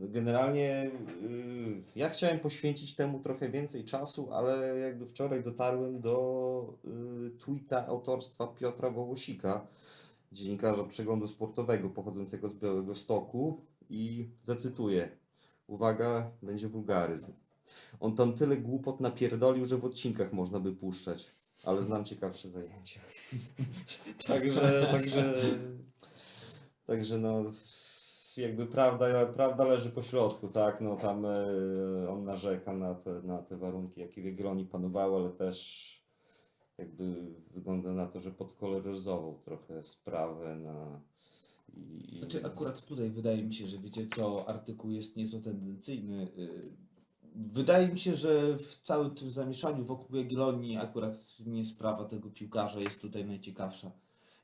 Generalnie 0.00 0.90
y, 1.22 1.82
ja 1.96 2.08
chciałem 2.08 2.40
poświęcić 2.40 2.94
temu 2.94 3.20
trochę 3.20 3.48
więcej 3.48 3.84
czasu, 3.84 4.32
ale 4.32 4.78
jakby 4.78 5.06
wczoraj 5.06 5.44
dotarłem 5.44 6.00
do 6.00 6.74
y, 6.84 7.38
tweeta 7.38 7.86
autorstwa 7.86 8.46
Piotra 8.46 8.90
Wołosika, 8.90 9.66
dziennikarza 10.32 10.84
przeglądu 10.84 11.28
sportowego 11.28 11.90
pochodzącego 11.90 12.48
z 12.48 12.54
Białego 12.54 12.94
Stoku 12.94 13.60
i 13.90 14.28
zacytuję. 14.42 15.08
Uwaga, 15.66 16.30
będzie 16.42 16.68
wulgaryzm. 16.68 17.32
On 18.00 18.16
tam 18.16 18.32
tyle 18.32 18.56
głupot 18.56 19.00
napierdolił, 19.00 19.66
że 19.66 19.76
w 19.76 19.84
odcinkach 19.84 20.32
można 20.32 20.60
by 20.60 20.72
puszczać, 20.72 21.30
ale 21.64 21.82
znam 21.82 22.04
ciekawsze 22.04 22.48
zajęcia. 22.48 23.00
także, 24.26 24.88
także, 24.92 25.34
także 26.86 27.18
no, 27.18 27.44
jakby 28.38 28.66
prawda, 28.66 29.26
prawda 29.26 29.64
leży 29.64 29.90
po 29.90 30.02
środku, 30.02 30.48
tak, 30.48 30.80
no 30.80 30.96
tam 30.96 31.26
e, 31.26 31.36
on 32.10 32.24
narzeka 32.24 32.72
na 32.72 32.94
te, 32.94 33.22
na 33.22 33.42
te 33.42 33.56
warunki, 33.56 34.00
jakie 34.00 34.22
w 34.22 34.24
Jagiellonii 34.24 34.66
panowały, 34.66 35.16
ale 35.16 35.30
też 35.30 35.88
jakby 36.78 37.34
wygląda 37.54 37.92
na 37.92 38.06
to, 38.06 38.20
że 38.20 38.30
podkoloryzował 38.30 39.38
trochę 39.44 39.84
sprawę 39.84 40.56
na 40.56 41.00
i, 41.76 42.18
Znaczy 42.18 42.46
akurat 42.46 42.86
tutaj 42.86 43.10
wydaje 43.10 43.42
mi 43.42 43.54
się, 43.54 43.66
że 43.66 43.78
wiecie 43.78 44.06
co, 44.16 44.48
artykuł 44.48 44.90
jest 44.90 45.16
nieco 45.16 45.40
tendencyjny. 45.40 46.28
y, 46.38 46.88
Wydaje 47.34 47.88
mi 47.88 47.98
się, 47.98 48.16
że 48.16 48.58
w 48.58 48.80
całym 48.82 49.10
tym 49.10 49.30
zamieszaniu 49.30 49.84
wokół 49.84 50.16
Jagiellonii 50.16 50.76
akurat 50.76 51.14
nie 51.46 51.64
sprawa 51.64 52.04
tego 52.04 52.30
piłkarza 52.30 52.80
jest 52.80 53.00
tutaj 53.00 53.24
najciekawsza. 53.24 53.90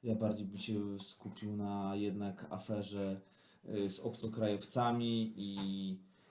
Ja 0.04 0.14
bardziej 0.14 0.46
bym 0.46 0.58
się 0.58 0.74
skupił 1.00 1.56
na 1.56 1.96
jednak 1.96 2.46
aferze 2.50 3.20
z 3.88 4.00
obcokrajowcami 4.00 5.32
i 5.36 5.56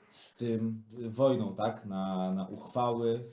z 0.09 0.37
tym 0.37 0.83
y, 0.99 1.09
wojną, 1.09 1.55
tak, 1.55 1.85
na, 1.85 2.31
na 2.33 2.47
uchwały. 2.47 3.23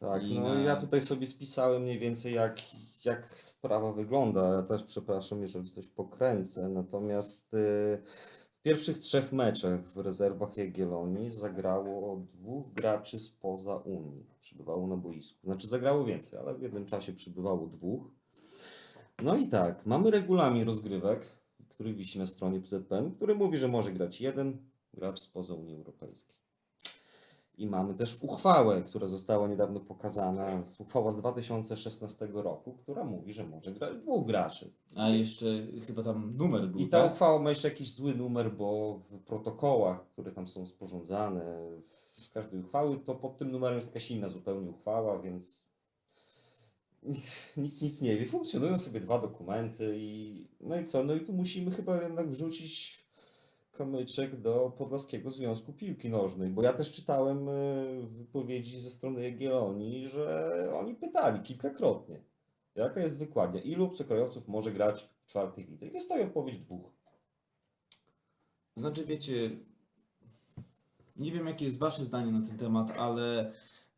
Tak, 0.00 0.22
I 0.24 0.38
no 0.40 0.54
na- 0.54 0.60
ja 0.60 0.76
tutaj 0.76 1.02
sobie 1.02 1.26
spisałem 1.26 1.82
mniej 1.82 1.98
więcej 1.98 2.34
jak, 2.34 2.60
jak 3.04 3.26
sprawa 3.38 3.92
wygląda. 3.92 4.54
Ja 4.54 4.62
też 4.62 4.82
przepraszam, 4.82 5.42
jeżeli 5.42 5.70
coś 5.70 5.88
pokręcę. 5.88 6.68
Natomiast 6.68 7.54
y, 7.54 7.56
w 8.58 8.62
pierwszych 8.62 8.98
trzech 8.98 9.32
meczach 9.32 9.88
w 9.88 9.96
rezerwach 9.98 10.56
Jagiellonii 10.56 11.30
zagrało 11.30 12.16
dwóch 12.16 12.72
graczy 12.72 13.20
spoza 13.20 13.76
Unii. 13.76 14.26
Przybywało 14.40 14.86
na 14.86 14.96
boisku. 14.96 15.38
Znaczy 15.44 15.68
zagrało 15.68 16.04
więcej, 16.04 16.38
ale 16.38 16.54
w 16.54 16.62
jednym 16.62 16.86
czasie 16.86 17.12
przybywało 17.12 17.66
dwóch. 17.66 18.02
No 19.22 19.36
i 19.36 19.48
tak, 19.48 19.86
mamy 19.86 20.10
regulamin 20.10 20.66
rozgrywek, 20.66 21.37
który 21.78 21.94
wisi 21.94 22.18
na 22.18 22.26
stronie 22.26 22.60
PZPN, 22.60 23.10
który 23.10 23.34
mówi, 23.34 23.58
że 23.58 23.68
może 23.68 23.92
grać 23.92 24.20
jeden 24.20 24.56
gracz 24.94 25.20
spoza 25.20 25.54
Unii 25.54 25.76
Europejskiej. 25.76 26.36
I 27.58 27.66
mamy 27.66 27.94
też 27.94 28.18
uchwałę, 28.22 28.82
która 28.82 29.08
została 29.08 29.48
niedawno 29.48 29.80
pokazana, 29.80 30.62
uchwała 30.78 31.10
z 31.10 31.18
2016 31.18 32.28
roku, 32.32 32.72
która 32.72 33.04
mówi, 33.04 33.32
że 33.32 33.46
może 33.46 33.72
grać 33.72 33.96
dwóch 33.96 34.26
graczy. 34.26 34.70
A 34.96 35.08
jeszcze 35.08 35.46
chyba 35.86 36.02
tam 36.02 36.36
numer 36.36 36.68
był, 36.68 36.80
I 36.80 36.88
ta 36.88 37.02
tak? 37.02 37.12
uchwała 37.12 37.38
ma 37.38 37.50
jeszcze 37.50 37.68
jakiś 37.68 37.94
zły 37.94 38.14
numer, 38.14 38.52
bo 38.52 38.98
w 39.10 39.18
protokołach, 39.18 40.06
które 40.12 40.32
tam 40.32 40.48
są 40.48 40.66
sporządzane 40.66 41.58
z 42.16 42.30
każdej 42.30 42.60
uchwały, 42.60 42.98
to 42.98 43.14
pod 43.14 43.36
tym 43.36 43.52
numerem 43.52 43.76
jest 43.76 43.88
jakaś 43.88 44.10
inna 44.10 44.28
zupełnie 44.28 44.70
uchwała, 44.70 45.18
więc 45.18 45.67
nikt, 47.08 47.56
nikt 47.56 47.82
nic 47.82 48.02
nie 48.02 48.16
wie. 48.16 48.26
Funkcjonują 48.26 48.78
sobie 48.78 49.00
dwa 49.00 49.18
dokumenty 49.18 49.94
i 49.98 50.44
no 50.60 50.80
i 50.80 50.84
co? 50.84 51.04
No 51.04 51.14
i 51.14 51.20
tu 51.20 51.32
musimy 51.32 51.70
chyba 51.70 52.02
jednak 52.02 52.30
wrzucić 52.30 53.02
kamyczek 53.72 54.40
do 54.40 54.72
Podlaskiego 54.78 55.30
Związku 55.30 55.72
Piłki 55.72 56.08
Nożnej, 56.08 56.50
bo 56.50 56.62
ja 56.62 56.72
też 56.72 56.90
czytałem 56.90 57.48
y, 57.48 58.02
wypowiedzi 58.02 58.80
ze 58.80 58.90
strony 58.90 59.22
Jagiellonii, 59.22 60.08
że 60.08 60.52
oni 60.74 60.94
pytali 60.94 61.40
kilkakrotnie, 61.40 62.20
jaka 62.74 63.00
jest 63.00 63.18
wykładnia, 63.18 63.60
ilu 63.60 63.84
obcokrajowców 63.84 64.48
może 64.48 64.72
grać 64.72 65.02
w 65.02 65.26
czwartej 65.26 65.66
lidze. 65.66 65.86
I 65.86 65.92
dostaje 65.92 66.24
odpowiedź 66.24 66.58
dwóch. 66.58 66.92
Znaczy, 68.76 69.04
wiecie, 69.04 69.50
nie 71.16 71.32
wiem, 71.32 71.46
jakie 71.46 71.64
jest 71.64 71.78
Wasze 71.78 72.04
zdanie 72.04 72.32
na 72.32 72.46
ten 72.46 72.58
temat, 72.58 72.98
ale 72.98 73.52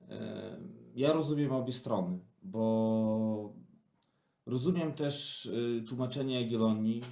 e, 0.08 0.56
ja 0.94 1.12
rozumiem 1.12 1.52
obie 1.52 1.72
strony, 1.72 2.18
bo 2.43 3.55
rozumiem 4.47 4.93
też 4.93 5.47
e, 5.47 5.84
tłumaczenie 5.88 6.41
Jagiellonii, 6.41 7.03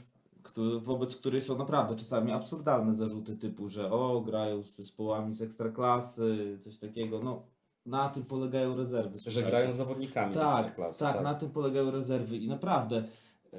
który, 0.43 0.81
wobec 0.81 1.17
której 1.17 1.43
są 1.43 1.59
naprawdę 1.59 1.97
czasami 1.97 2.33
absurdalne 2.33 2.95
zarzuty 2.95 3.37
typu, 3.37 3.69
że 3.69 3.93
o, 3.93 4.21
grają 4.21 4.63
z 4.65 4.77
zespołami 4.77 5.35
z 5.35 5.43
ekstraklasy, 5.43 6.59
coś 6.61 6.79
takiego, 6.79 7.21
no 7.23 7.43
na 7.87 8.09
tym 8.09 8.23
polegają 8.25 8.77
rezerwy. 8.77 9.19
Że 9.27 9.43
grają 9.43 9.73
z 9.73 9.77
zawodnikami 9.77 10.35
z 10.35 10.39
Tak, 10.39 10.55
Ekstraklasy. 10.67 11.05
tak, 11.05 11.23
na 11.23 11.35
tym 11.35 11.51
polegają 11.51 11.91
rezerwy 11.91 12.37
i 12.37 12.49
naprawdę 12.49 13.05
e, 13.53 13.59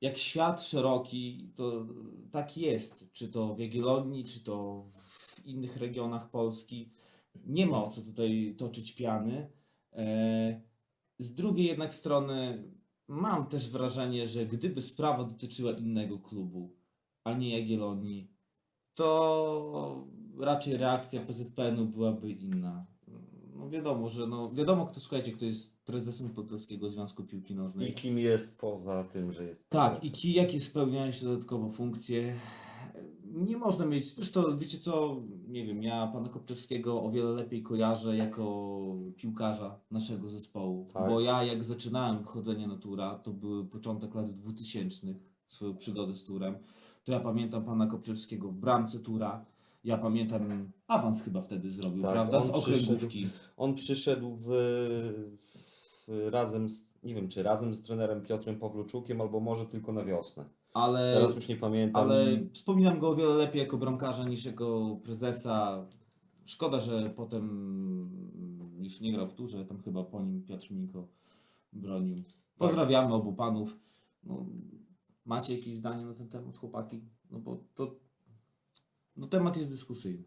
jak 0.00 0.18
świat 0.18 0.62
szeroki, 0.62 1.52
to 1.56 1.86
tak 2.30 2.56
jest, 2.56 3.12
czy 3.12 3.28
to 3.28 3.54
w 3.54 3.58
Jagiellonii, 3.58 4.24
czy 4.24 4.44
to 4.44 4.84
w 5.02 5.46
innych 5.46 5.76
regionach 5.76 6.30
Polski. 6.30 6.90
Nie 7.46 7.66
ma 7.66 7.84
o 7.84 7.88
co 7.88 8.00
tutaj 8.00 8.54
toczyć 8.58 8.94
piany. 8.94 9.50
E, 9.92 10.67
Z 11.18 11.34
drugiej 11.34 11.66
jednak 11.66 11.94
strony 11.94 12.64
mam 13.08 13.46
też 13.46 13.70
wrażenie, 13.70 14.26
że 14.26 14.46
gdyby 14.46 14.80
sprawa 14.80 15.24
dotyczyła 15.24 15.72
innego 15.72 16.18
klubu, 16.18 16.76
a 17.24 17.32
nie 17.32 17.58
Jagiellonii, 17.58 18.30
to 18.94 20.06
raczej 20.38 20.76
reakcja 20.76 21.20
PZPN-u 21.20 21.84
byłaby 21.86 22.30
inna. 22.30 22.86
No 23.54 23.70
wiadomo, 23.70 24.10
że 24.10 24.26
no, 24.26 24.50
wiadomo 24.54 24.86
kto, 24.86 25.00
słuchajcie, 25.00 25.32
kto 25.32 25.44
jest 25.44 25.84
prezesem 25.84 26.30
Podlaskiego 26.30 26.90
Związku 26.90 27.24
Piłki 27.24 27.54
Nożnej. 27.54 27.90
I 27.90 27.94
kim 27.94 28.18
jest 28.18 28.58
poza 28.58 29.04
tym, 29.04 29.32
że 29.32 29.44
jest 29.44 29.68
Tak, 29.70 29.90
prezesem. 29.90 30.08
i 30.18 30.20
ki, 30.22 30.32
jakie 30.32 30.60
spełniają 30.60 31.06
jeszcze 31.06 31.26
dodatkowo 31.26 31.68
funkcje. 31.68 32.36
Nie 33.46 33.56
można 33.56 33.86
mieć, 33.86 34.14
zresztą 34.14 34.58
wiecie 34.58 34.78
co, 34.78 35.22
nie 35.48 35.66
wiem, 35.66 35.82
ja 35.82 36.06
pana 36.06 36.28
Kopczewskiego 36.28 37.02
o 37.02 37.10
wiele 37.10 37.30
lepiej 37.30 37.62
kojarzę 37.62 38.16
jako 38.16 38.78
piłkarza 39.16 39.80
naszego 39.90 40.30
zespołu, 40.30 40.86
Tak. 40.92 41.08
bo 41.08 41.20
ja 41.20 41.44
jak 41.44 41.64
zaczynałem 41.64 42.24
chodzenie 42.24 42.66
na 42.66 42.76
tura, 42.76 43.18
to 43.18 43.30
były 43.30 43.64
początek 43.64 44.14
lat 44.14 44.32
2000, 44.32 45.06
swoją 45.46 45.76
przygodę 45.76 46.14
z 46.14 46.24
turem, 46.24 46.58
to 47.04 47.12
ja 47.12 47.20
pamiętam 47.20 47.64
pana 47.64 47.86
Kopczewskiego 47.86 48.48
w 48.48 48.56
bramce 48.56 48.98
tura, 48.98 49.44
ja 49.84 49.98
pamiętam, 49.98 50.70
awans 50.86 51.22
chyba 51.22 51.42
wtedy 51.42 51.70
zrobił, 51.70 52.02
Tak, 52.02 52.12
prawda, 52.12 52.38
on 52.38 52.44
z 52.44 52.50
okręgówki. 52.50 53.28
On 53.56 53.74
przyszedł 53.74 54.30
w, 54.30 54.46
w, 56.08 56.28
razem 56.30 56.68
z, 56.68 56.98
nie 57.02 57.14
wiem, 57.14 57.28
czy 57.28 57.42
razem 57.42 57.74
z 57.74 57.82
trenerem 57.82 58.22
Piotrem 58.22 58.58
Pawluczukiem, 58.58 59.20
albo 59.20 59.40
może 59.40 59.66
tylko 59.66 59.92
na 59.92 60.04
wiosnę. 60.04 60.44
Ale 60.74 61.14
Teraz 61.14 61.36
już 61.36 61.48
nie 61.48 61.56
pamiętam. 61.56 62.02
Ale 62.02 62.26
wspominam 62.52 62.98
go 62.98 63.08
o 63.08 63.16
wiele 63.16 63.34
lepiej 63.34 63.62
jako 63.62 63.78
bramkarza 63.78 64.24
niż 64.24 64.44
jako 64.44 64.98
prezesa. 65.02 65.86
Szkoda, 66.44 66.80
że 66.80 67.10
potem 67.10 67.44
już 68.78 69.00
nie 69.00 69.12
grał 69.12 69.28
w 69.28 69.34
turze, 69.34 69.64
tam 69.64 69.78
chyba 69.78 70.04
po 70.04 70.22
nim 70.22 70.42
Piotr 70.42 70.70
Minko 70.70 71.08
bronił. 71.72 72.16
Pozdrawiamy 72.58 73.14
obu 73.14 73.32
panów. 73.32 73.78
No, 74.24 74.46
macie 75.24 75.56
jakieś 75.56 75.76
zdanie 75.76 76.06
na 76.06 76.14
ten 76.14 76.28
temat, 76.28 76.56
chłopaki? 76.56 77.04
No 77.30 77.38
bo 77.38 77.64
to 77.74 77.94
no, 79.16 79.26
temat 79.26 79.56
jest 79.56 79.70
dyskusyjny. 79.70 80.24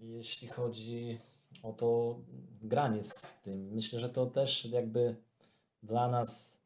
Jeśli 0.00 0.48
chodzi 0.48 1.18
o 1.62 1.72
to 1.72 2.20
granie 2.62 3.02
z 3.04 3.40
tym, 3.42 3.72
myślę, 3.72 4.00
że 4.00 4.08
to 4.08 4.26
też 4.26 4.64
jakby 4.64 5.16
dla 5.82 6.08
nas, 6.08 6.62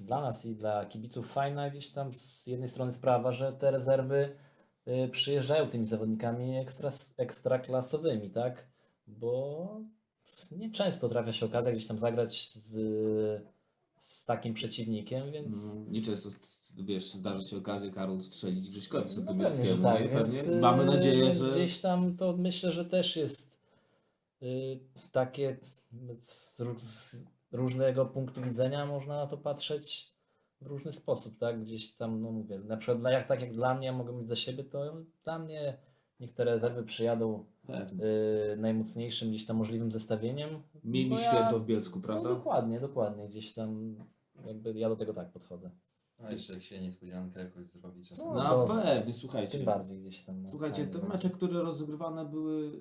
dla 0.00 0.20
nas 0.20 0.46
i 0.46 0.54
dla 0.54 0.86
kibiców 0.86 1.32
fajna 1.32 1.70
gdzieś 1.70 1.88
tam 1.88 2.12
z 2.12 2.46
jednej 2.46 2.68
strony 2.68 2.92
sprawa, 2.92 3.32
że 3.32 3.52
te 3.52 3.70
rezerwy 3.70 4.36
y, 4.88 5.08
przyjeżdżają 5.08 5.68
tymi 5.68 5.84
zawodnikami 5.84 6.56
ekstra, 6.56 6.90
ekstraklasowymi, 7.16 8.30
tak? 8.30 8.68
Bo 9.06 9.80
nieczęsto 10.52 11.08
trafia 11.08 11.32
się 11.32 11.46
okazja 11.46 11.72
gdzieś 11.72 11.86
tam 11.86 11.98
zagrać 11.98 12.50
z, 12.50 12.72
z 13.96 14.24
takim 14.24 14.54
przeciwnikiem, 14.54 15.32
więc. 15.32 15.74
No, 15.74 15.84
nieczęsto, 15.88 16.28
wiesz, 16.84 17.12
zdarzy 17.12 17.48
się 17.48 17.56
okazja 17.56 17.90
Karol 17.90 18.22
strzelić 18.22 18.70
Grześkowi 18.70 19.10
No 19.24 19.34
pewnie, 19.34 19.74
tak, 19.82 20.10
więc 20.10 20.36
Pewnie. 20.36 20.56
y, 20.56 20.60
Mamy 20.60 20.84
nadzieję, 20.84 21.22
więc 21.22 21.38
że... 21.38 21.50
gdzieś 21.50 21.78
tam 21.78 22.16
to 22.16 22.36
myślę, 22.36 22.72
że 22.72 22.84
też 22.84 23.16
jest 23.16 23.60
y, 24.42 24.80
takie 25.12 25.56
z 26.18 27.26
różnego 27.56 28.06
punktu 28.06 28.42
widzenia 28.42 28.86
można 28.86 29.16
na 29.16 29.26
to 29.26 29.36
patrzeć 29.36 30.12
w 30.60 30.66
różny 30.66 30.92
sposób, 30.92 31.36
tak? 31.36 31.60
Gdzieś 31.62 31.94
tam, 31.94 32.20
no 32.20 32.30
mówię, 32.32 32.58
na 32.58 32.76
przykład 32.76 32.98
dla, 32.98 33.10
jak, 33.10 33.28
tak 33.28 33.40
jak 33.40 33.52
dla 33.54 33.74
mnie, 33.74 33.86
ja 33.86 33.92
mogę 33.92 34.12
mówić 34.12 34.28
za 34.28 34.36
siebie, 34.36 34.64
to 34.64 34.96
dla 35.24 35.38
mnie 35.38 35.76
niech 36.20 36.32
te 36.32 36.44
rezerwy 36.44 36.82
przyjadą 36.84 37.44
yy, 37.68 38.56
najmocniejszym 38.56 39.28
gdzieś 39.30 39.46
tam 39.46 39.56
możliwym 39.56 39.90
zestawieniem. 39.90 40.62
Miejmy 40.84 41.14
Bo 41.14 41.20
ja- 41.20 41.30
święto 41.30 41.58
w 41.60 41.66
Bielsku, 41.66 41.98
No 41.98 42.04
prawda? 42.04 42.28
dokładnie, 42.28 42.80
dokładnie. 42.80 43.28
Gdzieś 43.28 43.52
tam 43.54 43.96
jakby 44.46 44.72
ja 44.78 44.88
do 44.88 44.96
tego 44.96 45.12
tak 45.12 45.30
podchodzę. 45.32 45.70
A 46.24 46.30
jeszcze 46.32 46.52
jak 46.52 46.62
się 46.62 46.80
niespodziankę 46.80 47.40
jakoś 47.40 47.66
zrobi 47.66 48.02
czasem. 48.04 48.26
No, 48.26 48.66
No 48.66 48.82
pewnie, 48.82 49.12
słuchajcie. 49.12 49.56
Tym 49.58 49.66
bardziej 49.66 50.00
gdzieś 50.00 50.22
tam. 50.22 50.42
no, 50.42 50.50
Słuchajcie, 50.50 50.86
te 50.86 50.92
będzie. 50.98 51.08
mecze, 51.08 51.30
które 51.30 51.62
rozgrywane 51.62 52.24
były 52.24 52.80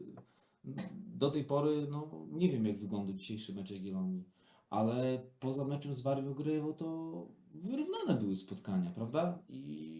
do 1.08 1.32
tej 1.32 1.44
pory, 1.44 1.88
no 1.90 2.10
nie 2.32 2.50
wiem 2.50 2.66
jak 2.66 2.78
wygląda 2.78 3.14
dzisiejszy 3.14 3.54
mecz 3.56 3.72
Jagiellonii, 3.72 4.24
ale 4.70 5.24
poza 5.40 5.66
meczem 5.66 5.96
z 5.96 6.02
Warią 6.02 6.34
Gryjewo 6.34 6.74
to 6.74 7.28
wyrównane 7.54 8.22
były 8.22 8.36
spotkania, 8.36 8.92
prawda? 8.92 9.40
I 9.50 9.96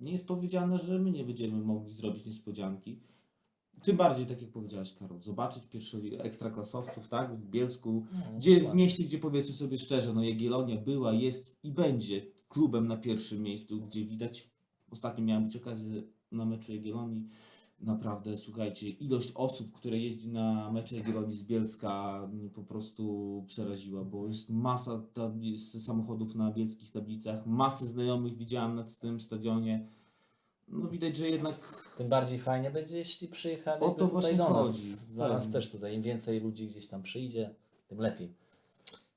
nie 0.00 0.12
jest 0.12 0.28
powiedziane, 0.28 0.78
że 0.78 0.98
my 0.98 1.10
nie 1.10 1.24
będziemy 1.24 1.60
mogli 1.60 1.92
zrobić 1.92 2.26
niespodzianki. 2.26 3.00
Tym 3.82 3.96
bardziej, 3.96 4.26
tak 4.26 4.42
jak 4.42 4.50
powiedziałaś 4.50 4.94
Karol, 4.94 5.22
zobaczyć 5.22 5.66
pierwszych 5.66 6.20
ekstraklasowców, 6.20 7.08
tak, 7.08 7.36
w 7.36 7.50
Bielsku, 7.50 8.06
No, 8.12 8.38
gdzie 8.38 8.60
w 8.60 8.74
mieście, 8.74 9.04
gdzie 9.04 9.18
powiedzmy 9.18 9.54
sobie 9.54 9.78
szczerze, 9.78 10.14
no 10.14 10.22
Jagiellonia 10.22 10.76
była, 10.76 11.12
jest 11.12 11.64
i 11.64 11.70
będzie 11.70 12.26
klubem 12.48 12.88
na 12.88 12.96
pierwszym 12.96 13.42
miejscu, 13.42 13.80
gdzie 13.80 14.04
widać, 14.04 14.50
ostatnio 14.90 15.24
miałem 15.24 15.44
być 15.44 15.56
okazję 15.56 16.02
na 16.32 16.44
meczu 16.44 16.72
Jagiellonii, 16.72 17.28
naprawdę, 17.82 18.36
słuchajcie, 18.36 18.88
ilość 18.88 19.32
osób, 19.34 19.72
które 19.72 19.98
jeździ 19.98 20.32
na 20.32 20.72
mecze 20.72 20.96
Jagiellonii 20.96 21.34
z 21.36 21.46
Bielska 21.46 22.26
mnie 22.32 22.48
po 22.50 22.62
prostu 22.62 23.44
przeraziła, 23.46 24.04
bo 24.04 24.28
jest 24.28 24.50
masa 24.50 25.02
samochodów 25.64 26.34
na 26.34 26.52
bielskich 26.52 26.90
tablicach, 26.90 27.46
masę 27.46 27.86
znajomych 27.86 28.36
widziałem 28.36 28.74
na 28.74 28.84
tym 29.00 29.20
stadionie, 29.20 29.88
no 30.68 30.88
widać, 30.88 31.16
że 31.16 31.28
jednak 31.30 31.54
Tym 31.96 32.08
bardziej 32.08 32.38
fajnie 32.38 32.70
będzie, 32.70 32.98
jeśli 32.98 33.28
przyjechali 33.28 33.82
O 33.82 33.90
to 33.90 34.08
tutaj 34.08 34.36
do 34.36 34.50
nas. 34.50 34.68
chodzi. 34.68 35.14
Dla 35.14 35.28
nas 35.28 35.50
też 35.50 35.70
tutaj. 35.70 35.94
Im 35.94 36.02
więcej 36.02 36.40
ludzi 36.40 36.68
gdzieś 36.68 36.86
tam 36.86 37.02
przyjdzie, 37.02 37.54
tym 37.88 37.98
lepiej. 37.98 38.34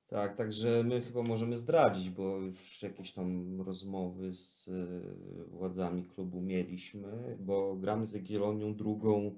Tak, 0.08 0.36
także 0.36 0.84
my 0.84 1.02
chyba 1.02 1.22
możemy 1.24 1.58
zdradzić, 1.58 2.10
bo 2.10 2.38
już 2.38 2.84
jakieś 2.84 3.12
tam 3.12 3.62
rozmowy 3.62 4.34
z 4.34 4.68
e, 4.68 5.48
władzami 5.48 6.04
klubu 6.04 6.42
mieliśmy, 6.42 7.38
bo 7.40 7.76
gramy 7.76 8.06
z 8.06 8.14
Jagiellonią 8.14 8.76
drugą 8.76 9.36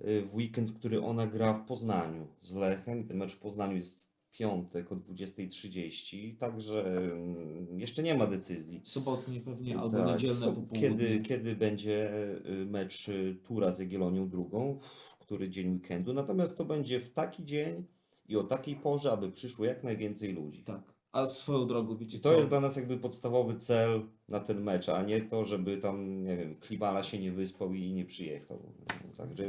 e, 0.00 0.20
w 0.22 0.34
weekend, 0.34 0.70
w 0.70 0.78
który 0.78 1.02
ona 1.02 1.26
gra 1.26 1.54
w 1.54 1.66
Poznaniu 1.66 2.26
z 2.40 2.54
Lechem. 2.54 3.08
Ten 3.08 3.16
mecz 3.16 3.32
w 3.32 3.40
Poznaniu 3.40 3.76
jest 3.76 4.10
w 4.10 4.36
piątek 4.38 4.92
o 4.92 4.96
20.30, 4.96 6.36
także 6.38 6.84
mm, 7.12 7.80
jeszcze 7.80 8.02
nie 8.02 8.14
ma 8.14 8.26
decyzji. 8.26 8.80
sobotnie 8.84 9.40
pewnie 9.40 9.78
albo 9.78 9.98
Tak, 9.98 10.06
niedzielne 10.12 10.36
są- 10.36 10.46
popołudnie. 10.54 10.80
kiedy, 10.80 11.20
kiedy 11.20 11.56
będzie 11.56 12.10
y, 12.46 12.66
mecz 12.66 13.08
y, 13.08 13.36
Tura 13.44 13.72
z 13.72 13.78
Jagiellonią 13.78 14.28
drugą, 14.28 14.76
w 14.78 15.16
który 15.18 15.50
dzień 15.50 15.72
weekendu, 15.74 16.14
natomiast 16.14 16.58
to 16.58 16.64
będzie 16.64 17.00
w 17.00 17.12
taki 17.12 17.44
dzień 17.44 17.84
i 18.30 18.36
o 18.36 18.44
takiej 18.44 18.76
porze, 18.76 19.12
aby 19.12 19.32
przyszło 19.32 19.64
jak 19.64 19.84
najwięcej 19.84 20.32
ludzi. 20.32 20.62
Tak. 20.62 20.94
A 21.12 21.26
swoją 21.26 21.66
drogą, 21.66 21.96
wiecie 21.96 22.16
I 22.16 22.20
to 22.20 22.28
co? 22.28 22.36
jest 22.36 22.48
dla 22.48 22.60
nas 22.60 22.76
jakby 22.76 22.96
podstawowy 22.96 23.56
cel 23.56 24.02
na 24.28 24.40
ten 24.40 24.62
mecz, 24.62 24.88
a 24.88 25.02
nie 25.02 25.20
to, 25.20 25.44
żeby 25.44 25.76
tam, 25.76 26.24
nie 26.24 26.36
wiem, 26.36 26.54
Klimala 26.54 27.02
się 27.02 27.18
nie 27.18 27.32
wyspał 27.32 27.74
i 27.74 27.92
nie 27.92 28.04
przyjechał. 28.04 28.58
Także 29.16 29.44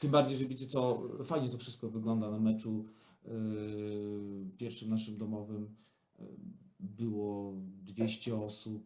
Tym 0.00 0.10
bardziej, 0.10 0.38
że 0.38 0.44
wiecie 0.44 0.66
co, 0.66 1.02
fajnie 1.24 1.48
to 1.48 1.58
wszystko 1.58 1.88
wygląda 1.90 2.30
na 2.30 2.38
meczu 2.38 2.84
yy, 3.24 3.30
pierwszym 4.58 4.90
naszym 4.90 5.18
domowym. 5.18 5.74
Yy, 6.18 6.26
było 6.80 7.54
200 7.84 8.36
osób, 8.36 8.82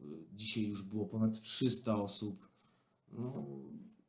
yy, 0.00 0.06
dzisiaj 0.34 0.64
już 0.64 0.82
było 0.82 1.06
ponad 1.06 1.40
300 1.40 2.02
osób. 2.02 2.48
No, 3.12 3.46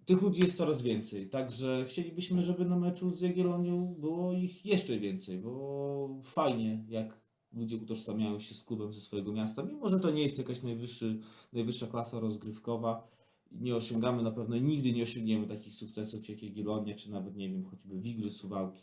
tych 0.09 0.21
ludzi 0.21 0.41
jest 0.41 0.57
coraz 0.57 0.81
więcej, 0.81 1.29
także 1.29 1.85
chcielibyśmy, 1.87 2.43
żeby 2.43 2.65
na 2.65 2.79
meczu 2.79 3.11
z 3.11 3.21
Jagiellonią 3.21 3.95
było 3.99 4.33
ich 4.33 4.65
jeszcze 4.65 4.99
więcej, 4.99 5.37
bo 5.37 6.21
fajnie, 6.23 6.85
jak 6.87 7.21
ludzie 7.53 7.77
utożsamiają 7.77 8.39
się 8.39 8.55
z 8.55 8.63
klubem 8.63 8.93
ze 8.93 9.01
swojego 9.01 9.31
miasta, 9.31 9.63
mimo 9.63 9.89
że 9.89 9.99
to 9.99 10.11
nie 10.11 10.23
jest 10.23 10.37
jakaś 10.37 10.63
najwyższy, 10.63 11.19
najwyższa 11.53 11.87
klasa 11.87 12.19
rozgrywkowa, 12.19 13.07
nie 13.51 13.75
osiągamy 13.75 14.23
na 14.23 14.31
pewno, 14.31 14.57
nigdy 14.57 14.91
nie 14.91 15.03
osiągniemy 15.03 15.47
takich 15.47 15.73
sukcesów 15.73 16.29
jak 16.29 16.43
Jagiellonia, 16.43 16.95
czy 16.95 17.11
nawet, 17.11 17.35
nie 17.35 17.49
wiem, 17.49 17.65
choćby 17.65 17.99
Wigry, 17.99 18.31
Suwałki, 18.31 18.81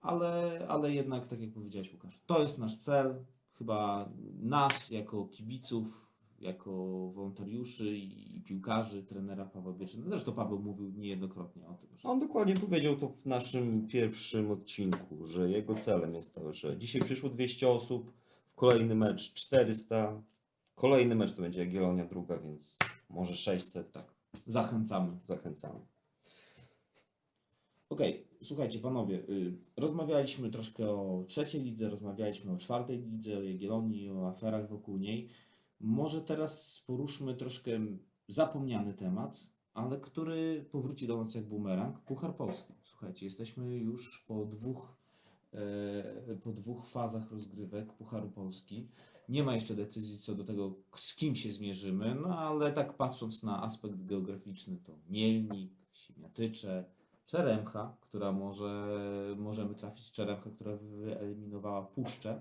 ale, 0.00 0.66
ale 0.68 0.94
jednak, 0.94 1.26
tak 1.26 1.40
jak 1.40 1.52
powiedziałeś 1.52 1.92
Łukasz, 1.92 2.22
to 2.26 2.42
jest 2.42 2.58
nasz 2.58 2.76
cel, 2.76 3.24
chyba 3.52 4.12
nas 4.40 4.90
jako 4.90 5.24
kibiców, 5.24 6.07
jako 6.40 6.70
wolontariuszy 7.10 7.96
i, 7.96 8.42
piłkarzy, 8.46 9.02
trenera 9.02 9.44
Pawła 9.44 9.72
Bieczyna, 9.72 10.04
zresztą 10.08 10.32
Paweł 10.32 10.58
mówił 10.58 10.90
niejednokrotnie 10.90 11.66
o 11.66 11.74
tym, 11.74 11.88
że 11.96 12.08
on 12.08 12.20
dokładnie 12.20 12.54
powiedział 12.54 12.96
to 12.96 13.08
w 13.08 13.26
naszym 13.26 13.88
pierwszym 13.88 14.50
odcinku, 14.50 15.26
że 15.26 15.50
jego 15.50 15.74
celem 15.74 16.14
jest 16.14 16.34
to, 16.34 16.52
że 16.52 16.78
dzisiaj 16.78 17.02
przyszło 17.02 17.30
200 17.30 17.68
osób, 17.68 18.12
w 18.46 18.54
kolejny 18.54 18.94
mecz 18.94 19.34
400, 19.34 20.22
kolejny 20.74 21.14
mecz 21.14 21.34
to 21.34 21.42
będzie 21.42 21.60
Jagiellonia 21.60 22.04
druga, 22.04 22.38
więc 22.38 22.78
może 23.10 23.36
600, 23.36 23.92
tak, 23.92 24.14
zachęcamy. 24.46 25.18
zachęcamy. 25.24 25.80
Okej, 27.90 28.26
słuchajcie 28.42 28.78
panowie, 28.78 29.16
y, 29.16 29.52
rozmawialiśmy 29.76 30.50
troszkę 30.50 30.90
o 30.90 31.24
trzeciej 31.28 31.62
lidze, 31.62 31.90
rozmawialiśmy 31.90 32.52
o 32.52 32.56
czwartej 32.56 32.98
lidze, 32.98 33.38
o 33.38 33.42
Jagiellonii, 33.42 34.10
o 34.10 34.28
aferach 34.28 34.68
wokół 34.68 34.96
niej. 34.96 35.28
Może 35.80 36.22
teraz 36.22 36.82
poruszmy 36.86 37.34
troszkę 37.34 37.70
zapomniany 38.28 38.94
temat, 38.94 39.40
ale 39.74 39.98
który 39.98 40.66
powróci 40.70 41.06
do 41.06 41.16
nas 41.16 41.34
jak 41.34 41.44
bumerang, 41.44 42.00
Puchar 42.00 42.36
Polski. 42.36 42.74
Słuchajcie, 42.84 43.26
jesteśmy 43.26 43.76
już 43.76 44.24
po 44.28 44.44
dwóch, 44.44 44.96
e, 45.54 46.36
po 46.36 46.52
dwóch 46.52 46.90
fazach 46.90 47.32
rozgrywek 47.32 47.92
Pucharu 47.92 48.30
Polski. 48.30 48.86
Nie 49.28 49.42
ma 49.42 49.54
jeszcze 49.54 49.74
decyzji 49.74 50.18
co 50.18 50.34
do 50.34 50.44
tego, 50.44 50.74
z 50.96 51.16
kim 51.16 51.36
się 51.36 51.52
zmierzymy, 51.52 52.14
no 52.14 52.38
ale 52.38 52.72
tak 52.72 52.96
patrząc 52.96 53.42
na 53.42 53.62
aspekt 53.62 54.04
geograficzny, 54.04 54.76
to 54.76 54.92
Mielnik, 55.08 55.72
Siemiatycze, 55.92 56.84
Czeremcha, 57.26 57.96
która 58.00 58.32
może, 58.32 58.88
możemy 59.36 59.74
trafić, 59.74 60.12
Czeremcha, 60.12 60.50
która 60.50 60.76
wyeliminowała 60.76 61.82
Puszczę. 61.82 62.40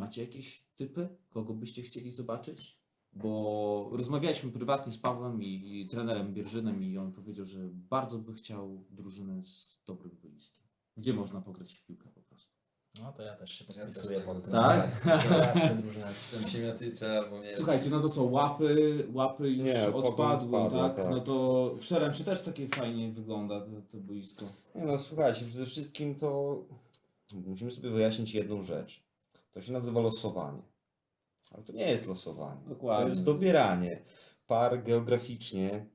Macie 0.00 0.20
jakieś 0.20 0.64
typy, 0.76 1.08
kogo 1.30 1.54
byście 1.54 1.82
chcieli 1.82 2.10
zobaczyć? 2.10 2.80
Bo 3.12 3.90
rozmawialiśmy 3.92 4.50
prywatnie 4.52 4.92
z 4.92 4.98
Pawłem 4.98 5.42
i, 5.42 5.80
i 5.80 5.86
trenerem 5.86 6.34
Bierżynem 6.34 6.84
i 6.84 6.98
on 6.98 7.12
powiedział, 7.12 7.46
że 7.46 7.60
bardzo 7.72 8.18
by 8.18 8.34
chciał 8.34 8.84
drużynę 8.90 9.44
z 9.44 9.78
dobrym 9.86 10.16
boiskiem. 10.22 10.64
Gdzie 10.96 11.12
można 11.12 11.40
pograć 11.40 11.74
w 11.74 11.86
piłkę 11.86 12.08
po 12.14 12.20
prostu. 12.20 12.54
No 13.00 13.12
to 13.12 13.22
ja 13.22 13.36
też 13.36 13.50
się 13.50 13.64
Ja 13.76 13.84
podpisuję 13.84 14.20
tego 14.20 14.34
pod 14.34 14.42
tym. 14.44 14.52
Tak? 14.52 15.00
Tak, 15.00 15.76
drużynę. 15.82 16.12
Tam 16.34 16.50
się 16.50 16.58
miatycze 16.58 17.18
albo 17.18 17.40
nie. 17.40 17.56
Słuchajcie, 17.56 17.90
no 17.90 18.00
to 18.00 18.08
co, 18.08 18.24
łapy, 18.24 19.08
łapy 19.12 19.50
już 19.50 19.68
Nie, 19.68 19.88
odpadły, 19.88 20.58
odpadły, 20.58 20.78
tak? 20.80 20.96
tak. 20.96 21.10
No 21.10 21.20
to 21.20 21.74
w 21.78 21.84
Szeremczy 21.84 22.24
też 22.24 22.42
takie 22.42 22.68
fajnie 22.68 23.12
wygląda 23.12 23.60
to, 23.60 23.66
to 23.90 23.98
boisko. 23.98 24.46
Nie 24.74 24.84
no, 24.84 24.98
słuchajcie, 24.98 25.44
przede 25.46 25.66
wszystkim 25.66 26.14
to 26.14 26.58
musimy 27.32 27.70
sobie 27.70 27.90
wyjaśnić 27.90 28.34
jedną 28.34 28.62
rzecz. 28.62 29.09
To 29.52 29.60
się 29.60 29.72
nazywa 29.72 30.00
losowanie. 30.00 30.62
Ale 31.54 31.62
to 31.62 31.72
nie 31.72 31.90
jest 31.90 32.06
losowanie. 32.06 32.60
Dokładnie. 32.68 33.04
To 33.04 33.08
jest 33.08 33.24
dobieranie 33.24 34.02
par 34.46 34.82
geograficznie. 34.82 35.86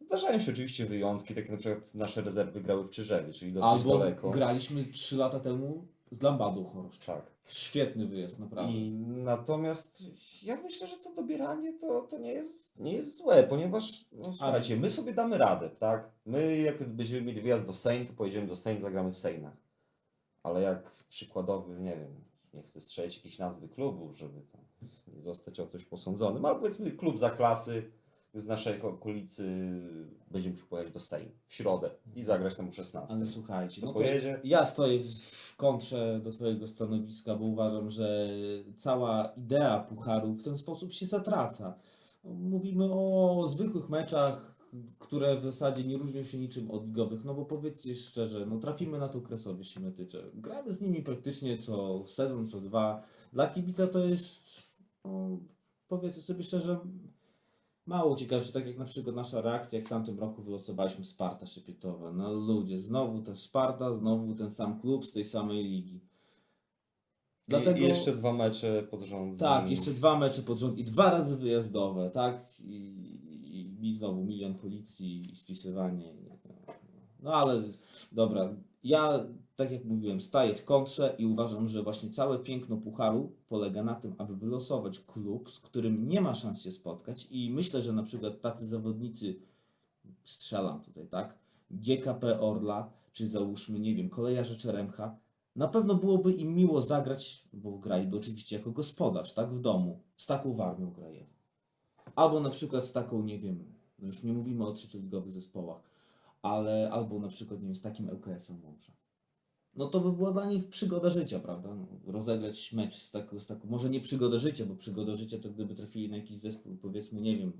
Zdarzają 0.00 0.38
się 0.38 0.52
oczywiście 0.52 0.86
wyjątki, 0.86 1.34
takie 1.34 1.52
na 1.52 1.58
przykład 1.58 1.94
nasze 1.94 2.22
rezerwy 2.22 2.60
grały 2.60 2.84
w 2.84 2.90
Czyżewie, 2.90 3.32
czyli 3.32 3.52
dosyć 3.52 3.70
Albo 3.70 3.98
daleko. 3.98 4.30
graliśmy 4.30 4.84
3 4.84 5.16
lata 5.16 5.40
temu 5.40 5.86
z 6.12 6.22
Lambadu 6.22 6.64
Choroszcz. 6.64 7.06
Tak. 7.06 7.22
Świetny 7.48 8.06
wyjazd, 8.06 8.38
naprawdę. 8.38 8.72
I 8.72 8.90
natomiast 9.08 10.02
ja 10.42 10.56
myślę, 10.62 10.86
że 10.86 10.96
to 10.96 11.14
dobieranie 11.14 11.72
to, 11.72 12.00
to 12.00 12.18
nie, 12.18 12.32
jest, 12.32 12.80
nie 12.80 12.92
jest 12.92 13.16
złe, 13.16 13.42
ponieważ 13.42 14.04
no, 14.12 14.24
słuchajcie, 14.24 14.76
my 14.76 14.90
sobie 14.90 15.12
damy 15.12 15.38
radę, 15.38 15.70
tak? 15.70 16.10
My 16.26 16.58
jak 16.58 16.88
będziemy 16.88 17.22
mieli 17.22 17.40
wyjazd 17.40 17.66
do 17.66 17.72
Sejn, 17.72 18.06
to 18.06 18.12
pojedziemy 18.12 18.46
do 18.46 18.56
Sejn, 18.56 18.80
zagramy 18.80 19.12
w 19.12 19.18
Sejnach. 19.18 19.56
Ale 20.42 20.62
jak 20.62 20.90
przykładowy, 21.08 21.80
nie 21.80 21.96
wiem, 21.96 22.29
nie 22.54 22.62
chcę 22.62 22.80
strzelić 22.80 23.16
jakiejś 23.16 23.38
nazwy 23.38 23.68
klubu, 23.68 24.12
żeby 24.12 24.40
tam 24.52 24.60
nie 25.14 25.22
zostać 25.22 25.60
o 25.60 25.66
coś 25.66 25.84
posądzonym, 25.84 26.44
ale 26.44 26.58
powiedzmy 26.58 26.90
klub 26.90 27.18
za 27.18 27.30
klasy 27.30 27.90
z 28.34 28.46
naszej 28.46 28.82
okolicy 28.82 29.44
będzie 30.30 30.50
musiał 30.50 30.66
pojechać 30.66 30.92
do 30.92 31.00
Sejn 31.00 31.28
w 31.46 31.54
środę 31.54 31.90
i 32.16 32.22
zagrać 32.24 32.56
tam 32.56 32.68
u 32.68 32.72
16. 32.72 33.14
Ale 33.16 33.26
słuchajcie, 33.26 33.80
To 33.80 33.86
no 33.86 33.92
to 33.92 33.98
pojedzie? 33.98 34.40
ja 34.44 34.64
stoję 34.64 34.98
w, 34.98 35.06
w 35.30 35.56
kontrze 35.56 36.20
do 36.24 36.30
Twojego 36.30 36.66
stanowiska, 36.66 37.34
bo 37.36 37.44
uważam, 37.44 37.90
że 37.90 38.28
cała 38.76 39.32
idea 39.36 39.80
pucharu 39.80 40.34
w 40.34 40.42
ten 40.42 40.58
sposób 40.58 40.92
się 40.92 41.06
zatraca. 41.06 41.74
Mówimy 42.24 42.84
o 42.92 43.44
zwykłych 43.48 43.88
meczach, 43.88 44.56
które 44.98 45.36
w 45.36 45.42
zasadzie 45.42 45.84
nie 45.84 45.96
różnią 45.96 46.24
się 46.24 46.38
niczym 46.38 46.70
od 46.70 46.86
ligowych, 46.86 47.24
no 47.24 47.34
bo 47.34 47.44
powiedzcie 47.44 47.94
szczerze, 47.96 48.46
no 48.46 48.58
trafimy 48.58 48.98
na 48.98 49.08
tą 49.08 49.20
Kresowie 49.20 49.64
Siemiatycze. 49.64 50.22
Gramy 50.34 50.72
z 50.72 50.80
nimi 50.80 51.02
praktycznie 51.02 51.58
co 51.58 52.04
sezon, 52.06 52.46
co 52.46 52.60
dwa. 52.60 53.02
Dla 53.32 53.48
kibica 53.48 53.86
to 53.86 53.98
jest, 53.98 54.50
no, 55.04 55.38
powiedzmy 55.88 56.22
sobie 56.22 56.44
szczerze, 56.44 56.78
mało 57.86 58.16
ciekawe, 58.16 58.44
że 58.44 58.52
tak 58.52 58.66
jak 58.66 58.78
na 58.78 58.84
przykład 58.84 59.16
nasza 59.16 59.40
reakcja, 59.40 59.78
jak 59.78 59.86
w 59.86 59.90
tamtym 59.90 60.20
roku 60.20 60.42
wylosowaliśmy 60.42 61.04
Sparta 61.04 61.46
Szypietowe. 61.46 62.12
No 62.12 62.32
ludzie, 62.32 62.78
znowu 62.78 63.22
ta 63.22 63.34
Sparta, 63.34 63.94
znowu 63.94 64.34
ten 64.34 64.50
sam 64.50 64.80
klub 64.80 65.06
z 65.06 65.12
tej 65.12 65.24
samej 65.24 65.64
ligi. 65.64 66.00
Dlatego... 67.48 67.78
I, 67.78 67.82
jeszcze 67.82 68.12
dwa 68.12 68.32
mecze 68.32 68.82
pod 68.90 69.02
rząd. 69.02 69.38
Tak, 69.38 69.70
jeszcze 69.70 69.90
dwa 69.90 70.18
mecze 70.18 70.42
pod 70.42 70.58
rząd 70.58 70.78
i 70.78 70.84
dwa 70.84 71.10
razy 71.10 71.36
wyjazdowe, 71.36 72.10
tak? 72.10 72.60
I, 72.64 72.99
i, 73.80 73.94
znowu 73.94 74.24
milion 74.24 74.54
policji 74.54 75.30
i 75.32 75.36
spisywanie. 75.36 76.12
No 77.22 77.34
ale 77.34 77.62
dobra, 78.12 78.54
ja 78.84 79.26
tak 79.56 79.70
jak 79.70 79.84
mówiłem, 79.84 80.20
staję 80.20 80.54
w 80.54 80.64
kontrze 80.64 81.14
i 81.18 81.26
uważam, 81.26 81.68
że 81.68 81.82
właśnie 81.82 82.10
całe 82.10 82.38
piękno 82.38 82.76
Pucharu 82.76 83.32
polega 83.48 83.82
na 83.82 83.94
tym, 83.94 84.14
aby 84.18 84.36
wylosować 84.36 85.00
klub, 85.00 85.50
z 85.50 85.60
którym 85.60 86.08
nie 86.08 86.20
ma 86.20 86.34
szans 86.34 86.62
się 86.62 86.72
spotkać 86.72 87.28
i 87.30 87.50
myślę, 87.50 87.82
że 87.82 87.92
na 87.92 88.02
przykład 88.02 88.40
tacy 88.40 88.66
zawodnicy, 88.66 89.40
strzelam 90.24 90.80
tutaj, 90.80 91.06
tak? 91.06 91.38
GKP 91.70 92.40
Orla, 92.40 92.90
czy 93.12 93.26
załóżmy, 93.26 93.80
nie 93.80 93.94
wiem, 93.94 94.08
Kolejarze 94.08 94.56
Czeremcha, 94.56 95.16
na 95.56 95.68
pewno 95.68 95.94
byłoby 95.94 96.32
im 96.32 96.54
miło 96.54 96.80
zagrać, 96.80 97.44
bo 97.52 97.78
graliby 97.78 98.16
oczywiście 98.16 98.56
jako 98.56 98.70
gospodarz, 98.70 99.34
tak, 99.34 99.54
w 99.54 99.60
domu, 99.60 100.00
z 100.16 100.26
taką 100.26 100.54
Warmią 100.54 100.90
Grajewą. 100.90 101.39
Albo 102.20 102.40
na 102.40 102.50
przykład 102.50 102.84
z 102.86 102.92
taką, 102.92 103.22
nie 103.22 103.38
wiem, 103.38 103.64
no 103.98 104.06
już 104.06 104.22
nie 104.22 104.32
mówimy 104.32 104.66
o 104.66 104.72
trzecioligowych 104.72 105.32
zespołach, 105.32 105.82
ale 106.42 106.90
albo 106.90 107.18
na 107.18 107.28
przykład, 107.28 107.60
nie 107.60 107.66
wiem, 107.66 107.74
z 107.74 107.82
takim 107.82 108.08
ŁKS-em 108.08 108.64
Łomża. 108.64 108.92
No 109.74 109.86
to 109.86 110.00
by 110.00 110.12
była 110.12 110.32
dla 110.32 110.46
nich 110.46 110.68
przygoda 110.68 111.10
życia, 111.10 111.40
prawda? 111.40 111.74
No, 111.74 111.86
rozegrać 112.06 112.72
mecz 112.72 112.94
z 112.94 113.10
taką, 113.10 113.40
z 113.40 113.46
taką, 113.46 113.68
może 113.68 113.90
nie 113.90 114.00
przygoda 114.00 114.38
życia, 114.38 114.66
bo 114.66 114.76
przygoda 114.76 115.16
życia 115.16 115.38
to 115.38 115.50
gdyby 115.50 115.74
trafili 115.74 116.10
na 116.10 116.16
jakiś 116.16 116.36
zespół, 116.36 116.76
powiedzmy, 116.76 117.20
nie 117.20 117.38
wiem, 117.38 117.52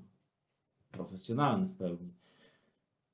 profesjonalny 0.91 1.67
w 1.67 1.77
pełni. 1.77 2.13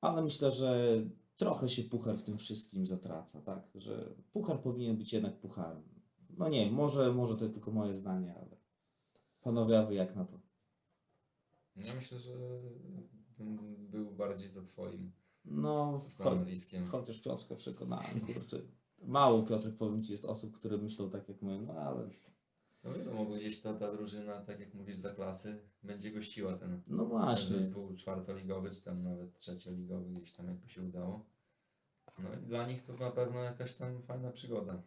Ale 0.01 0.21
myślę, 0.21 0.51
że 0.51 1.01
trochę 1.37 1.69
się 1.69 1.83
puchar 1.83 2.17
w 2.17 2.23
tym 2.23 2.37
wszystkim 2.37 2.85
zatraca, 2.85 3.41
tak? 3.41 3.71
Że 3.75 4.13
puchar 4.31 4.61
powinien 4.61 4.97
być 4.97 5.13
jednak 5.13 5.39
pucharem. 5.39 5.83
No 6.37 6.49
nie, 6.49 6.71
może, 6.71 7.13
może 7.13 7.37
to 7.37 7.49
tylko 7.49 7.71
moje 7.71 7.97
zdanie, 7.97 8.33
ale 8.35 8.57
panowie, 9.41 9.79
a 9.79 9.85
wy 9.85 9.95
jak 9.95 10.15
na 10.15 10.25
to? 10.25 10.46
Ja 11.77 11.93
myślę, 11.95 12.19
że 12.19 12.31
bym 13.37 13.57
był 13.89 14.11
bardziej 14.11 14.49
za 14.49 14.61
twoim 14.61 15.11
No, 15.45 16.01
stanowiskiem. 16.07 16.87
chociaż 16.87 17.19
Piotrka 17.21 17.55
przekonałem, 17.55 18.19
kurczę. 18.33 18.57
Mało 19.03 19.43
Piotrek, 19.43 19.75
powiem 19.75 20.03
Ci, 20.03 20.11
jest 20.11 20.25
osób, 20.25 20.55
które 20.55 20.77
myślą 20.77 21.09
tak 21.09 21.29
jak 21.29 21.41
my, 21.41 21.61
no 21.61 21.73
ale 21.73 22.09
No 22.83 22.93
wiadomo, 22.93 23.25
bo 23.25 23.35
gdzieś 23.35 23.61
ta, 23.61 23.73
ta 23.73 23.91
drużyna, 23.93 24.41
tak 24.41 24.59
jak 24.59 24.73
mówisz, 24.73 24.97
za 24.97 25.13
klasy, 25.13 25.61
będzie 25.83 26.11
gościła 26.11 26.53
ten, 26.57 26.81
no 26.87 27.03
ten 27.03 27.09
właśnie. 27.09 27.59
zespół 27.59 27.95
czwartoligowy, 27.95 28.69
czy 28.71 28.83
tam 28.83 29.03
nawet 29.03 29.33
trzecioligowy, 29.33 30.09
gdzieś 30.09 30.31
tam 30.33 30.47
jakby 30.47 30.69
się 30.69 30.81
udało. 30.81 31.25
No 32.19 32.29
i 32.33 32.37
dla 32.45 32.67
nich 32.67 32.81
to 32.83 32.93
na 32.93 33.11
pewno 33.11 33.39
jakaś 33.43 33.73
tam 33.73 34.01
fajna 34.01 34.31
przygoda. 34.31 34.83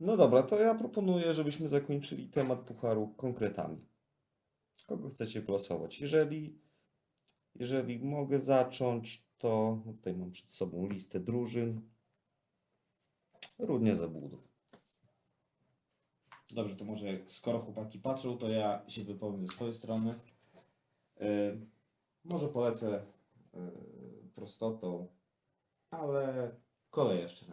No 0.00 0.16
dobra, 0.16 0.42
to 0.42 0.60
ja 0.60 0.74
proponuję, 0.74 1.34
żebyśmy 1.34 1.68
zakończyli 1.68 2.28
temat 2.28 2.60
pucharu 2.60 3.08
konkretami. 3.16 3.86
Kogo 4.86 5.08
chcecie 5.08 5.40
wylosować? 5.40 6.00
Jeżeli, 6.00 6.58
jeżeli 7.54 7.98
mogę 7.98 8.38
zacząć, 8.38 9.28
to 9.38 9.82
tutaj 9.84 10.14
mam 10.14 10.30
przed 10.30 10.50
sobą 10.50 10.88
listę 10.88 11.20
drużyn. 11.20 11.80
Rudnie 13.58 13.94
Zabudów. 13.94 14.52
Dobrze, 16.50 16.76
to 16.76 16.84
może 16.84 17.18
skoro 17.26 17.58
chłopaki 17.58 17.98
patrzą, 17.98 18.38
to 18.38 18.48
ja 18.48 18.84
się 18.88 19.04
wypowiem 19.04 19.46
ze 19.46 19.52
swojej 19.52 19.74
strony. 19.74 20.14
Yy, 21.20 21.66
może 22.24 22.48
polecę 22.48 23.04
yy, 23.54 23.60
prostotą, 24.34 25.08
ale 25.90 26.54
kolej 26.90 27.20
jeszcze. 27.20 27.46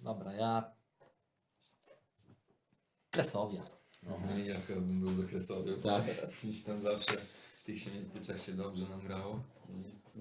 Dobra, 0.00 0.32
ja... 0.32 0.74
Kresowia. 3.10 3.75
No 4.06 4.38
i 4.38 4.46
ja 4.46 4.60
chyba 4.60 4.80
bym 4.80 5.00
był 5.00 5.14
zakresowy. 5.14 5.76
Tak. 5.82 6.04
Gdzieś 6.42 6.62
tam 6.62 6.80
zawsze 6.80 7.12
w 7.60 7.64
tych 7.64 7.80
śmietniczach 7.80 8.42
się 8.42 8.52
dobrze 8.52 8.88
nam 8.88 9.00
grało. 9.00 9.42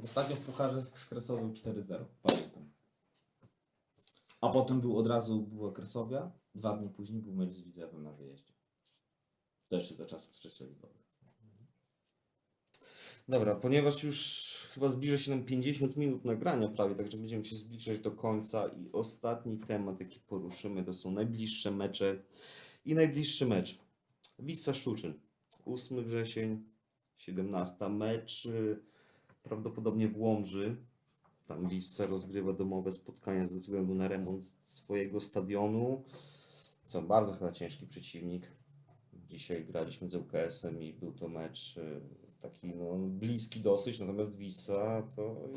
Ostatnio 0.04 0.36
w 0.36 0.40
pucharze 0.40 0.82
skresował 0.82 1.50
4-0, 1.50 2.06
pamiętam. 2.22 2.72
A 4.42 4.50
potem 4.50 4.82
był 4.82 4.98
od 4.98 5.08
razu 5.08 5.42
była 5.42 5.72
Kresowia, 5.72 6.32
dwa 6.56 6.78
dni 6.78 6.90
później 6.90 7.22
był 7.22 7.34
mecz 7.34 7.54
z 7.54 7.62
Widzewem 7.62 8.04
na 8.04 8.12
wyjeździe. 8.12 8.54
To 9.70 9.76
jeszcze 9.76 9.96
za 9.96 10.06
czasów 10.06 10.32
trzecioligowych. 10.32 11.06
Dobra, 13.28 13.56
ponieważ 13.56 14.04
już 14.04 14.46
chyba 14.74 14.90
zbliża 14.90 15.18
się 15.18 15.32
nam 15.32 15.46
50 15.46 15.98
minut 15.98 16.26
nagrania 16.26 16.68
prawie, 16.68 16.96
także 16.96 17.18
będziemy 17.18 17.46
się 17.46 17.56
zbliżać 17.56 18.00
do 18.00 18.12
końca 18.12 18.68
i 18.68 18.92
ostatni 18.92 19.58
temat, 19.58 20.00
jaki 20.00 20.20
poruszymy, 20.20 20.84
to 20.84 20.94
są 20.94 21.12
najbliższe 21.12 21.72
mecze 21.72 22.24
i 22.86 22.96
najbliższy 22.96 23.46
mecz. 23.46 23.80
Wisła 24.40 24.74
Szczuczyn, 24.74 25.14
8 25.66 26.04
wrzesień, 26.06 26.64
17 27.18 27.90
mecz, 27.90 28.46
y, 28.46 28.80
prawdopodobnie 29.44 30.08
w 30.08 30.18
Łomży. 30.18 30.78
Tam 31.48 31.70
Wisła 31.70 32.06
rozgrywa 32.06 32.54
domowe 32.54 32.92
spotkania 32.92 33.48
ze 33.48 33.60
względu 33.60 33.96
na 33.96 34.08
remont 34.08 34.44
swojego 34.44 35.22
stadionu, 35.22 36.04
co 36.86 37.02
bardzo 37.02 37.34
chyba 37.34 37.52
ciężki 37.52 37.88
przeciwnik. 37.88 38.52
Dzisiaj 39.30 39.66
graliśmy 39.66 40.10
z 40.10 40.16
UKS-em 40.16 40.82
i 40.82 40.94
był 40.94 41.14
to 41.14 41.28
mecz 41.28 41.78
y, 41.78 42.02
taki 42.42 42.68
no, 42.68 42.96
bliski 42.98 43.60
dosyć, 43.60 44.00
natomiast 44.00 44.38
Wisa 44.38 45.04
to 45.16 45.50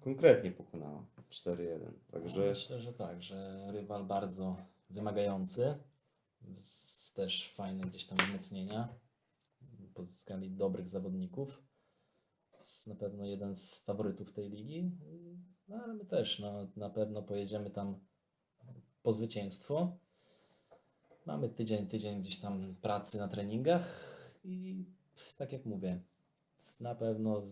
konkretnie 0.00 0.52
pokonała 0.52 1.06
4-1. 1.30 1.78
Także 2.12 2.50
Myślę, 2.50 2.80
że 2.80 2.92
tak, 2.92 3.22
że 3.22 3.66
rywal 3.72 4.04
bardzo 4.04 4.56
wymagający, 4.90 5.74
też 7.14 7.48
fajne 7.50 7.84
gdzieś 7.86 8.06
tam 8.06 8.18
wzmocnienia, 8.18 8.88
pozyskali 9.94 10.50
dobrych 10.50 10.88
zawodników, 10.88 11.62
jest 12.58 12.86
na 12.86 12.94
pewno 12.94 13.24
jeden 13.24 13.56
z 13.56 13.80
faworytów 13.80 14.32
tej 14.32 14.50
ligi, 14.50 14.90
no 15.68 15.76
ale 15.76 15.94
my 15.94 16.04
też 16.04 16.38
no, 16.38 16.68
na 16.76 16.90
pewno 16.90 17.22
pojedziemy 17.22 17.70
tam 17.70 18.00
po 19.02 19.12
zwycięstwo. 19.12 19.98
Mamy 21.26 21.48
tydzień, 21.48 21.86
tydzień 21.86 22.20
gdzieś 22.20 22.40
tam 22.40 22.74
pracy 22.82 23.18
na 23.18 23.28
treningach 23.28 24.08
i 24.44 24.84
tak 25.36 25.52
jak 25.52 25.66
mówię, 25.66 26.02
z- 26.56 26.80
na 26.80 26.94
pewno 26.94 27.40
z, 27.40 27.46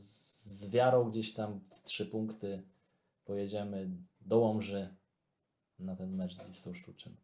z 0.45 0.71
wiarą 0.71 1.11
gdzieś 1.11 1.35
tam 1.35 1.61
w 1.65 1.83
trzy 1.83 2.07
punkty 2.07 2.63
pojedziemy 3.25 3.91
do 4.21 4.39
Łomży 4.39 4.97
na 5.79 5.97
ten 5.97 6.17
mecz 6.17 6.35
z 6.37 6.47
Wisłą 6.47 6.75
Szczuczyn. 6.75 7.17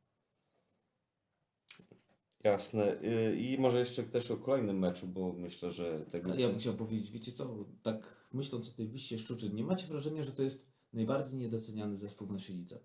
Jasne. 2.46 3.02
Y, 3.02 3.36
I 3.36 3.58
może 3.58 3.78
jeszcze 3.78 4.02
też 4.02 4.30
o 4.30 4.36
kolejnym 4.36 4.78
meczu, 4.78 5.06
bo 5.06 5.32
myślę, 5.32 5.72
że 5.72 6.00
tego... 6.10 6.34
Ja 6.34 6.48
bym 6.48 6.58
chciał 6.58 6.74
powiedzieć, 6.74 7.10
wiecie 7.10 7.32
co, 7.32 7.56
tak 7.82 8.28
myśląc 8.32 8.72
o 8.72 8.76
tej 8.76 8.88
Wiście 8.88 9.18
Szczuczyn, 9.18 9.54
nie 9.54 9.64
macie 9.64 9.86
wrażenia, 9.86 10.22
że 10.22 10.32
to 10.32 10.42
jest 10.42 10.72
najbardziej 10.92 11.38
niedoceniany 11.38 11.96
zespół 11.96 12.28
w 12.28 12.32
naszej 12.32 12.56
lidze? 12.56 12.78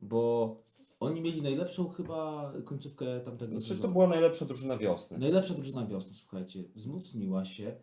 Bo 0.00 0.56
oni 1.00 1.20
mieli 1.20 1.42
najlepszą 1.42 1.88
chyba 1.88 2.52
końcówkę 2.64 3.20
tamtego 3.20 3.52
Znaczy, 3.52 3.68
sezonu. 3.68 3.82
to 3.82 3.92
była 3.92 4.06
najlepsza 4.06 4.44
drużyna 4.44 4.78
wiosny. 4.78 5.18
Najlepsza 5.18 5.54
drużyna 5.54 5.86
wiosny, 5.86 6.14
słuchajcie, 6.14 6.64
wzmocniła 6.74 7.44
się, 7.44 7.76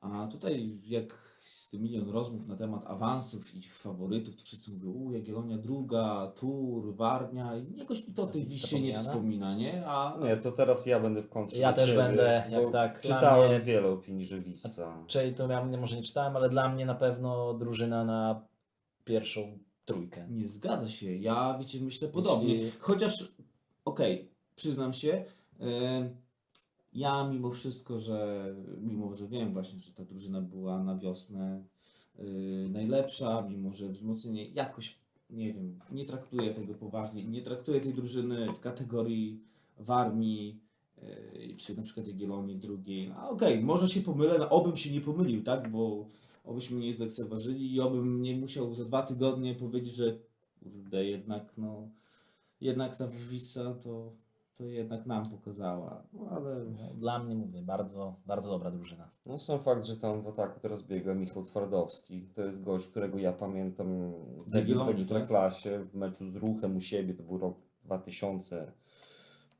a 0.00 0.28
tutaj 0.32 0.78
jak 0.86 1.39
z 1.40 1.70
tym 1.70 1.82
milion 1.82 2.10
rozmów 2.10 2.48
na 2.48 2.56
temat 2.56 2.86
awansów 2.86 3.54
i 3.54 3.58
ich 3.58 3.74
faworytów, 3.74 4.36
to 4.36 4.42
wszyscy 4.44 4.70
mówią, 4.70 4.90
u 4.90 5.12
Jagiellonia 5.12 5.58
druga, 5.58 6.32
Tur, 6.36 6.94
Warmia, 6.96 7.56
i 7.56 7.76
jakoś 7.78 8.08
mi 8.08 8.14
to 8.14 8.22
o 8.22 8.26
tej 8.26 8.44
Wiście 8.46 8.80
nie 8.80 8.94
wspomina, 8.94 9.56
nie? 9.56 9.86
A 9.86 10.18
Nie, 10.24 10.36
to 10.36 10.52
teraz 10.52 10.86
ja 10.86 11.00
będę 11.00 11.22
w 11.22 11.28
kontrze 11.28 11.58
Ja 11.58 11.72
też 11.72 11.90
ciebie, 11.90 12.02
będę, 12.02 12.44
jak 12.50 12.72
tak, 12.72 13.00
Czytałem 13.00 13.50
mnie- 13.50 13.60
wiele 13.60 13.88
opinii, 13.88 14.24
że 14.26 14.40
Wisa. 14.40 15.04
Czyli 15.06 15.34
to 15.34 15.48
ja 15.50 15.64
może 15.64 15.96
nie 15.96 16.02
czytałem, 16.02 16.36
ale 16.36 16.48
dla 16.48 16.68
mnie 16.68 16.86
na 16.86 16.94
pewno 16.94 17.54
drużyna 17.54 18.04
na 18.04 18.40
pierwszą 19.04 19.58
trójkę. 19.84 20.26
Nie 20.30 20.48
zgadza 20.48 20.88
się. 20.88 21.16
Ja, 21.16 21.56
wiecie, 21.60 21.80
myślę 21.80 22.08
podobnie. 22.08 22.54
Jeśli- 22.54 22.80
Chociaż, 22.80 23.32
okej, 23.84 24.28
przyznam 24.56 24.92
się, 24.92 25.24
em, 25.60 26.16
ja 26.92 27.28
mimo 27.28 27.50
wszystko, 27.50 27.98
że 27.98 28.46
mimo, 28.80 29.16
że 29.16 29.28
wiem 29.28 29.52
właśnie, 29.52 29.80
że 29.80 29.92
ta 29.92 30.04
drużyna 30.04 30.40
była 30.40 30.84
na 30.84 30.96
wiosnę 30.96 31.64
y, 32.18 32.68
najlepsza, 32.70 33.46
mimo, 33.50 33.72
że 33.72 33.88
wzmocnienie 33.88 34.48
jakoś, 34.48 34.98
nie 35.30 35.52
wiem, 35.52 35.78
nie 35.92 36.04
traktuję 36.04 36.54
tego 36.54 36.74
poważnie, 36.74 37.24
nie 37.24 37.42
traktuję 37.42 37.80
tej 37.80 37.94
drużyny 37.94 38.46
w 38.46 38.60
kategorii 38.60 39.40
Warmii, 39.78 40.60
y, 41.02 41.56
czy 41.56 41.76
na 41.76 41.82
przykład 41.82 42.06
Jagiellonii 42.06 42.56
drugiej. 42.56 43.12
A 43.16 43.28
okej, 43.28 43.60
może 43.62 43.88
się 43.88 44.00
pomylę, 44.00 44.38
no, 44.38 44.50
obym 44.50 44.76
się 44.76 44.92
nie 44.92 45.00
pomylił, 45.00 45.42
tak, 45.42 45.70
bo 45.70 46.06
obyśmy 46.44 46.80
nie 46.80 46.92
zlekceważyli 46.92 47.74
i 47.74 47.80
obym 47.80 48.22
nie 48.22 48.36
musiał 48.36 48.74
za 48.74 48.84
dwa 48.84 49.02
tygodnie 49.02 49.54
powiedzieć, 49.54 49.94
że 49.94 50.18
kurde, 50.62 51.04
jednak 51.04 51.58
no, 51.58 51.88
jednak 52.60 52.96
ta 52.96 53.08
Wisa 53.08 53.74
to, 53.74 54.12
to 54.60 54.66
jednak 54.66 55.06
nam 55.06 55.30
pokazała. 55.30 56.02
No 56.12 56.28
ale 56.30 56.64
No, 56.64 56.94
dla 56.94 57.18
mnie 57.18 57.34
mówię, 57.34 57.62
bardzo, 57.62 58.14
bardzo 58.26 58.50
dobra 58.50 58.70
drużyna. 58.70 59.08
No 59.26 59.38
sam 59.38 59.60
fakt, 59.60 59.84
że 59.84 59.96
tam 59.96 60.22
w 60.22 60.28
ataku 60.28 60.60
teraz 60.60 60.86
biega 60.86 61.14
Michał 61.14 61.42
Twardowski. 61.42 62.28
To 62.34 62.42
jest 62.42 62.62
gość, 62.62 62.86
którego 62.86 63.18
ja 63.18 63.32
pamiętam 63.32 63.86
Z 63.86 64.12
debiut 64.36 64.52
w 64.52 64.54
Jagiellonii, 64.54 64.94
Ekstraklasie 64.94 65.84
w 65.84 65.94
meczu 65.94 66.26
z 66.30 66.36
Ruchem 66.36 66.76
u 66.76 66.80
siebie. 66.80 67.14
To 67.14 67.22
był 67.22 67.38
rok 67.38 67.56
2000, 67.84 68.72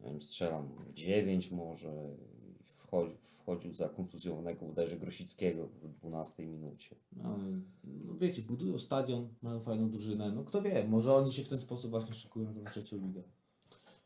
nie 0.01 0.11
wiem, 0.11 0.22
strzelam 0.22 0.68
9 0.94 1.51
może. 1.53 1.88
i 1.88 2.64
Wchodzi, 2.64 3.14
wchodził 3.14 3.74
za 3.74 3.88
kontuzjowanego 3.88 4.66
uderze 4.66 4.96
Grosickiego 4.96 5.66
w 5.82 5.94
12 6.01 6.46
minucie. 6.46 6.96
no, 7.12 7.38
no 7.84 8.14
wiecie, 8.14 8.42
budują 8.42 8.78
stadion, 8.78 9.28
mają 9.42 9.61
fajną 9.61 9.90
drużynę. 9.90 10.32
No 10.32 10.44
kto 10.44 10.62
wie, 10.62 10.88
może 10.88 11.14
oni 11.14 11.32
się 11.32 11.44
w 11.44 11.48
ten 11.48 11.59
sposób 11.59 11.90
właśnie 11.90 12.14
szykują 12.14 12.44
na 12.44 12.61
tą 12.61 12.64
trzecią 12.70 12.96
ligę. 12.96 13.22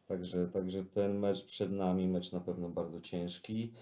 Także, 0.06 0.48
także 0.48 0.84
ten 0.84 1.18
mecz 1.18 1.46
przed 1.46 1.72
nami, 1.72 2.08
mecz 2.08 2.32
na 2.32 2.40
pewno 2.40 2.68
bardzo 2.68 3.00
ciężki. 3.00 3.72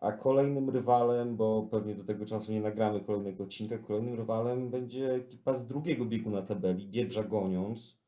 A 0.00 0.12
kolejnym 0.12 0.70
rywalem, 0.70 1.36
bo 1.36 1.62
pewnie 1.70 1.94
do 1.94 2.04
tego 2.04 2.26
czasu 2.26 2.52
nie 2.52 2.60
nagramy 2.60 3.00
kolejnego 3.00 3.44
odcinka, 3.44 3.78
kolejnym 3.78 4.14
rywalem 4.14 4.70
będzie 4.70 5.14
ekipa 5.14 5.54
z 5.54 5.68
drugiego 5.68 6.04
biegu 6.04 6.30
na 6.30 6.42
tabeli, 6.42 6.86
Biebrza 6.86 7.24
Goniąc, 7.24 7.98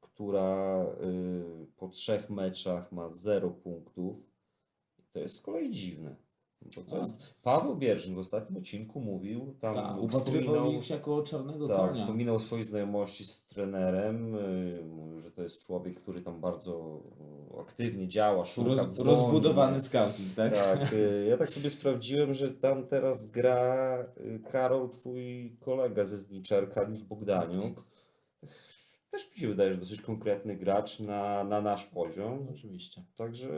która 0.00 0.84
y, 0.84 1.66
po 1.76 1.88
trzech 1.88 2.30
meczach 2.30 2.92
ma 2.92 3.10
0 3.10 3.50
punktów. 3.50 4.30
To 5.12 5.18
jest 5.18 5.36
z 5.36 5.42
kolei 5.42 5.70
dziwne. 5.70 6.29
Bo 6.76 6.82
to 6.82 6.98
jest 6.98 7.34
Paweł 7.42 7.76
Bierzyn 7.76 8.14
w 8.14 8.18
ostatnim 8.18 8.58
odcinku 8.58 9.00
mówił, 9.00 9.54
tam 9.60 9.74
Tak, 9.74 9.98
upatrywał 10.02 10.42
wspominał, 10.54 10.72
ich 10.72 10.90
jako 10.90 11.22
czarnego 11.22 11.68
tak, 11.68 11.76
konia. 11.76 11.92
wspominał 11.92 12.34
o 12.36 12.40
swojej 12.40 12.66
znajomości 12.66 13.26
z 13.26 13.48
trenerem. 13.48 14.34
y, 14.34 14.84
Mówił, 14.84 15.20
że 15.20 15.30
to 15.30 15.42
jest 15.42 15.66
człowiek, 15.66 16.00
który 16.00 16.22
tam 16.22 16.40
bardzo 16.40 17.00
y, 17.56 17.60
aktywnie 17.60 18.08
działa, 18.08 18.46
szuka 18.46 18.74
Roz, 18.82 18.98
rozbudowany 18.98 19.80
scouting, 19.80 20.34
tak? 20.36 20.52
Tak, 20.54 20.92
y, 20.92 21.26
ja 21.30 21.36
tak 21.36 21.50
sobie 21.50 21.70
sprawdziłem, 21.70 22.34
że 22.34 22.48
tam 22.48 22.86
teraz 22.86 23.30
gra 23.30 23.98
y, 24.16 24.40
Karol, 24.50 24.88
twój 24.90 25.56
kolega 25.60 26.04
ze 26.04 26.16
Znicza, 26.16 26.56
Arkadiusz 26.56 27.02
Bogdaniuk. 27.02 27.80
Też 29.10 29.34
mi 29.34 29.40
się 29.40 29.48
wydaje, 29.48 29.72
że 29.72 29.78
dosyć 29.78 30.00
konkretny 30.02 30.56
gracz 30.56 31.00
na, 31.00 31.44
na 31.44 31.60
nasz 31.60 31.84
poziom. 31.86 32.38
Oczywiście. 32.54 33.02
Także 33.16 33.48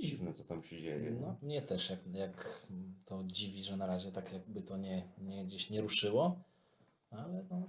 dziwne, 0.00 0.32
co 0.32 0.44
tam 0.44 0.62
się 0.62 0.82
dzieje. 0.82 1.10
No, 1.20 1.36
mnie 1.42 1.62
też 1.62 1.90
jak, 1.90 2.06
jak 2.12 2.68
to 3.04 3.24
dziwi, 3.26 3.62
że 3.62 3.76
na 3.76 3.86
razie 3.86 4.12
tak 4.12 4.32
jakby 4.32 4.62
to 4.62 4.76
nie, 4.76 5.02
nie 5.18 5.44
gdzieś 5.44 5.70
nie 5.70 5.80
ruszyło, 5.80 6.40
ale 7.10 7.44
no 7.50 7.62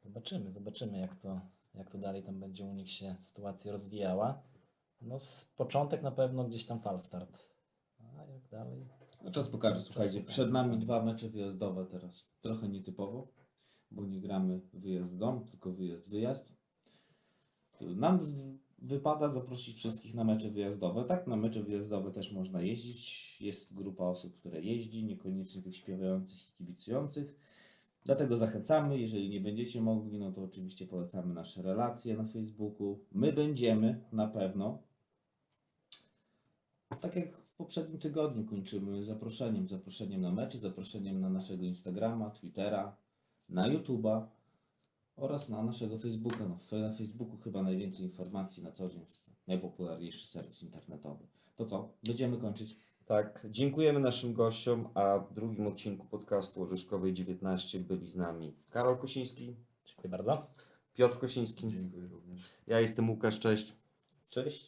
zobaczymy, 0.00 0.50
zobaczymy 0.50 0.98
jak 0.98 1.16
to, 1.16 1.40
jak 1.74 1.90
to 1.90 1.98
dalej 1.98 2.22
tam 2.22 2.40
będzie 2.40 2.64
u 2.64 2.74
nich 2.74 2.90
się 2.90 3.16
sytuacja 3.18 3.72
rozwijała. 3.72 4.42
No 5.00 5.18
z 5.18 5.44
początek 5.56 6.02
na 6.02 6.10
pewno 6.10 6.44
gdzieś 6.44 6.66
tam 6.66 6.80
falstart, 6.80 7.54
a 8.00 8.24
jak 8.32 8.48
dalej? 8.50 8.86
No 9.24 9.30
czas 9.30 9.48
pokaże, 9.48 9.80
słuchajcie, 9.80 10.22
przed 10.22 10.52
nami 10.52 10.78
dwa 10.78 11.04
mecze 11.04 11.28
wyjazdowe 11.28 11.86
teraz. 11.86 12.30
Trochę 12.40 12.68
nietypowo, 12.68 13.28
bo 13.90 14.06
nie 14.06 14.20
gramy 14.20 14.60
wyjazd 14.72 15.18
dom, 15.18 15.44
tylko 15.44 15.70
wyjazd 15.70 16.10
wyjazd. 16.10 16.56
Nam 17.80 18.20
wypada 18.82 19.28
zaprosić 19.28 19.76
wszystkich 19.76 20.14
na 20.14 20.24
mecze 20.24 20.50
wyjazdowe. 20.50 21.04
Tak, 21.04 21.26
na 21.26 21.36
mecze 21.36 21.62
wyjazdowe 21.62 22.10
też 22.10 22.32
można 22.32 22.62
jeździć. 22.62 23.36
Jest 23.40 23.74
grupa 23.74 24.04
osób, 24.04 24.38
które 24.38 24.60
jeździ, 24.60 25.04
niekoniecznie 25.04 25.62
tych 25.62 25.76
śpiewających 25.76 26.50
i 26.50 26.52
kibicujących. 26.58 27.36
Dlatego 28.04 28.36
zachęcamy, 28.36 28.98
jeżeli 28.98 29.30
nie 29.30 29.40
będziecie 29.40 29.80
mogli, 29.80 30.18
no 30.18 30.32
to 30.32 30.42
oczywiście 30.42 30.86
polecamy 30.86 31.34
nasze 31.34 31.62
relacje 31.62 32.16
na 32.16 32.24
Facebooku. 32.24 32.98
My 33.12 33.32
będziemy 33.32 34.04
na 34.12 34.26
pewno. 34.26 34.82
Tak 37.00 37.16
jak 37.16 37.38
w 37.38 37.56
poprzednim 37.56 37.98
tygodniu 37.98 38.44
kończymy 38.44 39.04
zaproszeniem, 39.04 39.68
zaproszeniem 39.68 40.20
na 40.20 40.32
mecze, 40.32 40.58
zaproszeniem 40.58 41.20
na 41.20 41.30
naszego 41.30 41.64
Instagrama, 41.64 42.30
Twittera, 42.30 42.96
na 43.50 43.68
YouTube'a 43.68 44.26
oraz 45.18 45.48
na 45.48 45.62
naszego 45.62 45.98
Facebooka. 45.98 46.44
No, 46.48 46.78
na 46.78 46.92
Facebooku 46.92 47.36
chyba 47.36 47.62
najwięcej 47.62 48.04
informacji 48.06 48.62
na 48.64 48.72
co 48.72 48.88
dzień, 48.88 49.06
najpopularniejszy 49.46 50.26
serwis 50.26 50.62
internetowy. 50.62 51.26
To 51.56 51.64
co? 51.64 51.88
Będziemy 52.06 52.36
kończyć. 52.36 52.76
Tak, 53.06 53.46
dziękujemy 53.50 54.00
naszym 54.00 54.34
gościom, 54.34 54.88
a 54.94 55.18
w 55.18 55.34
drugim 55.34 55.66
odcinku 55.66 56.06
podcastu 56.06 56.62
Orzeszkowej 56.62 57.14
19 57.14 57.80
byli 57.80 58.10
z 58.10 58.16
nami 58.16 58.54
Karol 58.70 58.98
Kosiński, 58.98 59.56
Dziękuję 59.86 60.10
bardzo. 60.10 60.46
Piotr 60.94 61.18
Kosiński, 61.18 61.70
Dziękuję 61.70 62.06
również. 62.08 62.40
ja 62.66 62.80
jestem 62.80 63.10
Łukasz, 63.10 63.40
cześć. 63.40 63.72
Cześć. 64.30 64.66